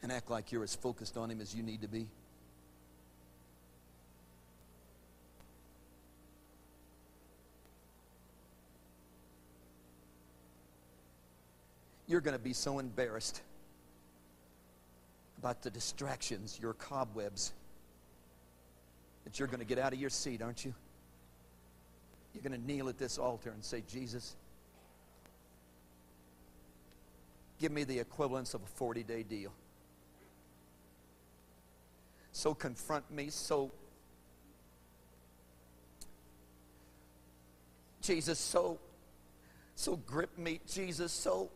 And 0.02 0.12
act 0.12 0.30
like 0.30 0.52
you're 0.52 0.62
as 0.62 0.74
focused 0.74 1.16
on 1.16 1.30
Him 1.30 1.40
as 1.40 1.54
you 1.54 1.64
need 1.64 1.82
to 1.82 1.88
be? 1.88 2.06
You're 12.06 12.20
going 12.20 12.36
to 12.36 12.42
be 12.42 12.52
so 12.52 12.78
embarrassed 12.78 13.42
about 15.38 15.62
the 15.62 15.70
distractions, 15.70 16.58
your 16.60 16.74
cobwebs, 16.74 17.52
that 19.24 19.38
you're 19.38 19.48
going 19.48 19.60
to 19.60 19.64
get 19.64 19.78
out 19.78 19.92
of 19.92 19.98
your 19.98 20.10
seat, 20.10 20.40
aren't 20.40 20.64
you? 20.64 20.74
You're 22.34 22.42
going 22.42 22.60
to 22.60 22.66
kneel 22.66 22.88
at 22.88 22.98
this 22.98 23.18
altar 23.18 23.50
and 23.50 23.64
say, 23.64 23.82
Jesus, 23.88 24.36
give 27.58 27.72
me 27.72 27.84
the 27.84 27.98
equivalence 27.98 28.54
of 28.54 28.62
a 28.62 28.66
40 28.66 29.02
day 29.02 29.22
deal. 29.22 29.52
So 32.32 32.54
confront 32.54 33.10
me, 33.10 33.28
so, 33.28 33.70
Jesus, 38.00 38.38
so, 38.38 38.78
so 39.74 39.96
grip 39.96 40.38
me, 40.38 40.60
Jesus, 40.66 41.12
so, 41.12 41.50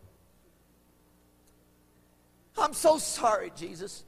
I'm 2.59 2.75
so 2.75 2.99
sorry, 2.99 3.53
Jesus. 3.57 4.05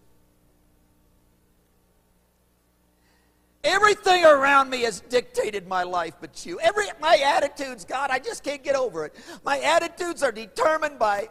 Everything 3.66 4.24
around 4.24 4.70
me 4.70 4.82
has 4.82 5.00
dictated 5.00 5.66
my 5.66 5.82
life 5.82 6.14
but 6.20 6.46
you. 6.46 6.60
Every 6.60 6.86
my 7.00 7.16
attitudes, 7.16 7.84
God, 7.84 8.10
I 8.12 8.20
just 8.20 8.44
can't 8.44 8.62
get 8.62 8.76
over 8.76 9.04
it. 9.04 9.16
My 9.44 9.58
attitudes 9.58 10.22
are 10.22 10.30
determined 10.30 11.00
by 11.00 11.28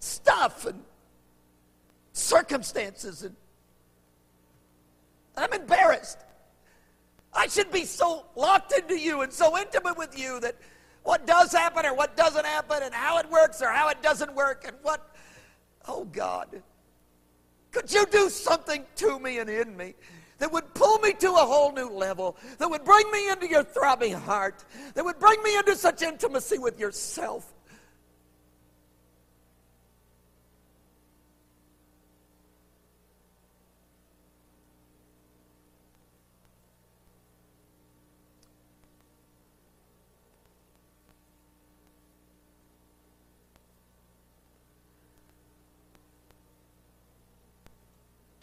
stuff 0.00 0.66
and 0.66 0.82
circumstances 2.12 3.22
and 3.22 3.36
I'm 5.36 5.52
embarrassed. 5.52 6.18
I 7.32 7.46
should 7.46 7.70
be 7.70 7.84
so 7.84 8.26
locked 8.34 8.72
into 8.72 8.98
you 8.98 9.20
and 9.20 9.32
so 9.32 9.56
intimate 9.56 9.96
with 9.96 10.18
you 10.18 10.40
that 10.40 10.56
what 11.04 11.24
does 11.24 11.52
happen 11.52 11.86
or 11.86 11.94
what 11.94 12.16
doesn't 12.16 12.46
happen 12.46 12.82
and 12.82 12.92
how 12.92 13.18
it 13.18 13.30
works 13.30 13.62
or 13.62 13.68
how 13.68 13.90
it 13.90 14.02
doesn't 14.02 14.34
work 14.34 14.64
and 14.66 14.76
what 14.82 15.14
oh 15.86 16.04
God, 16.06 16.48
could 17.70 17.92
you 17.92 18.06
do 18.06 18.28
something 18.28 18.84
to 18.96 19.20
me 19.20 19.38
and 19.38 19.48
in 19.48 19.76
me? 19.76 19.94
That 20.38 20.52
would 20.52 20.74
pull 20.74 20.98
me 20.98 21.12
to 21.14 21.28
a 21.28 21.36
whole 21.36 21.72
new 21.72 21.88
level, 21.88 22.36
that 22.58 22.68
would 22.68 22.84
bring 22.84 23.10
me 23.10 23.30
into 23.30 23.48
your 23.48 23.64
throbbing 23.64 24.12
heart, 24.12 24.64
that 24.94 25.04
would 25.04 25.18
bring 25.18 25.42
me 25.42 25.56
into 25.56 25.74
such 25.76 26.02
intimacy 26.02 26.58
with 26.58 26.78
yourself. 26.78 27.52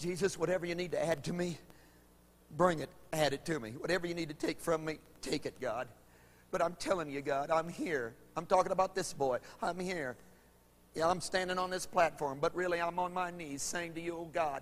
Jesus, 0.03 0.37
whatever 0.37 0.65
you 0.65 0.75
need 0.75 0.91
to 0.91 1.01
add 1.01 1.23
to 1.23 1.31
me, 1.31 1.57
bring 2.57 2.79
it, 2.79 2.89
add 3.11 3.33
it 3.33 3.45
to 3.45 3.59
me. 3.59 3.71
Whatever 3.71 4.07
you 4.07 4.13
need 4.13 4.29
to 4.29 4.35
take 4.35 4.59
from 4.59 4.85
me, 4.85 4.97
take 5.21 5.45
it, 5.45 5.59
God. 5.59 5.87
But 6.51 6.61
I'm 6.61 6.75
telling 6.75 7.09
you, 7.09 7.21
God, 7.21 7.49
I'm 7.49 7.67
here. 7.67 8.13
I'm 8.37 8.45
talking 8.45 8.71
about 8.71 8.95
this 8.95 9.13
boy. 9.13 9.39
I'm 9.61 9.79
here. 9.79 10.15
Yeah, 10.95 11.09
I'm 11.09 11.21
standing 11.21 11.57
on 11.57 11.71
this 11.71 11.85
platform, 11.85 12.37
but 12.39 12.55
really 12.55 12.79
I'm 12.79 12.99
on 12.99 13.13
my 13.13 13.31
knees 13.31 13.63
saying 13.63 13.95
to 13.95 14.01
you, 14.01 14.15
oh 14.15 14.29
God, 14.31 14.61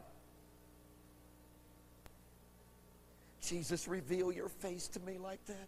Jesus, 3.42 3.88
reveal 3.88 4.32
your 4.32 4.48
face 4.48 4.88
to 4.90 5.00
me 5.02 5.18
like 5.18 5.44
that. 5.48 5.68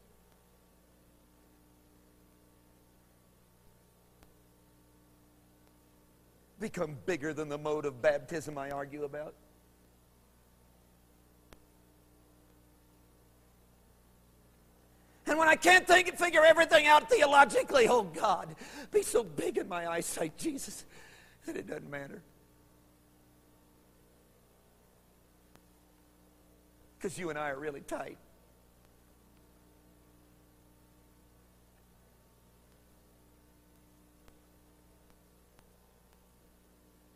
Become 6.60 6.96
bigger 7.06 7.34
than 7.34 7.50
the 7.50 7.58
mode 7.58 7.86
of 7.86 8.02
baptism 8.02 8.58
I 8.58 8.70
argue 8.70 9.04
about. 9.04 9.34
And 15.26 15.38
when 15.38 15.48
I 15.48 15.53
can't 15.64 15.88
think, 15.88 16.09
and 16.09 16.18
figure 16.18 16.43
everything 16.45 16.86
out 16.86 17.09
theologically, 17.09 17.88
oh 17.88 18.03
God, 18.03 18.53
be 18.91 19.01
so 19.01 19.24
big 19.24 19.57
in 19.57 19.68
my 19.68 19.88
eyesight, 19.88 20.38
Jesus, 20.38 20.86
that 21.45 21.55
it 21.55 21.68
doesn't 21.68 21.89
matter. 21.89 22.22
Because 26.97 27.18
you 27.18 27.30
and 27.30 27.39
I 27.39 27.49
are 27.49 27.59
really 27.59 27.82
tight. 27.82 28.18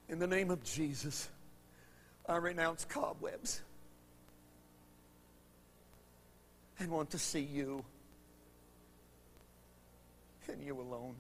In 0.10 0.20
the 0.20 0.28
name 0.28 0.52
of 0.52 0.64
Jesus, 0.64 1.28
I 2.26 2.38
renounce 2.38 2.86
cobwebs 2.86 3.62
and 6.80 6.90
want 6.90 7.10
to 7.10 7.20
see 7.20 7.42
you 7.42 7.84
and 10.50 10.64
you 10.64 10.80
alone. 10.80 11.16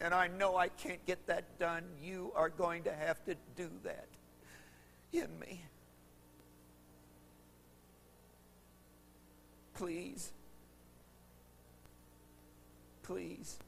And 0.00 0.14
I 0.14 0.28
know 0.28 0.56
I 0.56 0.68
can't 0.68 1.04
get 1.06 1.26
that 1.26 1.58
done. 1.58 1.84
You 2.02 2.32
are 2.34 2.48
going 2.48 2.84
to 2.84 2.92
have 2.92 3.22
to 3.26 3.34
do 3.56 3.68
that 3.84 4.06
in 5.12 5.28
me. 5.38 5.60
Please. 9.74 10.32
Please. 13.02 13.58